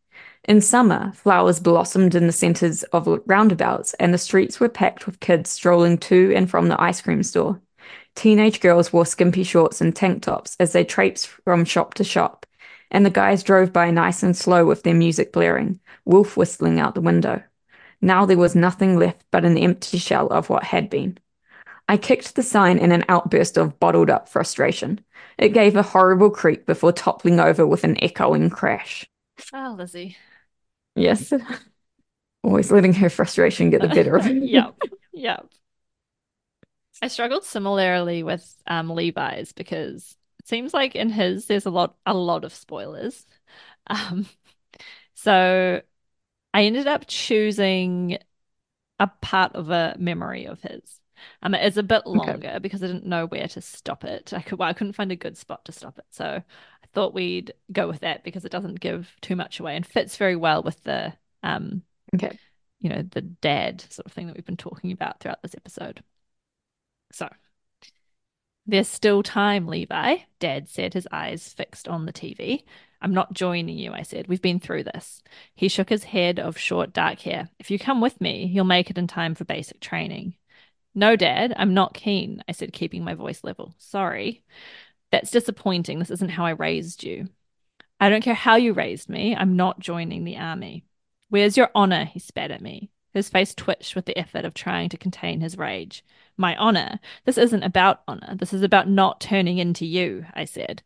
In 0.44 0.60
summer, 0.60 1.12
flowers 1.14 1.60
blossomed 1.60 2.14
in 2.14 2.26
the 2.26 2.32
centers 2.32 2.82
of 2.82 3.08
roundabouts, 3.24 3.94
and 3.94 4.12
the 4.12 4.18
streets 4.18 4.60
were 4.60 4.68
packed 4.68 5.06
with 5.06 5.20
kids 5.20 5.48
strolling 5.48 5.96
to 5.96 6.34
and 6.36 6.50
from 6.50 6.68
the 6.68 6.78
ice 6.78 7.00
cream 7.00 7.22
store. 7.22 7.58
Teenage 8.16 8.60
girls 8.60 8.92
wore 8.92 9.06
skimpy 9.06 9.44
shorts 9.44 9.80
and 9.80 9.96
tank 9.96 10.24
tops 10.24 10.56
as 10.60 10.72
they 10.72 10.84
traipsed 10.84 11.28
from 11.28 11.64
shop 11.64 11.94
to 11.94 12.04
shop, 12.04 12.44
and 12.90 13.06
the 13.06 13.08
guys 13.08 13.42
drove 13.42 13.72
by 13.72 13.90
nice 13.90 14.22
and 14.22 14.36
slow 14.36 14.66
with 14.66 14.82
their 14.82 14.92
music 14.92 15.32
blaring, 15.32 15.80
wolf 16.04 16.36
whistling 16.36 16.78
out 16.78 16.94
the 16.94 17.00
window. 17.00 17.42
Now 18.00 18.26
there 18.26 18.36
was 18.36 18.54
nothing 18.54 18.98
left 18.98 19.24
but 19.30 19.44
an 19.44 19.58
empty 19.58 19.98
shell 19.98 20.28
of 20.28 20.50
what 20.50 20.64
had 20.64 20.90
been. 20.90 21.18
I 21.88 21.96
kicked 21.96 22.34
the 22.34 22.42
sign 22.42 22.78
in 22.78 22.90
an 22.90 23.04
outburst 23.08 23.56
of 23.56 23.78
bottled 23.78 24.10
up 24.10 24.28
frustration. 24.28 25.00
It 25.38 25.50
gave 25.50 25.76
a 25.76 25.82
horrible 25.82 26.30
creak 26.30 26.66
before 26.66 26.92
toppling 26.92 27.38
over 27.38 27.66
with 27.66 27.84
an 27.84 28.02
echoing 28.02 28.50
crash. 28.50 29.08
Oh, 29.52 29.74
Lizzie. 29.78 30.16
Yes. 30.96 31.32
Always 32.42 32.72
letting 32.72 32.94
her 32.94 33.10
frustration 33.10 33.70
get 33.70 33.82
the 33.82 33.88
better 33.88 34.16
of 34.16 34.24
her. 34.24 34.32
yep, 34.32 34.76
yep. 35.12 35.46
I 37.02 37.08
struggled 37.08 37.44
similarly 37.44 38.22
with 38.22 38.54
um, 38.66 38.90
Levi's 38.90 39.52
because 39.52 40.16
it 40.40 40.48
seems 40.48 40.72
like 40.72 40.94
in 40.94 41.10
his 41.10 41.46
there's 41.46 41.66
a 41.66 41.70
lot 41.70 41.96
a 42.06 42.14
lot 42.14 42.44
of 42.44 42.54
spoilers. 42.54 43.26
Um, 43.88 44.26
so 45.14 45.82
I 46.56 46.64
ended 46.64 46.86
up 46.86 47.04
choosing 47.06 48.16
a 48.98 49.06
part 49.20 49.54
of 49.54 49.68
a 49.68 49.94
memory 49.98 50.46
of 50.46 50.62
his. 50.62 51.02
Um, 51.42 51.54
it 51.54 51.62
is 51.66 51.76
a 51.76 51.82
bit 51.82 52.06
longer 52.06 52.48
okay. 52.48 52.58
because 52.60 52.82
I 52.82 52.86
didn't 52.86 53.04
know 53.04 53.26
where 53.26 53.46
to 53.46 53.60
stop 53.60 54.04
it. 54.04 54.32
I 54.32 54.40
could 54.40 54.58
well, 54.58 54.66
I 54.66 54.72
couldn't 54.72 54.94
find 54.94 55.12
a 55.12 55.16
good 55.16 55.36
spot 55.36 55.66
to 55.66 55.72
stop 55.72 55.98
it, 55.98 56.06
so 56.08 56.24
I 56.24 56.86
thought 56.94 57.12
we'd 57.12 57.52
go 57.70 57.86
with 57.86 58.00
that 58.00 58.24
because 58.24 58.46
it 58.46 58.52
doesn't 58.52 58.80
give 58.80 59.14
too 59.20 59.36
much 59.36 59.60
away 59.60 59.76
and 59.76 59.86
fits 59.86 60.16
very 60.16 60.34
well 60.34 60.62
with 60.62 60.82
the 60.84 61.12
um, 61.42 61.82
okay, 62.14 62.38
you 62.80 62.88
know, 62.88 63.02
the 63.02 63.20
dad 63.20 63.84
sort 63.90 64.06
of 64.06 64.12
thing 64.12 64.26
that 64.26 64.34
we've 64.34 64.46
been 64.46 64.56
talking 64.56 64.92
about 64.92 65.20
throughout 65.20 65.42
this 65.42 65.54
episode. 65.54 66.02
So, 67.12 67.28
there's 68.64 68.88
still 68.88 69.22
time, 69.22 69.66
Levi, 69.66 70.16
Dad 70.38 70.70
said, 70.70 70.94
his 70.94 71.06
eyes 71.12 71.52
fixed 71.52 71.86
on 71.86 72.06
the 72.06 72.14
TV. 72.14 72.64
I'm 73.00 73.14
not 73.14 73.32
joining 73.32 73.78
you, 73.78 73.92
I 73.92 74.02
said. 74.02 74.28
We've 74.28 74.42
been 74.42 74.60
through 74.60 74.84
this. 74.84 75.22
He 75.54 75.68
shook 75.68 75.88
his 75.88 76.04
head 76.04 76.38
of 76.38 76.58
short, 76.58 76.92
dark 76.92 77.20
hair. 77.20 77.50
If 77.58 77.70
you 77.70 77.78
come 77.78 78.00
with 78.00 78.20
me, 78.20 78.46
you'll 78.46 78.64
make 78.64 78.90
it 78.90 78.98
in 78.98 79.06
time 79.06 79.34
for 79.34 79.44
basic 79.44 79.80
training. 79.80 80.34
No, 80.94 81.14
Dad, 81.14 81.52
I'm 81.56 81.74
not 81.74 81.94
keen, 81.94 82.42
I 82.48 82.52
said, 82.52 82.72
keeping 82.72 83.04
my 83.04 83.14
voice 83.14 83.44
level. 83.44 83.74
Sorry. 83.78 84.42
That's 85.10 85.30
disappointing. 85.30 85.98
This 85.98 86.10
isn't 86.10 86.30
how 86.30 86.46
I 86.46 86.50
raised 86.50 87.04
you. 87.04 87.28
I 88.00 88.08
don't 88.08 88.22
care 88.22 88.34
how 88.34 88.56
you 88.56 88.72
raised 88.72 89.08
me. 89.08 89.36
I'm 89.36 89.56
not 89.56 89.78
joining 89.78 90.24
the 90.24 90.36
army. 90.38 90.84
Where's 91.28 91.56
your 91.56 91.70
honor? 91.74 92.04
He 92.04 92.18
spat 92.18 92.50
at 92.50 92.60
me. 92.60 92.90
His 93.12 93.28
face 93.30 93.54
twitched 93.54 93.96
with 93.96 94.04
the 94.04 94.18
effort 94.18 94.44
of 94.44 94.52
trying 94.52 94.90
to 94.90 94.98
contain 94.98 95.40
his 95.40 95.56
rage. 95.56 96.04
My 96.36 96.54
honor? 96.56 97.00
This 97.24 97.38
isn't 97.38 97.62
about 97.62 98.02
honor. 98.06 98.34
This 98.34 98.52
is 98.52 98.62
about 98.62 98.88
not 98.88 99.20
turning 99.20 99.58
into 99.58 99.86
you, 99.86 100.26
I 100.34 100.44
said. 100.44 100.82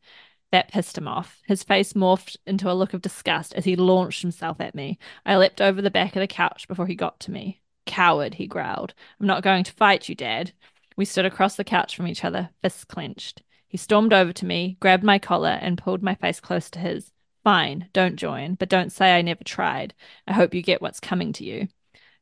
That 0.52 0.68
pissed 0.68 0.98
him 0.98 1.06
off. 1.06 1.40
His 1.46 1.62
face 1.62 1.92
morphed 1.92 2.36
into 2.46 2.70
a 2.70 2.74
look 2.74 2.92
of 2.92 3.02
disgust 3.02 3.54
as 3.54 3.64
he 3.64 3.76
launched 3.76 4.22
himself 4.22 4.60
at 4.60 4.74
me. 4.74 4.98
I 5.24 5.36
leapt 5.36 5.60
over 5.60 5.80
the 5.80 5.90
back 5.90 6.16
of 6.16 6.20
the 6.20 6.26
couch 6.26 6.66
before 6.66 6.86
he 6.86 6.94
got 6.94 7.20
to 7.20 7.30
me. 7.30 7.60
Coward, 7.86 8.34
he 8.34 8.46
growled. 8.46 8.94
I'm 9.20 9.26
not 9.26 9.42
going 9.42 9.64
to 9.64 9.72
fight 9.72 10.08
you, 10.08 10.14
Dad. 10.14 10.52
We 10.96 11.04
stood 11.04 11.24
across 11.24 11.54
the 11.54 11.64
couch 11.64 11.94
from 11.94 12.08
each 12.08 12.24
other, 12.24 12.50
fists 12.62 12.84
clenched. 12.84 13.42
He 13.68 13.76
stormed 13.76 14.12
over 14.12 14.32
to 14.32 14.44
me, 14.44 14.76
grabbed 14.80 15.04
my 15.04 15.18
collar, 15.20 15.58
and 15.60 15.78
pulled 15.78 16.02
my 16.02 16.16
face 16.16 16.40
close 16.40 16.68
to 16.70 16.80
his. 16.80 17.12
Fine, 17.44 17.88
don't 17.92 18.16
join, 18.16 18.54
but 18.54 18.68
don't 18.68 18.92
say 18.92 19.16
I 19.16 19.22
never 19.22 19.44
tried. 19.44 19.94
I 20.26 20.32
hope 20.32 20.52
you 20.52 20.62
get 20.62 20.82
what's 20.82 21.00
coming 21.00 21.32
to 21.34 21.44
you. 21.44 21.68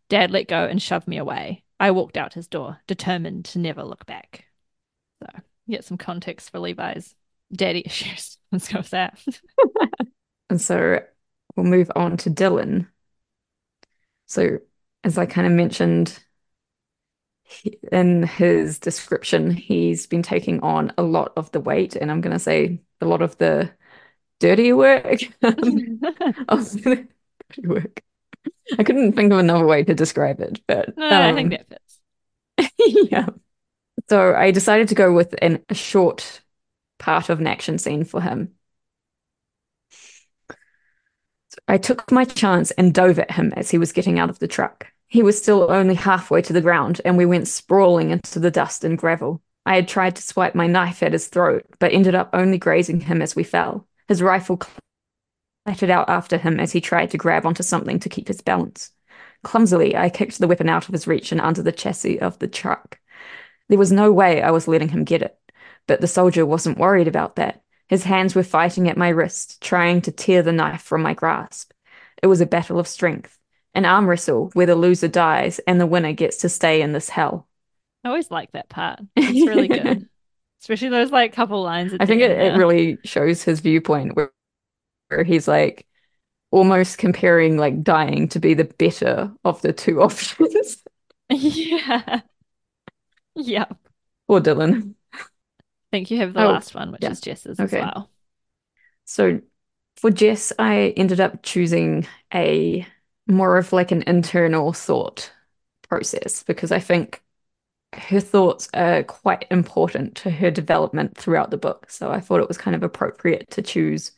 Dad 0.09 0.31
let 0.31 0.49
go 0.49 0.67
and 0.67 0.81
shoved 0.81 1.09
me 1.09 1.17
away. 1.17 1.65
I 1.81 1.91
walked 1.91 2.17
out 2.17 2.35
his 2.35 2.47
door, 2.47 2.81
determined 2.87 3.47
to 3.47 3.59
never 3.59 3.83
look 3.83 4.05
back. 4.05 4.45
So, 5.23 5.41
get 5.69 5.85
some 5.85 5.97
context 5.97 6.51
for 6.51 6.59
Levi's 6.59 7.15
daddy 7.53 7.83
issues. 7.87 8.39
Let's 8.53 8.69
go 8.69 8.79
with 8.79 8.91
that. 8.91 9.19
and 10.51 10.61
so 10.61 11.01
we'll 11.57 11.67
move 11.67 11.91
on 11.95 12.17
to 12.19 12.31
Dylan. 12.31 12.89
So, 14.27 14.59
as 15.05 15.17
I 15.17 15.27
kind 15.27 15.47
of 15.47 15.53
mentioned 15.53 16.19
in 17.91 18.25
his 18.25 18.79
description, 18.79 19.51
he's 19.51 20.07
been 20.07 20.23
taking 20.23 20.61
on 20.61 20.93
a 20.99 21.03
lot 21.03 21.33
of 21.37 21.51
the 21.53 21.61
weight, 21.61 21.97
and 21.97 22.11
I'm 22.11 22.21
going 22.21 22.35
to 22.35 22.39
say 22.39 22.81
a 23.01 23.07
lot 23.07 23.23
of 23.23 23.39
the 23.39 23.71
dirty 24.39 24.73
work 24.73 25.23
of 25.43 25.57
the 25.63 27.09
dirty 27.51 27.67
work 27.67 28.03
I 28.79 28.83
couldn't 28.83 29.13
think 29.13 29.33
of 29.33 29.39
another 29.39 29.67
way 29.67 29.83
to 29.85 29.95
describe 29.95 30.41
it, 30.41 30.61
but 30.67 30.97
no, 30.97 31.07
um, 31.07 31.13
I 31.13 31.33
think 31.35 31.51
that 31.51 31.69
fits. 31.69 33.11
yeah. 33.11 33.27
So 34.09 34.35
I 34.35 34.51
decided 34.51 34.89
to 34.89 34.95
go 34.95 35.13
with 35.13 35.35
an, 35.41 35.65
a 35.69 35.75
short 35.75 36.43
part 36.99 37.29
of 37.29 37.41
an 37.41 37.47
action 37.47 37.79
scene 37.79 38.05
for 38.05 38.21
him. 38.21 38.55
I 41.67 41.79
took 41.79 42.11
my 42.13 42.25
chance 42.25 42.71
and 42.73 42.95
dove 42.95 43.19
at 43.19 43.33
him 43.33 43.53
as 43.57 43.71
he 43.71 43.79
was 43.79 43.93
getting 43.93 44.19
out 44.19 44.31
of 44.31 44.39
the 44.39 44.49
truck. 44.49 44.87
He 45.09 45.23
was 45.23 45.41
still 45.41 45.71
only 45.71 45.95
halfway 45.95 46.43
to 46.43 46.53
the 46.53 46.61
ground, 46.61 47.01
and 47.05 47.17
we 47.17 47.27
went 47.27 47.49
sprawling 47.49 48.11
into 48.11 48.39
the 48.39 48.51
dust 48.51 48.85
and 48.85 48.99
gravel. 48.99 49.43
I 49.65 49.75
had 49.75 49.89
tried 49.89 50.17
to 50.17 50.23
swipe 50.23 50.55
my 50.55 50.67
knife 50.67 51.03
at 51.03 51.13
his 51.13 51.29
throat, 51.29 51.65
but 51.79 51.93
ended 51.93 52.15
up 52.15 52.31
only 52.33 52.59
grazing 52.59 53.01
him 53.01 53.23
as 53.23 53.35
we 53.35 53.43
fell. 53.43 53.87
His 54.07 54.23
rifle 54.23 54.61
clattered 55.65 55.91
out 55.91 56.09
after 56.09 56.39
him 56.39 56.61
as 56.61 56.73
he 56.73 56.81
tried 56.81 57.11
to 57.11 57.19
grab 57.19 57.45
onto 57.45 57.63
something 57.63 57.99
to 58.01 58.09
keep 58.09 58.29
his 58.29 58.41
balance. 58.41 58.91
Clumsily, 59.43 59.97
I 59.97 60.11
kicked 60.11 60.39
the 60.39 60.49
weapon 60.49 60.69
out 60.69 60.89
of 60.89 60.93
his 60.93 61.07
reach 61.07 61.33
and 61.33 61.41
under 61.41 61.63
the 61.63 61.73
chassis 61.73 62.21
of 62.21 62.39
the 62.39 62.49
truck. 62.49 62.99
There 63.69 63.79
was 63.79 63.93
no 63.93 64.13
way 64.13 64.43
I 64.43 64.51
was 64.51 64.69
letting 64.69 64.89
him 64.89 65.05
get 65.05 65.23
it, 65.23 65.39
but 65.89 66.01
the 66.01 66.07
soldier 66.07 66.47
wasn't 66.47 66.79
worried 66.79 67.09
about 67.09 67.35
that. 67.37 67.63
His 67.89 68.05
hands 68.05 68.37
were 68.37 68.45
fighting 68.45 68.89
at 68.89 68.97
my 68.97 69.09
wrist, 69.09 69.61
trying 69.61 70.03
to 70.03 70.13
tear 70.13 70.43
the 70.43 70.53
knife 70.53 70.83
from 70.83 71.03
my 71.03 71.15
grasp. 71.15 71.73
It 72.23 72.29
was 72.29 72.41
a 72.41 72.47
battle 72.47 72.79
of 72.79 72.87
strength, 72.87 73.39
an 73.75 73.85
arm 73.85 74.09
wrestle 74.09 74.51
where 74.53 74.67
the 74.67 74.77
loser 74.77 75.09
dies 75.09 75.59
and 75.61 75.81
the 75.81 75.87
winner 75.87 76.13
gets 76.13 76.37
to 76.39 76.49
stay 76.49 76.83
in 76.83 76.93
this 76.93 77.09
hell. 77.09 77.49
I 78.05 78.09
always 78.09 78.31
like 78.31 78.53
that 78.53 78.69
part. 78.69 79.01
It's 79.17 79.49
really 79.49 79.69
good. 79.69 80.09
Especially 80.61 80.89
those 80.89 81.11
like 81.11 81.33
couple 81.33 81.63
lines. 81.63 81.95
I 81.99 82.07
think 82.07 82.21
it, 82.21 82.33
it 82.33 82.57
really 82.57 82.99
shows 83.05 83.43
his 83.43 83.61
viewpoint 83.61 84.15
where 84.15 84.31
where 85.09 85.25
he's 85.25 85.49
like 85.49 85.87
almost 86.51 86.99
comparing 86.99 87.57
like 87.57 87.83
dying 87.83 88.29
to 88.29 88.39
be 88.39 88.55
the 88.55 88.65
better 88.65 89.33
of 89.45 89.63
the 89.63 89.73
two 89.73 90.03
options. 90.03 90.83
yeah. 91.31 92.21
Yeah. 93.35 93.67
Or 94.27 94.41
Dylan. 94.41 94.95
Think 95.91 96.11
you 96.11 96.19
have 96.19 96.35
the 96.35 96.45
oh, 96.45 96.53
last 96.53 96.75
one, 96.75 96.93
which 96.93 97.03
yeah. 97.03 97.11
is 97.11 97.21
Jess's 97.21 97.59
okay. 97.59 97.79
as 97.79 97.83
well. 97.83 98.11
So 99.05 99.41
for 99.97 100.11
Jess, 100.11 100.53
I 100.59 100.93
ended 100.97 101.21
up 101.21 101.43
choosing 101.43 102.07
a 102.33 102.87
more 103.27 103.57
of 103.57 103.73
like 103.73 103.91
an 103.91 104.03
internal 104.07 104.73
thought 104.73 105.33
process 105.89 106.43
because 106.43 106.73
I 106.73 106.79
think 106.79 107.23
her 107.95 108.21
thoughts 108.21 108.69
are 108.75 109.03
quite 109.03 109.47
important 109.51 110.15
to 110.17 110.31
her 110.31 110.51
development 110.51 111.17
throughout 111.17 111.51
the 111.51 111.57
book. 111.57 111.91
So 111.91 112.11
I 112.11 112.21
thought 112.21 112.41
it 112.41 112.49
was 112.49 112.59
kind 112.59 112.77
of 112.77 112.83
appropriate 112.83 113.51
to 113.53 113.63
choose 113.63 114.13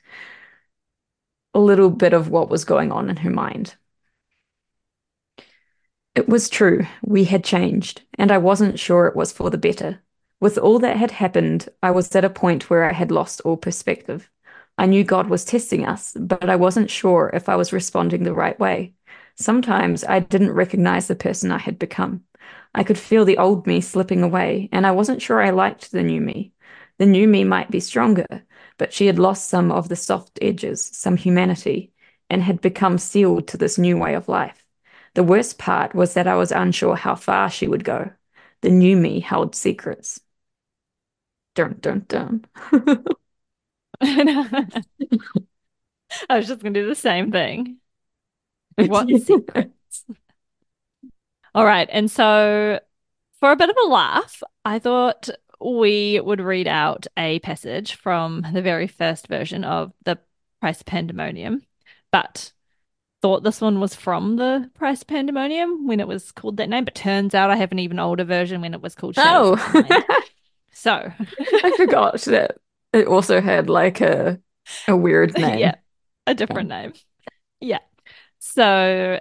a 1.55 1.61
little 1.61 1.91
bit 1.91 2.13
of 2.13 2.29
what 2.29 2.51
was 2.51 2.65
going 2.65 2.93
on 2.93 3.09
in 3.11 3.17
her 3.17 3.31
mind. 3.31 3.77
It 6.15 6.29
was 6.29 6.49
true, 6.49 6.87
we 7.03 7.25
had 7.25 7.45
changed, 7.45 8.03
and 8.19 8.33
I 8.33 8.39
wasn't 8.39 8.79
sure 8.79 9.07
it 9.07 9.17
was 9.17 9.33
for 9.33 9.49
the 9.49 9.59
better. 9.59 10.03
With 10.41 10.57
all 10.59 10.79
that 10.81 10.97
had 10.97 11.11
happened, 11.11 11.69
I 11.83 11.91
was 11.91 12.15
at 12.17 12.25
a 12.25 12.31
point 12.31 12.71
where 12.71 12.85
I 12.85 12.93
had 12.93 13.11
lost 13.11 13.43
all 13.43 13.57
perspective. 13.57 14.31
I 14.79 14.87
knew 14.87 15.05
God 15.05 15.29
was 15.29 15.45
testing 15.45 15.87
us, 15.87 16.17
but 16.19 16.49
I 16.49 16.57
wasn't 16.57 16.91
sure 16.91 17.31
if 17.35 17.49
I 17.49 17.57
was 17.57 17.73
responding 17.73 18.23
the 18.23 18.33
right 18.33 18.59
way. 18.59 18.95
Sometimes 19.37 20.03
I 20.05 20.21
didn't 20.21 20.53
recognize 20.53 21.07
the 21.09 21.15
person 21.15 21.53
I 21.53 21.59
had 21.59 21.79
become. 21.79 22.25
I 22.75 22.85
could 22.85 22.99
feel 22.99 23.25
the 23.25 23.37
old 23.39 23.67
me 23.67 23.81
slipping 23.83 24.23
away, 24.23 24.69
and 24.73 24.87
I 24.87 24.93
wasn't 24.93 25.21
sure 25.21 25.43
I 25.43 25.51
liked 25.51 25.93
the 25.93 26.03
new 26.03 26.21
me. 26.21 26.53
The 26.99 27.07
new 27.07 27.29
me 27.29 27.45
might 27.45 27.71
be 27.71 27.81
stronger, 27.81 28.27
but 28.79 28.93
she 28.93 29.07
had 29.07 29.19
lost 29.19 29.49
some 29.51 29.71
of 29.71 29.89
the 29.89 29.97
soft 29.97 30.39
edges, 30.41 30.83
some 30.83 31.17
humanity, 31.17 31.93
and 32.31 32.43
had 32.43 32.61
become 32.63 32.97
sealed 32.97 33.49
to 33.49 33.57
this 33.59 33.77
new 33.77 33.99
way 33.99 34.15
of 34.15 34.29
life. 34.29 34.65
The 35.15 35.25
worst 35.25 35.59
part 35.59 35.95
was 35.95 36.15
that 36.15 36.27
I 36.27 36.37
was 36.37 36.53
unsure 36.53 36.97
how 36.97 37.15
far 37.15 37.51
she 37.51 37.69
would 37.69 37.85
go. 37.85 38.11
The 38.63 38.71
new 38.71 38.97
me 38.97 39.21
held 39.21 39.55
secrets. 39.55 40.21
Dun 41.55 41.77
dun 41.81 42.05
dun. 42.09 42.45
I 46.29 46.37
was 46.37 46.49
just 46.49 46.61
to 46.61 46.71
do 46.71 46.87
the 46.89 46.95
same 46.95 47.31
thing. 47.31 47.77
What 48.77 49.09
secrets? 49.09 50.05
All 51.55 51.67
right. 51.67 51.89
And 51.93 52.11
so, 52.11 52.81
for 53.39 53.51
a 53.51 53.57
bit 53.57 53.69
of 53.69 53.77
a 53.85 53.89
laugh, 53.89 54.43
I 54.65 54.79
thought 54.79 55.29
we 55.61 56.19
would 56.21 56.41
read 56.41 56.67
out 56.67 57.07
a 57.17 57.41
passage 57.41 57.95
from 57.95 58.47
the 58.55 58.63
very 58.63 58.87
first 58.87 59.27
version 59.27 59.65
of 59.65 59.93
the 60.05 60.19
Price 60.61 60.83
Pandemonium, 60.83 61.63
but 62.11 62.53
thought 63.21 63.43
this 63.43 63.61
one 63.61 63.81
was 63.81 63.95
from 63.95 64.37
the 64.37 64.71
Price 64.75 65.03
Pandemonium 65.03 65.87
when 65.87 66.01
it 66.01 66.09
was 66.09 66.33
called 66.33 66.57
that 66.57 66.71
name, 66.71 66.85
but 66.85 66.95
turns 66.95 67.35
out 67.35 67.51
I 67.51 67.57
have 67.57 67.73
an 67.73 67.79
even 67.79 67.99
older 67.99 68.25
version 68.25 68.63
when 68.63 68.73
it 68.73 68.81
was 68.81 68.95
called 68.95 69.17
Shadows 69.17 69.59
Oh. 69.75 69.83
so 70.73 71.13
I 71.65 71.77
forgot 71.77 72.21
that 72.23 72.59
it 72.93 73.07
also 73.07 73.41
had 73.41 73.69
like 73.69 74.01
a 74.01 74.41
a 74.89 74.97
weird 74.97 75.35
name. 75.39 75.59
yeah. 75.59 75.77
A 76.27 76.35
different 76.35 76.69
name. 76.69 76.93
Yeah. 77.61 77.79
So 78.39 79.21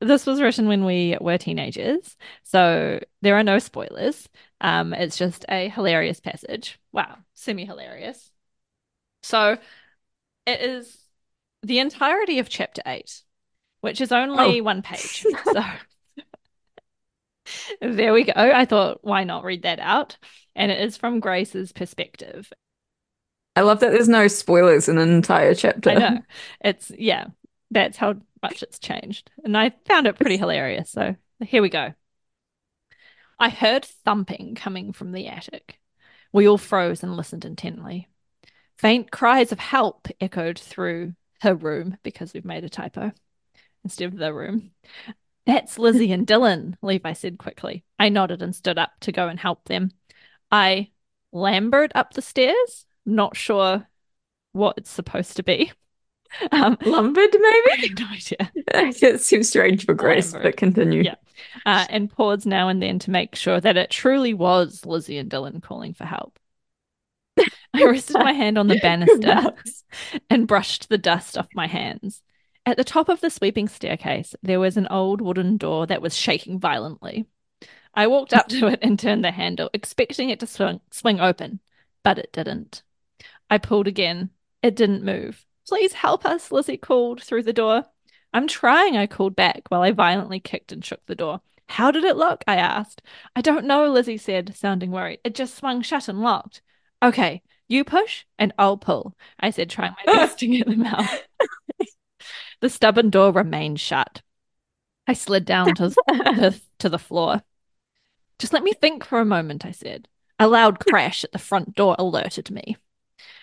this 0.00 0.26
was 0.26 0.40
written 0.40 0.68
when 0.68 0.84
we 0.84 1.16
were 1.20 1.38
teenagers, 1.38 2.16
so 2.42 3.00
there 3.22 3.36
are 3.36 3.42
no 3.42 3.58
spoilers. 3.58 4.28
Um, 4.60 4.92
it's 4.92 5.16
just 5.16 5.44
a 5.48 5.68
hilarious 5.68 6.20
passage. 6.20 6.78
Wow, 6.92 7.18
semi 7.34 7.64
hilarious. 7.64 8.30
So 9.22 9.58
it 10.46 10.60
is 10.60 10.96
the 11.62 11.78
entirety 11.78 12.38
of 12.38 12.48
chapter 12.48 12.82
eight, 12.86 13.22
which 13.80 14.00
is 14.00 14.12
only 14.12 14.60
one 14.60 14.82
page. 14.82 15.24
So 15.44 15.62
there 17.80 18.12
we 18.12 18.24
go. 18.24 18.32
I 18.34 18.64
thought, 18.64 18.98
why 19.02 19.24
not 19.24 19.44
read 19.44 19.62
that 19.62 19.80
out? 19.80 20.16
And 20.54 20.70
it 20.70 20.80
is 20.80 20.96
from 20.96 21.20
Grace's 21.20 21.72
perspective. 21.72 22.52
I 23.56 23.60
love 23.60 23.80
that 23.80 23.92
there's 23.92 24.08
no 24.08 24.28
spoilers 24.28 24.88
in 24.88 24.98
an 24.98 25.10
entire 25.10 25.54
chapter. 25.54 25.90
I 25.90 25.94
know. 25.94 26.18
It's, 26.60 26.90
yeah, 26.96 27.26
that's 27.70 27.96
how 27.96 28.14
much 28.42 28.62
it's 28.62 28.78
changed. 28.78 29.30
And 29.44 29.56
I 29.56 29.72
found 29.86 30.06
it 30.06 30.16
pretty 30.16 30.36
hilarious. 30.36 30.90
So 30.90 31.14
here 31.40 31.62
we 31.62 31.68
go. 31.68 31.94
I 33.38 33.48
heard 33.48 33.84
thumping 33.84 34.54
coming 34.54 34.92
from 34.92 35.12
the 35.12 35.26
attic. 35.28 35.78
We 36.32 36.48
all 36.48 36.58
froze 36.58 37.02
and 37.02 37.16
listened 37.16 37.44
intently. 37.44 38.08
Faint 38.78 39.10
cries 39.10 39.52
of 39.52 39.60
help 39.60 40.08
echoed 40.20 40.58
through 40.58 41.14
her 41.40 41.54
room 41.54 41.96
because 42.02 42.34
we've 42.34 42.44
made 42.44 42.64
a 42.64 42.68
typo 42.68 43.12
instead 43.84 44.12
of 44.12 44.18
the 44.18 44.32
room. 44.34 44.72
That's 45.46 45.78
Lizzie 45.78 46.12
and 46.12 46.26
Dylan, 46.26 46.74
Levi 46.80 47.12
said 47.12 47.38
quickly. 47.38 47.84
I 47.98 48.08
nodded 48.08 48.40
and 48.42 48.54
stood 48.54 48.78
up 48.78 48.92
to 49.00 49.12
go 49.12 49.28
and 49.28 49.38
help 49.38 49.64
them. 49.64 49.90
I 50.50 50.90
lambered 51.32 51.92
up 51.94 52.14
the 52.14 52.22
stairs, 52.22 52.86
not 53.04 53.36
sure 53.36 53.86
what 54.52 54.78
it's 54.78 54.90
supposed 54.90 55.36
to 55.36 55.42
be. 55.42 55.72
Um, 56.50 56.76
Lumbered, 56.84 57.30
maybe? 57.32 57.94
no 58.00 58.06
idea. 58.08 58.50
it 58.66 59.20
seems 59.20 59.48
strange 59.48 59.84
for 59.86 59.94
Grace, 59.94 60.32
lambered. 60.32 60.42
but 60.42 60.56
continue. 60.56 61.04
Yeah. 61.04 61.14
Uh, 61.64 61.86
and 61.88 62.10
paused 62.10 62.44
now 62.44 62.66
and 62.68 62.82
then 62.82 62.98
to 63.00 63.12
make 63.12 63.36
sure 63.36 63.60
that 63.60 63.76
it 63.76 63.88
truly 63.90 64.34
was 64.34 64.84
Lizzie 64.84 65.18
and 65.18 65.30
Dylan 65.30 65.62
calling 65.62 65.94
for 65.94 66.04
help. 66.04 66.40
I 67.72 67.84
rested 67.84 68.18
my 68.18 68.32
hand 68.32 68.58
on 68.58 68.66
the 68.66 68.80
banister 68.80 69.52
and 70.28 70.48
brushed 70.48 70.88
the 70.88 70.98
dust 70.98 71.38
off 71.38 71.46
my 71.54 71.68
hands. 71.68 72.20
At 72.66 72.78
the 72.78 72.84
top 72.84 73.10
of 73.10 73.20
the 73.20 73.28
sweeping 73.28 73.68
staircase, 73.68 74.34
there 74.42 74.60
was 74.60 74.76
an 74.76 74.88
old 74.90 75.20
wooden 75.20 75.58
door 75.58 75.86
that 75.86 76.00
was 76.00 76.16
shaking 76.16 76.58
violently. 76.58 77.26
I 77.92 78.06
walked 78.06 78.32
up 78.32 78.48
to 78.48 78.68
it 78.68 78.78
and 78.82 78.98
turned 78.98 79.24
the 79.24 79.30
handle, 79.30 79.70
expecting 79.74 80.30
it 80.30 80.40
to 80.40 80.46
swing, 80.46 80.80
swing 80.90 81.20
open, 81.20 81.60
but 82.02 82.18
it 82.18 82.32
didn't. 82.32 82.82
I 83.50 83.58
pulled 83.58 83.86
again. 83.86 84.30
It 84.62 84.74
didn't 84.74 85.04
move. 85.04 85.44
Please 85.68 85.92
help 85.92 86.24
us, 86.24 86.50
Lizzie 86.50 86.78
called 86.78 87.22
through 87.22 87.42
the 87.42 87.52
door. 87.52 87.84
I'm 88.32 88.48
trying, 88.48 88.96
I 88.96 89.06
called 89.06 89.36
back 89.36 89.64
while 89.68 89.82
I 89.82 89.92
violently 89.92 90.40
kicked 90.40 90.72
and 90.72 90.84
shook 90.84 91.04
the 91.06 91.14
door. 91.14 91.42
How 91.68 91.90
did 91.90 92.04
it 92.04 92.16
look? 92.16 92.44
I 92.46 92.56
asked. 92.56 93.02
I 93.36 93.42
don't 93.42 93.66
know, 93.66 93.86
Lizzie 93.90 94.16
said, 94.16 94.56
sounding 94.56 94.90
worried. 94.90 95.20
It 95.22 95.34
just 95.34 95.54
swung 95.54 95.82
shut 95.82 96.08
and 96.08 96.20
locked. 96.20 96.62
Okay, 97.02 97.42
you 97.68 97.84
push 97.84 98.24
and 98.38 98.52
I'll 98.58 98.78
pull, 98.78 99.16
I 99.38 99.50
said, 99.50 99.68
trying 99.68 99.94
my 100.06 100.12
best 100.12 100.38
to 100.38 100.46
get 100.46 100.66
them 100.66 100.84
out. 100.84 101.06
the 102.64 102.70
stubborn 102.70 103.10
door 103.10 103.30
remained 103.30 103.78
shut. 103.78 104.22
I 105.06 105.12
slid 105.12 105.44
down 105.44 105.74
to 105.74 105.90
the, 106.06 106.58
to 106.78 106.88
the 106.88 106.98
floor. 106.98 107.42
Just 108.38 108.54
let 108.54 108.62
me 108.62 108.72
think 108.72 109.04
for 109.04 109.20
a 109.20 109.24
moment, 109.26 109.66
I 109.66 109.70
said. 109.70 110.08
A 110.38 110.48
loud 110.48 110.78
crash 110.80 111.24
at 111.24 111.32
the 111.32 111.38
front 111.38 111.74
door 111.74 111.94
alerted 111.98 112.50
me. 112.50 112.78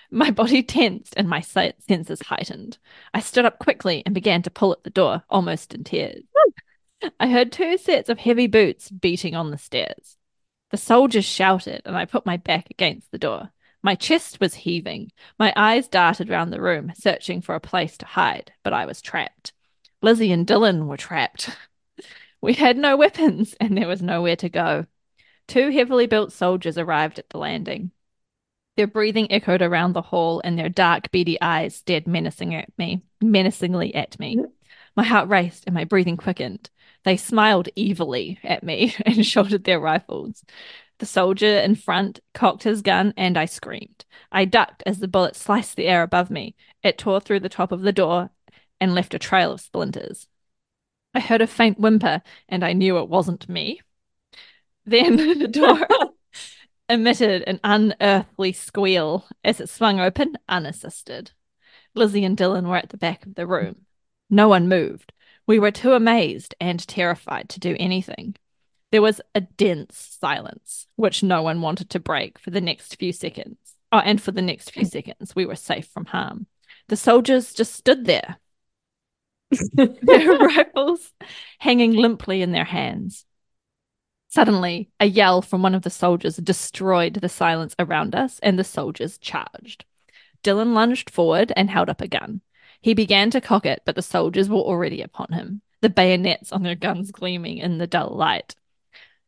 My 0.10 0.32
body 0.32 0.64
tensed 0.64 1.14
and 1.16 1.30
my 1.30 1.40
senses 1.40 2.24
heightened. 2.24 2.80
I 3.14 3.20
stood 3.20 3.46
up 3.46 3.60
quickly 3.60 4.02
and 4.08 4.16
began 4.16 4.42
to 4.42 4.50
pull 4.50 4.72
at 4.72 4.84
the 4.84 4.90
door, 4.90 5.22
almost 5.30 5.76
in 5.76 5.84
tears. 5.84 6.24
I 7.20 7.30
heard 7.30 7.52
two 7.52 7.78
sets 7.78 8.10
of 8.10 8.18
heavy 8.18 8.48
boots 8.48 8.90
beating 8.90 9.36
on 9.36 9.52
the 9.52 9.58
stairs. 9.60 10.18
The 10.72 10.78
soldiers 10.78 11.26
shouted, 11.26 11.84
and 11.86 11.96
I 11.96 12.06
put 12.06 12.26
my 12.26 12.38
back 12.38 12.72
against 12.72 13.12
the 13.12 13.20
door. 13.20 13.52
My 13.84 13.96
chest 13.96 14.40
was 14.40 14.54
heaving. 14.56 15.12
My 15.40 15.54
eyes 15.56 15.88
darted 15.88 16.30
round 16.30 16.54
the 16.54 16.62
room, 16.62 16.94
searching 16.96 17.42
for 17.42 17.56
a 17.56 17.60
place 17.60 17.98
to 17.98 18.06
hide, 18.06 18.54
but 18.64 18.74
I 18.74 18.86
was 18.86 19.02
trapped. 19.02 19.54
Lizzie 20.02 20.32
and 20.32 20.46
Dylan 20.46 20.88
were 20.88 20.98
trapped. 20.98 21.50
We 22.44 22.54
had 22.56 22.76
no 22.76 22.98
weapons, 22.98 23.54
and 23.62 23.78
there 23.78 23.88
was 23.88 24.02
nowhere 24.02 24.36
to 24.38 24.50
go. 24.50 24.88
Two 25.48 25.70
heavily 25.70 26.08
built 26.08 26.34
soldiers 26.34 26.76
arrived 26.76 27.20
at 27.20 27.30
the 27.30 27.38
landing. 27.38 27.92
Their 28.78 28.88
breathing 28.88 29.32
echoed 29.32 29.62
around 29.62 29.94
the 29.94 30.02
hall, 30.02 30.42
and 30.44 30.58
their 30.58 30.68
dark, 30.68 31.12
beady 31.12 31.40
eyes 31.40 31.76
stared 31.76 32.08
menacing 32.08 32.56
at 32.56 32.76
me, 32.80 33.04
menacingly 33.22 33.94
at 33.94 34.20
me. 34.20 34.44
My 34.96 35.04
heart 35.04 35.30
raced 35.30 35.66
and 35.68 35.76
my 35.76 35.84
breathing 35.84 36.18
quickened. 36.18 36.72
They 37.04 37.18
smiled 37.18 37.70
evilly 37.78 38.40
at 38.44 38.64
me 38.64 38.96
and 39.06 39.26
shouldered 39.26 39.64
their 39.64 39.80
rifles. 39.80 40.44
The 41.02 41.08
soldier 41.08 41.58
in 41.58 41.74
front 41.74 42.20
cocked 42.36 42.62
his 42.62 42.84
gun, 42.84 43.16
and 43.18 43.36
I 43.36 43.46
screamed. 43.46 44.06
I 44.32 44.46
ducked 44.46 44.84
as 44.86 45.00
the 45.00 45.08
bullet 45.08 45.36
sliced 45.36 45.76
the 45.76 45.88
air 45.88 46.04
above 46.04 46.30
me. 46.30 46.56
It 46.84 47.00
tore 47.00 47.20
through 47.20 47.40
the 47.40 47.50
top 47.50 47.72
of 47.72 47.82
the 47.82 47.92
door 47.92 48.30
and 48.80 48.94
left 48.94 49.16
a 49.16 49.20
trail 49.20 49.52
of 49.52 49.62
splinters. 49.62 50.28
I 51.16 51.20
heard 51.20 51.42
a 51.42 51.48
faint 51.48 51.80
whimper, 51.80 52.22
and 52.48 52.64
I 52.64 52.74
knew 52.74 53.00
it 53.00 53.10
wasn't 53.10 53.50
me. 53.50 53.82
Then 54.86 55.16
the 55.40 55.48
door 55.48 55.88
emitted 56.88 57.46
an 57.48 57.60
unearthly 57.64 58.54
squeal 58.54 59.26
as 59.44 59.60
it 59.60 59.70
swung 59.70 60.00
open, 60.00 60.38
unassisted. 60.48 61.32
Lizzie 61.96 62.26
and 62.26 62.38
Dylan 62.38 62.68
were 62.68 62.78
at 62.78 62.90
the 62.90 62.98
back 62.98 63.26
of 63.26 63.34
the 63.34 63.48
room. 63.48 63.88
No 64.30 64.48
one 64.48 64.70
moved. 64.70 65.14
We 65.48 65.58
were 65.58 65.72
too 65.72 65.94
amazed 65.94 66.54
and 66.62 66.88
terrified 66.88 67.50
to 67.50 67.60
do 67.60 67.76
anything. 67.80 68.36
There 68.92 69.02
was 69.02 69.22
a 69.34 69.42
dense 69.42 70.18
silence, 70.20 70.88
which 70.96 71.24
no 71.24 71.42
one 71.42 71.62
wanted 71.62 71.90
to 71.92 72.00
break 72.00 72.38
for 72.38 72.52
the 72.52 72.62
next 72.62 72.98
few 72.98 73.14
seconds. 73.14 73.58
Oh, 73.92 74.00
and 74.00 74.22
for 74.22 74.32
the 74.32 74.42
next 74.42 74.72
few 74.72 74.86
seconds, 74.86 75.36
we 75.36 75.46
were 75.46 75.56
safe 75.56 75.88
from 75.88 76.06
harm. 76.06 76.48
The 76.88 76.98
soldiers 76.98 77.54
just 77.54 77.74
stood 77.74 78.06
there, 78.06 78.38
their 79.74 80.38
rifles 80.38 81.12
hanging 81.60 81.94
limply 81.94 82.42
in 82.42 82.52
their 82.52 82.66
hands. 82.66 83.26
Suddenly, 84.28 84.90
a 85.00 85.06
yell 85.06 85.42
from 85.42 85.62
one 85.62 85.76
of 85.76 85.82
the 85.82 85.90
soldiers 85.90 86.38
destroyed 86.38 87.16
the 87.16 87.30
silence 87.30 87.76
around 87.78 88.16
us, 88.16 88.40
and 88.42 88.58
the 88.58 88.64
soldiers 88.64 89.18
charged. 89.18 89.84
Dylan 90.44 90.74
lunged 90.74 91.10
forward 91.10 91.52
and 91.56 91.70
held 91.70 91.90
up 91.90 92.02
a 92.02 92.08
gun. 92.08 92.42
He 92.82 92.94
began 92.94 93.30
to 93.32 93.42
cock 93.42 93.66
it, 93.66 93.82
but 93.86 93.96
the 93.96 94.02
soldiers 94.02 94.50
were 94.50 94.58
already 94.58 95.02
upon 95.02 95.34
him, 95.34 95.62
the 95.82 95.90
bayonets 95.90 96.52
on 96.52 96.64
their 96.64 96.76
guns 96.76 97.12
gleaming 97.12 97.58
in 97.58 97.78
the 97.78 97.88
dull 97.88 98.16
light. 98.16 98.56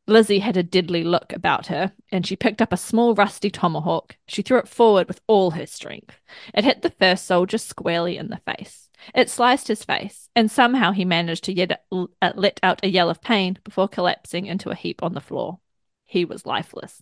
Lizzie 0.06 0.40
had 0.40 0.58
a 0.58 0.64
deadly 0.64 1.04
look 1.04 1.32
about 1.32 1.68
her, 1.68 1.94
and 2.12 2.28
she 2.28 2.36
picked 2.36 2.62
up 2.62 2.74
a 2.74 2.78
small 2.78 3.16
rusty 3.16 3.50
tomahawk. 3.50 4.18
She 4.28 4.42
threw 4.42 4.60
it 4.60 4.68
forward 4.68 5.08
with 5.08 5.22
all 5.28 5.52
her 5.52 5.66
strength. 5.66 6.20
It 6.54 6.66
hit 6.66 6.82
the 6.82 6.90
first 6.90 7.26
soldier 7.26 7.58
squarely 7.58 8.18
in 8.18 8.30
the 8.30 8.42
face. 8.46 8.90
It 9.16 9.30
sliced 9.30 9.68
his 9.70 9.86
face, 9.86 10.30
and 10.36 10.52
somehow 10.52 10.92
he 10.92 11.06
managed 11.06 11.46
to 11.46 11.54
yet, 11.54 11.86
uh, 11.92 12.34
let 12.36 12.60
out 12.64 12.84
a 12.84 12.90
yell 12.90 13.10
of 13.10 13.22
pain 13.22 13.58
before 13.64 13.88
collapsing 13.88 14.46
into 14.46 14.70
a 14.70 14.76
heap 14.76 15.02
on 15.04 15.14
the 15.14 15.22
floor. 15.22 15.60
He 16.06 16.26
was 16.26 16.46
lifeless. 16.46 17.02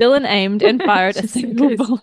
Dylan 0.00 0.26
aimed 0.26 0.62
and 0.62 0.82
fired 0.84 1.16
a 1.16 1.28
single 1.28 1.76
bullet 1.76 2.02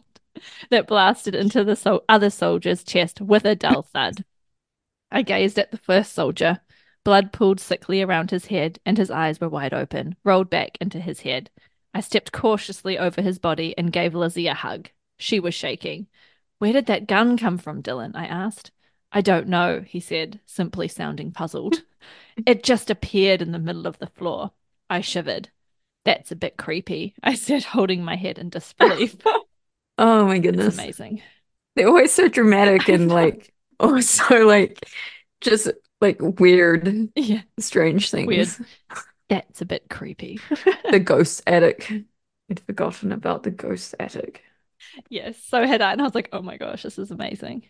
that 0.69 0.87
blasted 0.87 1.33
into 1.33 1.63
the 1.63 1.75
so- 1.75 2.03
other 2.07 2.29
soldier's 2.29 2.83
chest 2.83 3.21
with 3.21 3.45
a 3.45 3.55
dull 3.55 3.81
thud. 3.81 4.23
I 5.11 5.23
gazed 5.23 5.57
at 5.57 5.71
the 5.71 5.77
first 5.77 6.13
soldier, 6.13 6.61
Blood 7.03 7.31
pooled 7.31 7.59
sickly 7.59 8.01
around 8.01 8.31
his 8.31 8.47
head, 8.47 8.79
and 8.85 8.97
his 8.97 9.09
eyes 9.09 9.39
were 9.39 9.49
wide 9.49 9.73
open, 9.73 10.15
rolled 10.23 10.49
back 10.49 10.77
into 10.81 10.99
his 10.99 11.21
head. 11.21 11.49
I 11.93 12.01
stepped 12.01 12.31
cautiously 12.31 12.97
over 12.97 13.21
his 13.21 13.39
body 13.39 13.73
and 13.77 13.91
gave 13.91 14.13
Lizzie 14.13 14.47
a 14.47 14.53
hug. 14.53 14.89
She 15.17 15.39
was 15.39 15.55
shaking. 15.55 16.07
Where 16.59 16.73
did 16.73 16.85
that 16.87 17.07
gun 17.07 17.37
come 17.37 17.57
from, 17.57 17.81
Dylan? 17.81 18.11
I 18.15 18.25
asked. 18.25 18.71
I 19.11 19.21
don't 19.21 19.47
know, 19.47 19.83
he 19.85 19.99
said, 19.99 20.39
simply 20.45 20.87
sounding 20.87 21.31
puzzled. 21.31 21.83
it 22.45 22.63
just 22.63 22.89
appeared 22.89 23.41
in 23.41 23.51
the 23.51 23.59
middle 23.59 23.87
of 23.87 23.97
the 23.97 24.07
floor. 24.07 24.51
I 24.89 25.01
shivered. 25.01 25.49
That's 26.05 26.31
a 26.31 26.35
bit 26.35 26.57
creepy, 26.57 27.15
I 27.23 27.35
said, 27.35 27.63
holding 27.63 28.03
my 28.03 28.15
head 28.15 28.37
in 28.37 28.49
disbelief. 28.49 29.17
oh 29.97 30.25
my 30.25 30.39
goodness. 30.39 30.67
It's 30.67 30.77
amazing. 30.77 31.21
They're 31.75 31.87
always 31.87 32.11
so 32.11 32.27
dramatic 32.27 32.87
and 32.89 33.09
like 33.09 33.53
also 33.79 34.45
like 34.45 34.79
just 35.41 35.69
like 36.01 36.17
weird, 36.21 37.09
yeah, 37.15 37.41
strange 37.59 38.09
things. 38.11 38.27
Weird. 38.27 38.49
That's 39.29 39.61
a 39.61 39.65
bit 39.65 39.89
creepy. 39.89 40.39
the 40.91 40.99
ghost 40.99 41.43
attic. 41.45 41.91
I'd 42.49 42.59
forgotten 42.61 43.11
about 43.11 43.43
the 43.43 43.51
ghost 43.51 43.93
attic. 43.99 44.43
Yes, 45.09 45.37
so 45.43 45.65
had 45.65 45.81
I, 45.81 45.91
and 45.91 46.01
I 46.01 46.03
was 46.03 46.15
like, 46.15 46.29
oh 46.33 46.41
my 46.41 46.57
gosh, 46.57 46.83
this 46.83 46.97
is 46.97 47.11
amazing. 47.11 47.63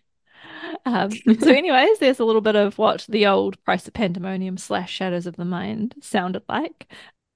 Um, 0.86 1.12
so, 1.40 1.52
anyways, 1.52 2.00
there's 2.00 2.20
a 2.20 2.26
little 2.26 2.42
bit 2.42 2.56
of 2.56 2.78
what 2.78 3.06
the 3.10 3.28
old 3.28 3.62
Price 3.64 3.88
of 3.88 3.94
Pandemonium 3.94 4.58
slash 4.58 4.92
Shadows 4.92 5.26
of 5.26 5.36
the 5.36 5.46
Mind 5.46 5.96
sounded 6.02 6.44
like. 6.48 6.92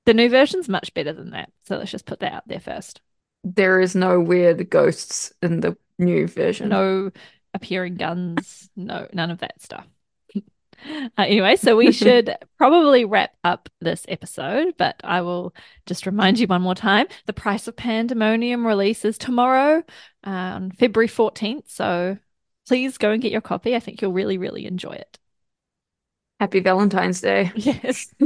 The 0.05 0.13
new 0.13 0.29
version's 0.29 0.69
much 0.69 0.93
better 0.93 1.13
than 1.13 1.31
that, 1.31 1.51
so 1.65 1.77
let's 1.77 1.91
just 1.91 2.05
put 2.05 2.19
that 2.19 2.33
out 2.33 2.47
there 2.47 2.59
first. 2.59 3.01
There 3.43 3.79
is 3.79 3.95
no 3.95 4.19
weird 4.19 4.69
ghosts 4.69 5.33
in 5.41 5.59
the 5.59 5.77
new 5.99 6.27
version. 6.27 6.69
No 6.69 7.11
appearing 7.53 7.95
guns, 7.95 8.69
no 8.75 9.07
none 9.13 9.31
of 9.31 9.39
that 9.39 9.61
stuff. 9.61 9.87
Uh, 11.17 11.23
anyway, 11.23 11.55
so 11.55 11.75
we 11.75 11.91
should 11.91 12.35
probably 12.57 13.05
wrap 13.05 13.35
up 13.43 13.69
this 13.81 14.05
episode, 14.07 14.73
but 14.77 14.99
I 15.03 15.21
will 15.21 15.53
just 15.85 16.05
remind 16.05 16.39
you 16.39 16.47
one 16.47 16.61
more 16.61 16.75
time 16.75 17.07
the 17.25 17.33
price 17.33 17.67
of 17.67 17.75
pandemonium 17.75 18.65
releases 18.65 19.17
tomorrow 19.17 19.83
uh, 20.25 20.29
on 20.29 20.71
February 20.71 21.07
14th. 21.07 21.69
So 21.69 22.17
please 22.67 22.97
go 22.97 23.11
and 23.11 23.21
get 23.21 23.31
your 23.31 23.41
copy. 23.41 23.75
I 23.75 23.79
think 23.79 24.01
you'll 24.01 24.13
really, 24.13 24.37
really 24.37 24.65
enjoy 24.65 24.93
it. 24.93 25.19
Happy 26.39 26.59
Valentine's 26.59 27.21
Day. 27.21 27.51
Yes. 27.55 28.13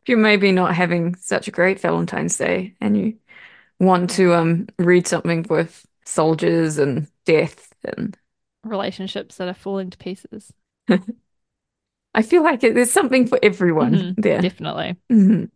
If 0.00 0.10
you're 0.10 0.18
maybe 0.18 0.52
not 0.52 0.74
having 0.74 1.16
such 1.16 1.48
a 1.48 1.50
great 1.50 1.80
Valentine's 1.80 2.36
Day 2.36 2.74
and 2.80 2.96
you 2.96 3.18
want 3.80 4.10
to 4.10 4.34
um 4.34 4.68
read 4.78 5.06
something 5.06 5.44
with 5.50 5.84
soldiers 6.04 6.78
and 6.78 7.08
death 7.24 7.72
and 7.84 8.16
Relationships 8.68 9.36
that 9.36 9.48
are 9.48 9.54
falling 9.54 9.90
to 9.90 9.98
pieces. 9.98 10.52
I 12.14 12.22
feel 12.22 12.42
like 12.42 12.64
it, 12.64 12.74
there's 12.74 12.90
something 12.92 13.26
for 13.26 13.38
everyone 13.42 13.92
Mhm, 13.92 14.14
there. 14.16 14.40
Definitely. 14.40 14.96
Mhm. 15.10 15.50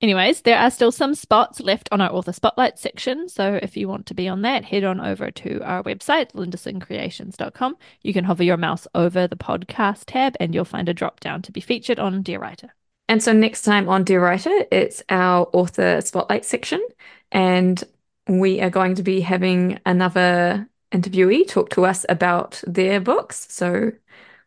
Anyways, 0.00 0.42
there 0.42 0.58
are 0.58 0.70
still 0.70 0.92
some 0.92 1.14
spots 1.14 1.60
left 1.60 1.88
on 1.90 2.00
our 2.00 2.10
author 2.12 2.32
spotlight 2.32 2.78
section. 2.78 3.28
So 3.28 3.58
if 3.62 3.74
you 3.76 3.88
want 3.88 4.04
to 4.06 4.14
be 4.14 4.28
on 4.28 4.42
that, 4.42 4.64
head 4.64 4.84
on 4.84 5.00
over 5.00 5.30
to 5.30 5.62
our 5.62 5.82
website, 5.82 6.32
lindersoncreations.com. 6.32 7.76
You 8.02 8.12
can 8.12 8.24
hover 8.24 8.42
your 8.42 8.58
mouse 8.58 8.86
over 8.94 9.26
the 9.26 9.36
podcast 9.36 10.04
tab 10.06 10.36
and 10.38 10.54
you'll 10.54 10.66
find 10.66 10.88
a 10.90 10.94
drop 10.94 11.20
down 11.20 11.40
to 11.42 11.52
be 11.52 11.60
featured 11.60 11.98
on 11.98 12.22
Dear 12.22 12.38
Writer. 12.38 12.74
And 13.08 13.22
so 13.22 13.32
next 13.32 13.62
time 13.62 13.88
on 13.88 14.04
Dear 14.04 14.22
Writer, 14.22 14.52
it's 14.70 15.02
our 15.08 15.48
author 15.52 16.00
spotlight 16.00 16.44
section, 16.44 16.86
and 17.32 17.82
we 18.28 18.60
are 18.60 18.70
going 18.70 18.94
to 18.94 19.02
be 19.02 19.20
having 19.20 19.78
another 19.84 20.68
interviewee 20.94 21.46
talk 21.48 21.70
to 21.70 21.84
us 21.84 22.06
about 22.08 22.62
their 22.66 23.00
books. 23.00 23.46
So 23.50 23.92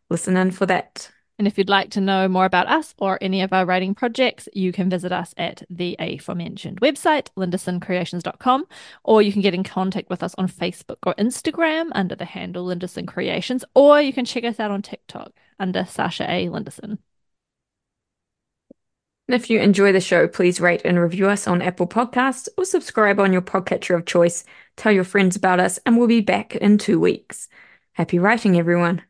listen 0.10 0.38
in 0.38 0.52
for 0.52 0.66
that. 0.66 1.12
And 1.38 1.48
if 1.48 1.58
you'd 1.58 1.70
like 1.70 1.92
to 1.92 2.02
know 2.02 2.28
more 2.28 2.46
about 2.46 2.68
us 2.68 2.96
or 2.98 3.20
any 3.22 3.42
of 3.42 3.54
our 3.54 3.66
writing 3.66 3.94
projects, 3.94 4.50
you 4.54 4.72
can 4.72 4.90
visit 4.90 5.12
us 5.12 5.36
at 5.38 5.62
the 5.70 5.96
aforementioned 6.00 6.82
website, 6.82 7.28
lindersoncreations.com, 7.38 8.66
or 9.04 9.22
you 9.22 9.32
can 9.32 9.44
get 9.44 9.54
in 9.54 9.64
contact 9.64 10.10
with 10.10 10.24
us 10.24 10.34
on 10.40 10.48
Facebook 10.48 10.98
or 11.06 11.14
Instagram 11.16 11.90
under 11.92 12.16
the 12.16 12.26
handle 12.26 12.66
Linderson 12.66 13.08
Creations, 13.08 13.64
or 13.76 14.02
you 14.02 14.14
can 14.14 14.26
check 14.26 14.46
us 14.46 14.60
out 14.60 14.72
on 14.72 14.82
TikTok 14.82 15.32
under 15.60 15.86
Sasha 15.86 16.24
A. 16.32 16.48
Linderson. 16.48 16.98
If 19.30 19.50
you 19.50 19.60
enjoy 19.60 19.92
the 19.92 20.00
show, 20.00 20.26
please 20.28 20.62
rate 20.62 20.82
and 20.86 20.98
review 20.98 21.28
us 21.28 21.48
on 21.48 21.62
Apple 21.62 21.88
Podcasts 21.88 22.48
or 22.58 22.64
subscribe 22.64 23.20
on 23.20 23.34
your 23.34 23.42
podcatcher 23.42 23.94
of 23.94 24.06
choice. 24.06 24.46
Tell 24.78 24.94
your 24.94 25.04
friends 25.04 25.36
about 25.36 25.60
us, 25.60 25.80
and 25.86 25.98
we'll 25.98 26.08
be 26.08 26.22
back 26.22 26.56
in 26.56 26.78
two 26.78 26.98
weeks. 26.98 27.50
Happy 27.92 28.20
writing, 28.20 28.58
everyone. 28.58 29.02